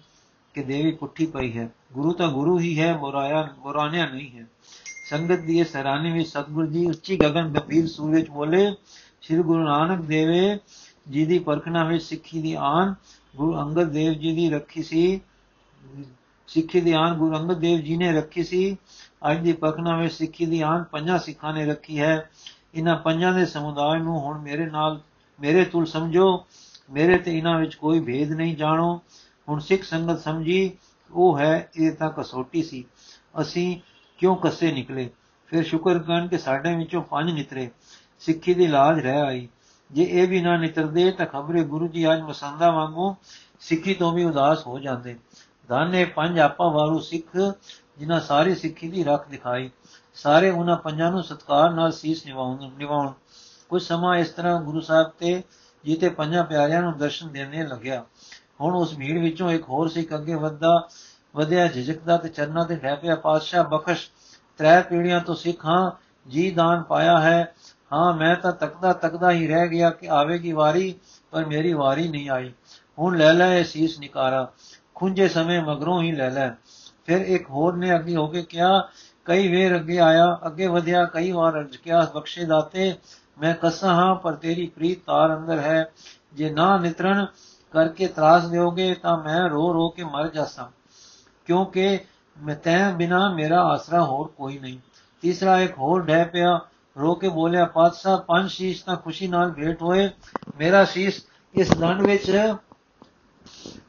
ਕਿ 0.55 0.63
ਦੇਵੀ 0.63 0.93
ਪੁੱਠੀ 0.93 1.27
ਪਈ 1.27 1.59
ਹੈ। 1.59 1.73
ਗੁਰੂ 1.93 2.13
ਤਾਂ 2.13 2.29
ਗੁਰੂ 2.29 2.59
ਹੀ 2.59 2.81
ਹੈ, 2.81 2.97
ਮੁਰਾਇਆ, 2.97 3.49
ਮੁਰਾਨਿਆ 3.59 4.07
ਨਹੀਂ 4.07 4.39
ਹੈ। 4.39 4.47
ਸੰਗਤ 5.11 5.39
ਦੀ 5.39 5.61
ਇਸ 5.61 5.77
ਹੈਰਾਨੀ 5.77 6.13
ਵਿੱਚ 6.13 6.29
ਸਤਿਗੁਰੂ 6.29 6.67
ਜੀ 6.67 6.87
ਉੱਚੀ 6.87 7.17
ਗगन 7.17 7.33
ਗੰਭੀਰ 7.33 7.89
ਸੂਰ 7.89 8.15
ਵਿੱਚ 8.15 8.31
ਬੋਲੇ, 8.31 8.75
ਸ੍ਰੀ 9.23 9.43
ਗੁਰੂ 9.43 9.65
ਨਾਨਕ 9.65 10.05
ਦੇਵੇ 10.05 10.59
ਜੀ 11.11 11.27
ਦੀ 11.27 11.39
ਪਰਖਣਾ 11.39 11.85
ਵਿੱਚ 11.85 12.03
ਸਿੱਖੀ 12.03 12.43
ਦੀ 12.43 12.57
ਆਨ 12.59 12.95
ਗੁਰੂ 13.37 13.61
ਅੰਗਦ 13.61 13.89
ਦੇਵ 13.91 14.13
ਜੀ 14.13 14.35
ਦੀ 14.35 14.51
ਰੱਖੀ 14.51 14.83
ਸੀ। 14.83 15.21
ਸਿੱਖੀ 16.47 16.81
ਦੀ 16.81 16.93
ਆਨ 16.93 17.15
ਗੁਰੂ 17.15 17.37
ਅੰਗਦ 17.37 17.59
ਦੇਵ 17.59 17.81
ਜੀ 17.81 17.97
ਨੇ 17.97 18.13
ਰੱਖੀ 18.13 18.45
ਸੀ। 18.45 18.77
ਅੱਜ 19.31 19.39
ਦੀ 19.39 19.53
ਪਰਖਣਾ 19.53 19.97
ਵਿੱਚ 19.97 20.15
ਸਿੱਖੀ 20.15 20.47
ਦੀ 20.47 20.61
ਆਨ 20.61 20.85
ਪੰਜਾਂ 20.85 21.19
ਸਿੱਖਾਂ 21.19 21.55
ਨੇ 21.55 21.67
ਰੱਖੀ 21.67 22.01
ਹੈ। 22.01 22.31
ਇਹਨਾਂ 22.75 22.97
ਪੰਜਾਂ 22.97 23.35
ਦੇ 23.35 23.47
ਸਮੁਦਾਇ 23.47 23.99
ਨੂੰ 23.99 24.21
ਹੁਣ 24.21 24.41
ਮੇਰੇ 24.41 24.67
ਨਾਲ, 24.67 25.01
ਮੇਰੇ 25.41 25.65
ਤੁਲ 25.65 25.87
ਸਮਝੋ। 25.87 26.47
ਮੇਰੇ 26.91 27.19
ਤੇ 27.19 27.39
ਇਹਨਾਂ 27.39 27.61
ਵਿੱਚ 27.61 27.75
ਕੋਈ 27.75 28.01
ਭੇਦ 28.01 28.33
ਨਹੀਂ 28.33 28.57
ਜਾਣੋ। 28.57 29.03
ਹੁਣ 29.49 29.59
ਸਿੱਖ 29.59 29.83
ਸੰਗਤ 29.83 30.21
ਸਮਝੀ, 30.21 30.71
ਉਹ 31.13 31.39
ਹੈ, 31.39 31.71
ਇਹ 31.77 31.93
ਤਾਂ 31.93 32.11
ਕਸੋਟੀ 32.11 32.63
ਸੀ। 32.63 32.85
ਅਸੀਂ 33.41 33.81
ਕਿਉਂ 34.19 34.37
ਕੱਸੇ 34.37 34.73
ਨਿਕਲੇ? 34.73 35.11
ਫਿਰ 35.47 35.65
ਸ਼ੁਕਰ 35.65 35.99
ਕਰਨ 35.99 36.29
ਕਿ 36.29 36.39
ਸਾਡੇ 36.39 36.77
ਵਿੱਚੋਂ 36.77 37.03
ਪੰਜ 37.03 37.31
ਨਿਤਰੇ 37.31 37.71
ਸਿੱਖੀ 38.21 38.55
ਦੀ 38.55 38.67
ਲਾਜ 38.67 39.01
ਰਹਿ 39.01 39.21
ਆਈ। 39.21 39.49
ਜੇ 39.93 40.03
ਇਹ 40.03 40.29
ਵੀ 40.29 40.41
ਨਾ 40.41 40.57
ਨਿਤਰਦੇ, 40.57 41.11
ਤਾਂ 41.11 41.27
ਖਬਰੇ 41.27 41.65
ਗੁਰੂ 41.65 41.89
ਜੀ 41.89 42.13
ਅੱਜ 42.13 42.21
ਮਸੰਦਾ 42.21 42.71
ਵਾਂਗੂ 42.71 43.17
ਸਿੱਖੀ 43.61 43.95
ਤੋਂ 43.95 44.13
ਵੀ 44.13 44.25
ਉਦਾਸ 44.25 44.67
ਹੋ 44.67 44.79
ਜਾਂਦੇ। 44.79 45.19
ਦਾਨੇ 45.69 46.05
ਪੰਜ 46.05 46.39
ਆਪਾ 46.39 46.69
ਵਾਰੂ 46.69 46.99
ਸਿੱਖ, 46.99 47.55
ਜਿਨ੍ਹਾਂ 47.99 48.21
ਸਾਰੀ 48.21 48.55
ਸਿੱਖੀ 48.55 48.89
ਦੀ 48.89 49.05
ਰੱਖ 49.05 49.29
ਦਿਖਾਈ। 49.29 49.71
ਸਾਰੇ 50.15 50.51
ਉਹਨਾਂ 50.51 50.77
ਪੰਜਾਂ 50.77 51.11
ਨੂੰ 51.11 51.23
ਸਤਕਾਰ 51.23 51.71
ਨਾਲ 51.71 51.93
ਸੀਸ 51.93 52.27
ਨਿਵਾਉਣ 52.27 52.71
ਨਿਵਾਉਣ। 52.79 53.13
ਕੁਝ 53.69 53.83
ਸਮਾਂ 53.83 54.19
ਇਸ 54.19 54.29
ਤਰ੍ਹਾਂ 54.29 54.63
ਗੁਰੂ 54.63 54.81
ਸਾਹਿਬ 54.81 55.11
ਤੇ 55.19 55.43
ਜੀਤੇ 55.85 56.09
ਪੰਜਾਂ 56.09 56.45
ਪਿਆਰਿਆਂ 56.45 56.83
ਨੂੰ 56.83 56.99
ਦਰਸ਼ਨ 56.99 57.29
ਦੇਣੇ 57.29 57.67
ਲੱਗਿਆ। 57.67 58.05
ਹੁਣ 58.61 58.75
ਉਸ 58.75 58.95
ਭੀੜ 58.95 59.19
ਵਿੱਚੋਂ 59.19 59.51
ਇੱਕ 59.51 59.69
ਹੋਰ 59.69 59.89
ਸਿੱਖ 59.89 60.15
ਅੱਗੇ 60.15 60.35
ਵੱਧਾ 60.35 60.89
ਵਧਿਆ, 61.37 61.67
ਝਿਜਕਦਾ 61.67 62.17
ਤੇ 62.17 62.29
ਚਰਨਾਂ 62.29 62.65
ਤੇ 62.65 62.77
ਡੈ 62.77 62.97
ਪਿਆ 62.97 63.17
ਪਾਤਸ਼ਾਹ 63.17 63.65
ਬਖਸ਼। 63.65 64.11
ਤ੍ਰੈ 64.59 64.83
ਪੀੜੀਆਂ 64.83 65.21
ਤੋਂ 65.21 65.35
ਸਿੱਖ 65.35 65.67
ਹਾਂ, 65.67 65.91
ਜੀ 66.31 66.51
ਦਾਨ 66.51 66.83
ਪਾਇਆ 66.83 67.21
ਹੈ। 67.21 67.55
ਹਾਂ, 67.93 68.15
ਮੈਂ 68.15 68.37
ਤਾਂ 68.37 68.53
ਤੱਕਦਾ 68.53 68.93
ਤੱਕਦਾ 68.93 69.31
ਹੀ 69.31 69.47
ਰਹਿ 69.47 69.69
ਗਿਆ 69.69 69.91
ਕਿ 69.91 70.09
ਆਵੇਗੀ 70.09 70.53
ਵਾਰੀ, 70.53 70.95
ਪਰ 71.31 71.45
ਮੇਰੀ 71.45 71.73
ਵਾਰੀ 71.73 72.09
ਨਹੀਂ 72.09 72.31
ਆਈ। 72.31 72.53
ਹੁਣ 72.99 73.19
ਲੈ 73.19 73.33
ਲੈ 73.33 73.59
ਇਹ 73.59 73.65
ਸੀਸ 73.65 73.99
ਨਿਕਾਰਾ। 73.99 74.53
ਖੁੰਝੇ 74.95 75.29
ਸਮੇਂ 75.29 75.63
ਮਗਰੋਂ 75.63 76.03
ਹੀ 76.03 76.13
ਲੈ 76.13 76.31
ਲੈ। 76.31 76.51
ਫਿਰ 77.07 77.21
ਇੱਕ 77.21 77.51
ਹੋਰ 77.51 77.77
ਨੇ 77.77 77.95
ਅੱਗੇ 77.95 78.17
ਹੋ 78.17 78.27
ਕੇ 78.27 78.43
ਕਿਹਾ, 78.43 78.89
ਕਈ 79.25 79.49
ਵੇਰ 79.49 79.77
ਅੱਗੇ 79.77 80.01
ਆਇਆ, 80.01 80.41
ਅੱਗੇ 80.47 80.67
ਵਧਿਆ, 80.67 81.05
ਕਈ 81.05 81.33
ਵਾਰ 81.33 81.53
ਅਰਜ 81.53 81.77
ਕਿਆ 81.77 82.07
ਬਖਸ਼ੇ 82.15 82.45
ਦਾਤੇ, 82.45 82.97
ਮੈਂ 83.41 83.55
ਕਸਾਂ 83.63 83.95
ਹਾਂ, 83.95 84.15
ਪਰ 84.15 84.33
ਤੇਰੀ 84.33 84.67
ਪ੍ਰੀਤ 84.67 84.99
ਤਾਰ 85.07 85.37
ਅੰਦਰ 85.37 85.59
ਹੈ। 85.59 85.93
ਜੇ 86.35 86.51
ਨਾ 86.51 86.79
ਨਿਤਰਨ 86.79 87.27
ਕਰਕੇ 87.73 88.07
ਤਰਾਸ 88.07 88.47
ਦਿਓਗੇ, 88.47 88.95
ਤਾਂ 88.95 89.19
ਮੈਂ 89.19 89.49
ਰੋ 89.49 89.75
ਰੋ 89.75 89.89
ਕੇ 89.89 90.05
ਮਰ 90.05 90.29
ਜਾਸਾਂ। 90.29 90.67
ਕਿਉਂਕਿ 91.47 91.99
ਮੈਂ 92.43 92.57
ਤੈਂ 92.57 92.93
ਬਿਨਾ 92.93 93.29
ਮੇਰਾ 93.35 93.63
ਆਸਰਾ 93.63 94.05
ਹੋਰ 94.05 94.29
ਕੋਈ 94.29 94.59
ਨਹੀਂ। 94.59 94.79
ਤੀਸਰਾ 95.21 95.61
ਇੱਕ 95.61 95.79
ਹੋਰ 95.79 96.03
ਡੈ 96.03 96.25
ਪਿਆ 96.25 96.61
ਰੋ 97.01 97.15
ਕੇ 97.15 97.29
ਬੋਲਿਆ, 97.29 97.65
ਪਾਤਸ਼ਾਹ, 97.65 98.19
ਪੰਜ 98.19 98.51
ਸ਼ੀਸ਼ 98.51 98.85
ਤਾਂ 98.85 98.97
ਖੁਸ਼ੀ 98.97 99.27
ਨਾਲ 99.27 99.51
ਭੇਟ 99.51 99.83
ਹੋਏ। 99.83 100.11
ਮੇਰਾ 100.59 100.85
ਸ਼ੀਸ਼ 100.85 101.23
ਇਸ 101.55 101.73
ਦੰਡ 101.73 102.03
ਵਿੱਚ 102.03 102.55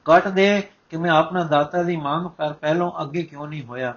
ਕੱਟ 0.05 0.27
ਦੇ 0.27 0.63
ਕਿ 0.89 0.97
ਮੈਂ 0.97 1.11
ਆਪਣਾ 1.11 1.43
ਦਾਤਾ 1.43 1.83
ਦੀ 1.83 1.95
ਮੰਗ 1.95 2.27
ਪਰ 2.27 2.53
ਪਹਿਲੋਂ 2.53 2.91
ਅੱਗੇ 3.01 3.23
ਕਿਉਂ 3.23 3.47
ਨਹੀਂ 3.47 3.63
ਹੋਇਆ। 3.63 3.93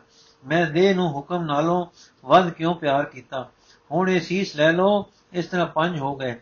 ਮੈਂ 0.46 0.66
ਦੇਹ 0.66 0.94
ਨੂੰ 0.94 1.12
ਹੁਕਮ 1.12 1.42
ਨਾਲੋਂ 1.42 1.86
ਵੱਧ 2.24 2.50
ਕਿਉਂ 2.50 2.74
ਪਿਆਰ 2.74 3.04
ਕੀਤਾ? 3.04 3.50
ਹੁਣ 3.90 4.10
ਇਹ 4.10 4.20
ਸੀਸ 4.20 4.56
ਲੈ 4.56 4.72
ਲਓ। 4.72 5.06
ਇਸ 5.32 5.46
ਤਰ੍ਹਾਂ 5.46 5.66
ਪੰਜ 5.66 6.00
ਹੋ 6.00 6.16
ਗਏ। 6.16 6.40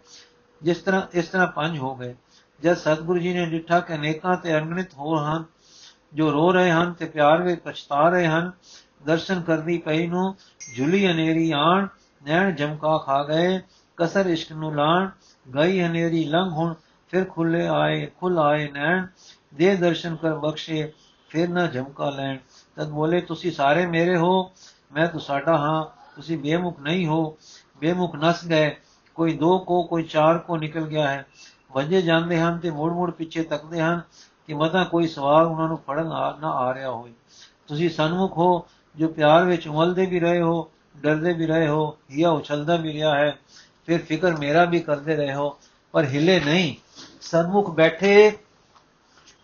ਜਿਸ 0.63 0.79
ਤਰ੍ਹਾਂ, 0.79 1.03
ਇਸ 1.13 1.29
ਤਰ੍ਹਾਂ 1.29 1.47
ਪੰਜ 1.47 1.79
ਹੋ 1.79 1.95
ਗਏ। 1.95 2.15
ਜਦ 2.63 2.75
ਸਤਿਗੁਰੂ 2.75 3.19
ਜੀ 3.19 3.33
ਨੇ 3.33 3.47
ਡਿਠਾ 3.47 3.81
ਕਿ 3.81 3.95
ਅਨੇਕਾਂ 3.95 4.37
ਤੇ 4.37 4.55
ਅਣਗਿਣਤ 4.55 4.95
ਹੋ 4.95 5.25
ਹਨ 5.25 5.45
ਜੋ 6.15 6.33
ਰੋ 6.33 6.53
ਰਹੇ 6.53 6.71
ਹਨ 6.71 6.93
ਤੇ 6.93 7.05
ਪਿਆਰ 7.05 7.43
ਵਿੱਚ 7.43 7.61
ਪਛਤਾ 7.61 8.09
ਰਹੇ 8.09 8.27
ਹਨ, 8.27 8.53
ਦਰਸ਼ਨ 9.07 9.43
ਕਰਦੀ 9.43 9.79
ਪਈ 9.79 10.07
ਨੂੰ 10.07 10.37
ਝੁਲੀ 10.77 11.07
ਹਨੇਰੀ 11.07 11.53
ਆਣ 11.57 11.87
ਨੈਣ 12.25 12.53
ਜਮਕਾ 12.53 12.99
ਖਾ 12.99 13.25
ਗਏ, 13.25 13.61
ਕਸਰ 13.97 14.27
ਇਸ਼ਕ 14.27 14.53
ਨੂੰ 14.53 14.75
ਲਾਣ, 14.75 15.11
ਗਈ 15.55 15.83
ਹਨੇਰੀ 15.83 16.25
ਲੰਘ 16.25 16.51
ਹੁਣ, 16.51 16.75
ਫਿਰ 17.09 17.25
ਖੁੱਲੇ 17.25 17.67
ਆਏ 17.67 18.07
ਖੁੱਲ 18.07 18.39
ਆਏ 18.39 18.71
ਨੈਣ, 18.71 19.07
ਦੇ 19.55 19.77
ਦਰਸ਼ਨ 19.77 20.17
ਕਰ 20.17 20.35
ਬਖਸ਼ੇ, 20.35 20.93
ਫਿਰ 21.29 21.49
ਨਾ 21.49 21.67
ਜਮਕਾ 21.67 22.11
ਲੈਣ। 22.11 22.39
ਤਦ 22.77 22.89
ਬੋਲੇ, 22.89 23.21
ਤੁਸੀਂ 23.21 23.53
ਸਾਰੇ 23.53 23.87
ਮੇਰੇ 23.87 24.17
ਹੋ, 24.17 24.53
ਮੈਂ 24.93 25.07
ਤੁਹਾਡਾ 25.07 25.59
ਹਾਂ, 25.59 25.85
ਤੁਸੀਂ 26.17 26.39
ਬੇਮੁਖ 26.39 26.81
ਨਹੀਂ 26.81 27.07
ਹੋ, 27.07 27.37
ਬੇਮੁਖ 27.81 28.17
ਨਸ 28.17 28.45
ਗਏ, 28.47 28.77
ਕੋਈ 29.15 29.37
ਦੋ 29.37 29.59
ਕੋ, 29.59 29.83
ਕੋਈ 29.83 30.03
ਚਾਰ 30.03 30.39
ਕੋ 30.39 30.57
ਨਿਕਲ 30.57 30.87
ਗਿਆ 30.87 31.09
ਹੈ। 31.09 31.27
ਵਜੇ 31.75 32.03
ਜਾਂਦੇ 32.03 32.41
ਹਨ 32.41 32.59
ਤੇ 32.59 32.71
ਮੁੜ 32.71 32.93
ਮੁੜ 32.93 33.11
ਪਿੱਛੇ 33.11 33.43
ਤੱਕਦੇ 33.43 33.83
ਹਨ 33.83 34.01
ਕਿ 34.47 34.55
ਮਤਾ 34.55 34.85
ਕੋਈ 34.85 35.07
ਸਵਾਲ 35.07 35.47
ਉਹਨਾਂ 35.47 35.69
ਨੂੰ 35.69 35.79
ਫੜਨ 35.79 36.07
ਆ, 36.07 36.39
ਨਾ 36.41 36.51
ਆ 36.51 36.75
ਰਿਹਾ 36.75 36.91
ਹੋਵੇ। 36.91 37.13
ਤੁਸੀਂ 37.69 37.91
ਸਨਮੁਖ 37.91 38.39
ਹੋ, 38.39 38.67
ਜੋ 38.97 39.09
ਪਿਆਰ 39.09 39.45
ਵਿੱਚ 39.45 39.69
ਉਮਲਦੇ 39.69 40.07
ਵੀ 40.07 40.21
ਰਹੇ 40.21 40.43
ਹੋ 40.43 40.71
ਡਰਦੇ 40.97 41.33
ਵੀ 41.33 41.47
ਰਹੇ 41.47 41.69
ਹੋ 41.69 41.99
ਜਾਂ 42.19 42.31
ਉਛਲਦਾ 42.31 42.77
ਵੀ 42.77 42.93
ਰਿਹਾ 42.93 43.15
ਹੈ, 43.15 43.39
ਫਿਰ 43.87 44.01
ਫਿਕਰ 44.03 44.37
ਮੇਰਾ 44.37 44.65
ਵੀ 44.65 44.81
ਕਰਦੇ 44.81 45.17
ਰਹੇ 45.17 45.35
ਹੋ, 45.35 45.59
ਪਰ 45.93 46.05
ਹਿੱਲੇ 46.05 46.41
ਨਹੀਂ। 46.41 46.75
ਸਨਮੁਖ 47.21 47.71
ਬੈਠੇ 47.71 48.33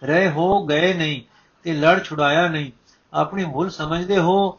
ਰਹੇ 0.04 0.30
ਹੋ, 0.30 0.66
ਗਏ 0.66 0.92
ਨਹੀਂ 0.94 1.22
ਤੇ 1.62 1.72
ਲੜ 1.72 2.02
ਛੁਡਾਇਆ 2.04 2.48
ਨਹੀਂ। 2.48 2.70
ਆਪਣੀ 3.12 3.44
ਭੁੱਲ 3.44 3.70
ਸਮਝਦੇ 3.70 4.18
ਹੋ, 4.18 4.58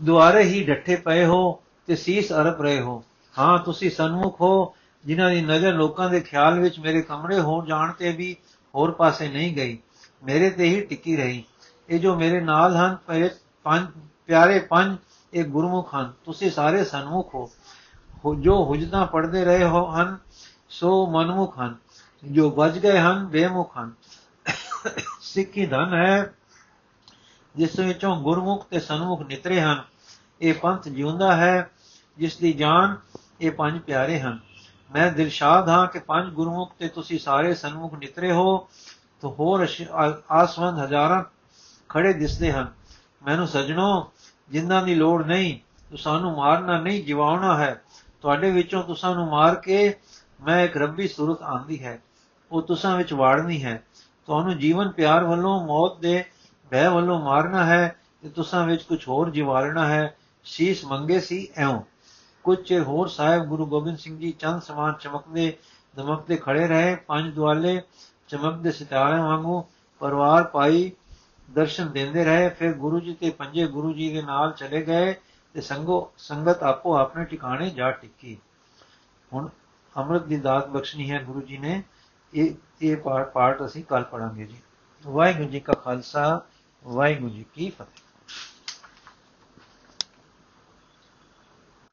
ਦੁਆਰੇ 0.00 0.42
ਹੀ 0.42 0.64
ਡੱਠੇ 0.64 0.96
ਪਏ 0.96 1.24
ਹੋ 1.24 1.62
ਤੇ 1.86 1.96
ਸੀਸ 1.96 2.32
ਅਰਪ 2.32 2.62
ਰਹੇ 2.62 2.80
ਹੋ। 2.80 3.04
ਹਾਂ, 3.38 3.58
ਤੁਸੀਂ 3.58 3.90
ਸਨਮੁਖ 3.90 4.40
ਹੋ, 4.40 4.74
ਜਿਨ੍ਹਾਂ 5.04 5.30
ਦੀ 5.30 5.40
ਨਜ਼ਰ 5.40 5.72
ਲੋਕਾਂ 5.72 6.08
ਦੇ 6.10 6.20
ਖਿਆਲ 6.20 6.58
ਵਿੱਚ 6.60 6.78
ਮੇਰੇ 6.78 7.02
ਕਮਰੇ 7.02 7.40
ਹੋ 7.40 7.64
ਜਾਣ 7.66 7.92
ਤੇ 7.92 8.12
ਵੀ 8.12 8.36
ਹੋਰ 8.74 8.90
ਪਾਸੇ 8.90 9.28
ਨਹੀਂ 9.28 9.54
ਗਈ। 9.56 9.78
ਮੇਰੇ 10.24 10.50
ਤੇ 10.50 10.64
ਹੀ 10.64 10.80
ਟਿੱਕੀ 10.80 11.16
ਰਹੀ। 11.16 11.44
ਇਹ 11.88 11.98
ਜੋ 11.98 12.14
ਮੇਰੇ 12.16 12.40
ਨਾਲ 12.40 12.76
ਹਨ 12.76 12.96
ਪੰਜ, 13.64 13.86
ਪਿਆਰੇ 14.26 14.58
ਪੰਜ 14.60 14.96
ਇਹ 15.34 15.44
ਗੁਰਮੁਖ 15.44 15.94
ਹਨ। 15.94 16.12
ਤੁਸੀਂ 16.24 16.50
ਸਾਰੇ 16.50 16.84
ਸਨਮੁਖ 16.84 17.34
ਹੋ। 17.34 17.50
ਜੋ 18.34 18.64
ਹੁਜਦਾ 18.64 19.04
ਪੜਦੇ 19.04 19.44
ਰਹੇ 19.44 19.64
ਹੋ 19.64 19.94
ਹਨ, 19.94 20.18
ਸੋ 20.70 21.06
ਮਨਮੁਖ 21.06 21.58
ਹਨ। 21.58 21.76
ਜੋ 22.32 22.50
ਬਚ 22.50 22.78
ਗਏ 22.78 22.98
ਹਨ, 22.98 23.26
ਬੇਮੁਖ 23.26 23.78
ਹਨ। 23.78 23.92
ਸਿੱਖੀ 25.20 25.66
ਧਨ 25.66 25.94
ਹੈ, 25.94 26.34
ਜਿਸ 27.56 27.78
ਵਿੱਚੋਂ 27.78 28.22
ਗੁਰਮੁਖ 28.22 28.66
ਤੇ 28.66 28.80
ਸਨਮੁਖ 28.80 29.22
ਨਿਤਰੇ 29.22 29.60
ਹਨ। 29.60 29.84
ਇਹ 30.40 30.54
ਪੰਥ 30.54 30.88
ਜਿਉਂਦਾ 30.88 31.36
ਹੈ, 31.36 31.70
ਜਿਸ 32.18 32.36
ਦੀ 32.36 32.52
ਜਾਨ 32.52 32.96
ਇਹ 33.40 33.50
ਪੰਜ 33.50 33.80
ਪਿਆਰੇ 33.80 34.20
ਹਨ। 34.20 34.38
ਮੈਂ 34.94 35.12
ਦਿਲਸ਼ਾਦ 35.12 35.68
ਹਾਂ 35.68 35.86
ਕਿ 35.86 35.98
ਪੰਜ 35.98 36.32
ਗੁਰਮੁਖ 36.32 36.72
ਤੇ 36.78 36.88
ਤੁਸੀਂ 36.88 37.18
ਸਾਰੇ 37.18 37.54
ਸਨਮੁਖ 37.54 37.94
ਨਿਤਰੇ 37.94 38.32
ਹੋ। 38.32 38.68
ਤੋ 39.20 39.30
ਹੋਰ 39.30 39.66
ਆਸਵੰਦ 40.32 40.78
ਹਜ਼ਾਰਾਂ 40.78 41.24
ਖੜੇ 41.88 42.12
ਦਿਸਦੇ 42.12 42.52
ਹਨ। 42.52 42.72
ਮੈਨੂੰ 43.26 43.48
ਸਜਣੋ 43.48 44.12
ਜਿੰਨਾਂ 44.50 44.82
ਦੀ 44.82 44.94
ਲੋੜ 44.94 45.26
ਨਹੀਂ 45.26 45.58
ਤੁਸਾਂ 45.90 46.20
ਨੂੰ 46.20 46.36
ਮਾਰਨਾ 46.36 46.80
ਨਹੀਂ, 46.80 47.04
ਜਿਵਾਉਣਾ 47.04 47.58
ਹੈ। 47.58 47.82
ਤੁਹਾਡੇ 48.22 48.50
ਵਿੱਚੋਂ 48.50 48.82
ਤੁਸਾਂ 48.82 49.14
ਨੂੰ 49.14 49.28
ਮਾਰ 49.28 49.54
ਕੇ 49.54 49.94
ਮੈਂ 50.46 50.64
ਇੱਕ 50.64 50.76
ਰੱਬੀ 50.76 51.08
ਸੂਰਤ 51.08 51.42
ਆਂਦੀ 51.42 51.84
ਹੈ। 51.84 52.02
ਉਹ 52.52 52.62
ਤੁਸਾਂ 52.62 52.96
ਵਿੱਚ 52.96 53.12
ਵਾੜਨੀ 53.12 53.64
ਹੈ। 53.64 53.82
ਤੁਹਾਨੂੰ 54.26 54.58
ਜੀਵਨ 54.58 54.88
ਪਿਆਰ 54.88 55.24
ਵੱਲੋਂ, 55.24 55.66
ਮੌਤ 55.66 56.00
ਦੇ 56.00 56.24
ਭੈ 56.70 56.88
ਵੱਲੋਂ 56.88 57.20
ਮਾਰਨਾ 57.20 57.64
ਹੈ 57.64 57.96
ਤੇ 58.22 58.28
ਤੁਸਾਂ 58.28 58.66
ਵਿੱਚ 58.66 58.82
ਕੁਝ 58.82 59.08
ਹੋਰ 59.08 59.30
ਜਿਵਾਲਣਾ 59.30 59.88
ਹੈ। 59.88 60.16
ਸੀਸ 60.44 60.84
ਮੰਗੇ 60.84 61.20
ਸੀ 61.20 61.48
ਐਉਂ। 61.56 61.82
ਕੁਝ 62.44 62.58
ਚਿਰ 62.58 62.82
ਹੋਰ 62.82 63.08
ਸਾਹਿਬ 63.08 63.44
ਗੁਰੂ 63.44 63.66
ਗੋਬਿੰਦ 63.66 63.98
ਸਿੰਘ 63.98 64.18
ਜੀ 64.18 64.32
ਚੰਦ 64.32 64.62
ਸਮਾਨ 64.62 64.94
ਚਮਕਦੇ 65.00 65.56
ਦਮਕਦੇ 65.96 66.36
ਖੜੇ 66.36 66.68
ਰਹੇ। 66.68 66.94
ਪੰਜ 66.94 67.34
ਦੁਆਲੇ 67.34 67.82
ਚਮਕਦੇ 68.28 68.70
ਸਿਤਾਰਿਆਂ 68.70 69.22
ਵਾਂਗੂ 69.22 69.64
ਪਰਿਵਾਰ 69.98 70.44
ਪਾਈ 70.44 70.92
ਦਰਸ਼ਨ 71.50 71.90
ਦਿੰਦੇ 71.92 72.24
ਰਹੇ, 72.24 72.48
ਫਿਰ 72.48 72.72
ਗੁਰੂ 72.72 73.00
ਜੀ 73.00 73.14
ਤੇ 73.14 73.30
ਪੰਜੇ 73.30 73.66
ਗੁਰੂ 73.66 73.92
ਜੀ 73.92 74.12
ਦੇ 74.12 74.22
ਨਾਲ 74.22 74.52
ਚਲੇ 74.52 74.82
ਗਏ 74.82 75.14
ਤੇ 75.54 75.60
ਸੰਗੋ, 75.60 76.12
ਸੰਗਤ 76.18 76.62
ਆਪੋ 76.62 76.96
ਆਪਣੇ 76.96 77.24
ਟਿਕਾਣੇ 77.24 77.70
ਜਾ 77.70 77.90
ਟਿੱਕੀ। 77.90 78.38
ਹੁਣ 79.32 79.48
ਅੰਮ੍ਰਿਤ 79.96 80.22
ਦੀ 80.22 80.36
ਦਾਤ 80.36 80.68
ਬਖਸ਼ਣੀ 80.68 81.10
ਹੈ 81.10 81.22
ਗੁਰੂ 81.22 81.40
ਜੀ 81.40 81.58
ਨੇ, 81.58 81.82
ਇਹ 82.34 82.54
ਇਹ 82.82 82.96
ਪਾਠ 82.96 83.32
ਪਾਠ 83.32 83.64
ਅਸੀਂ 83.64 83.84
ਕੱਲ 83.84 84.04
ਪੜਾਂਗੇ 84.04 84.46
ਜੀ। 84.46 84.56
ਵਾਹਿਗੁਰੂ 85.06 85.48
ਜੀ 85.48 85.60
ਕਾ 85.60 85.72
ਖਾਲਸਾ, 85.72 86.42
ਵਾਹਿਗੁਰੂ 86.84 87.30
ਜੀ 87.30 87.44
ਕੀ 87.54 87.70
ਫਤਿਹ। 87.70 87.99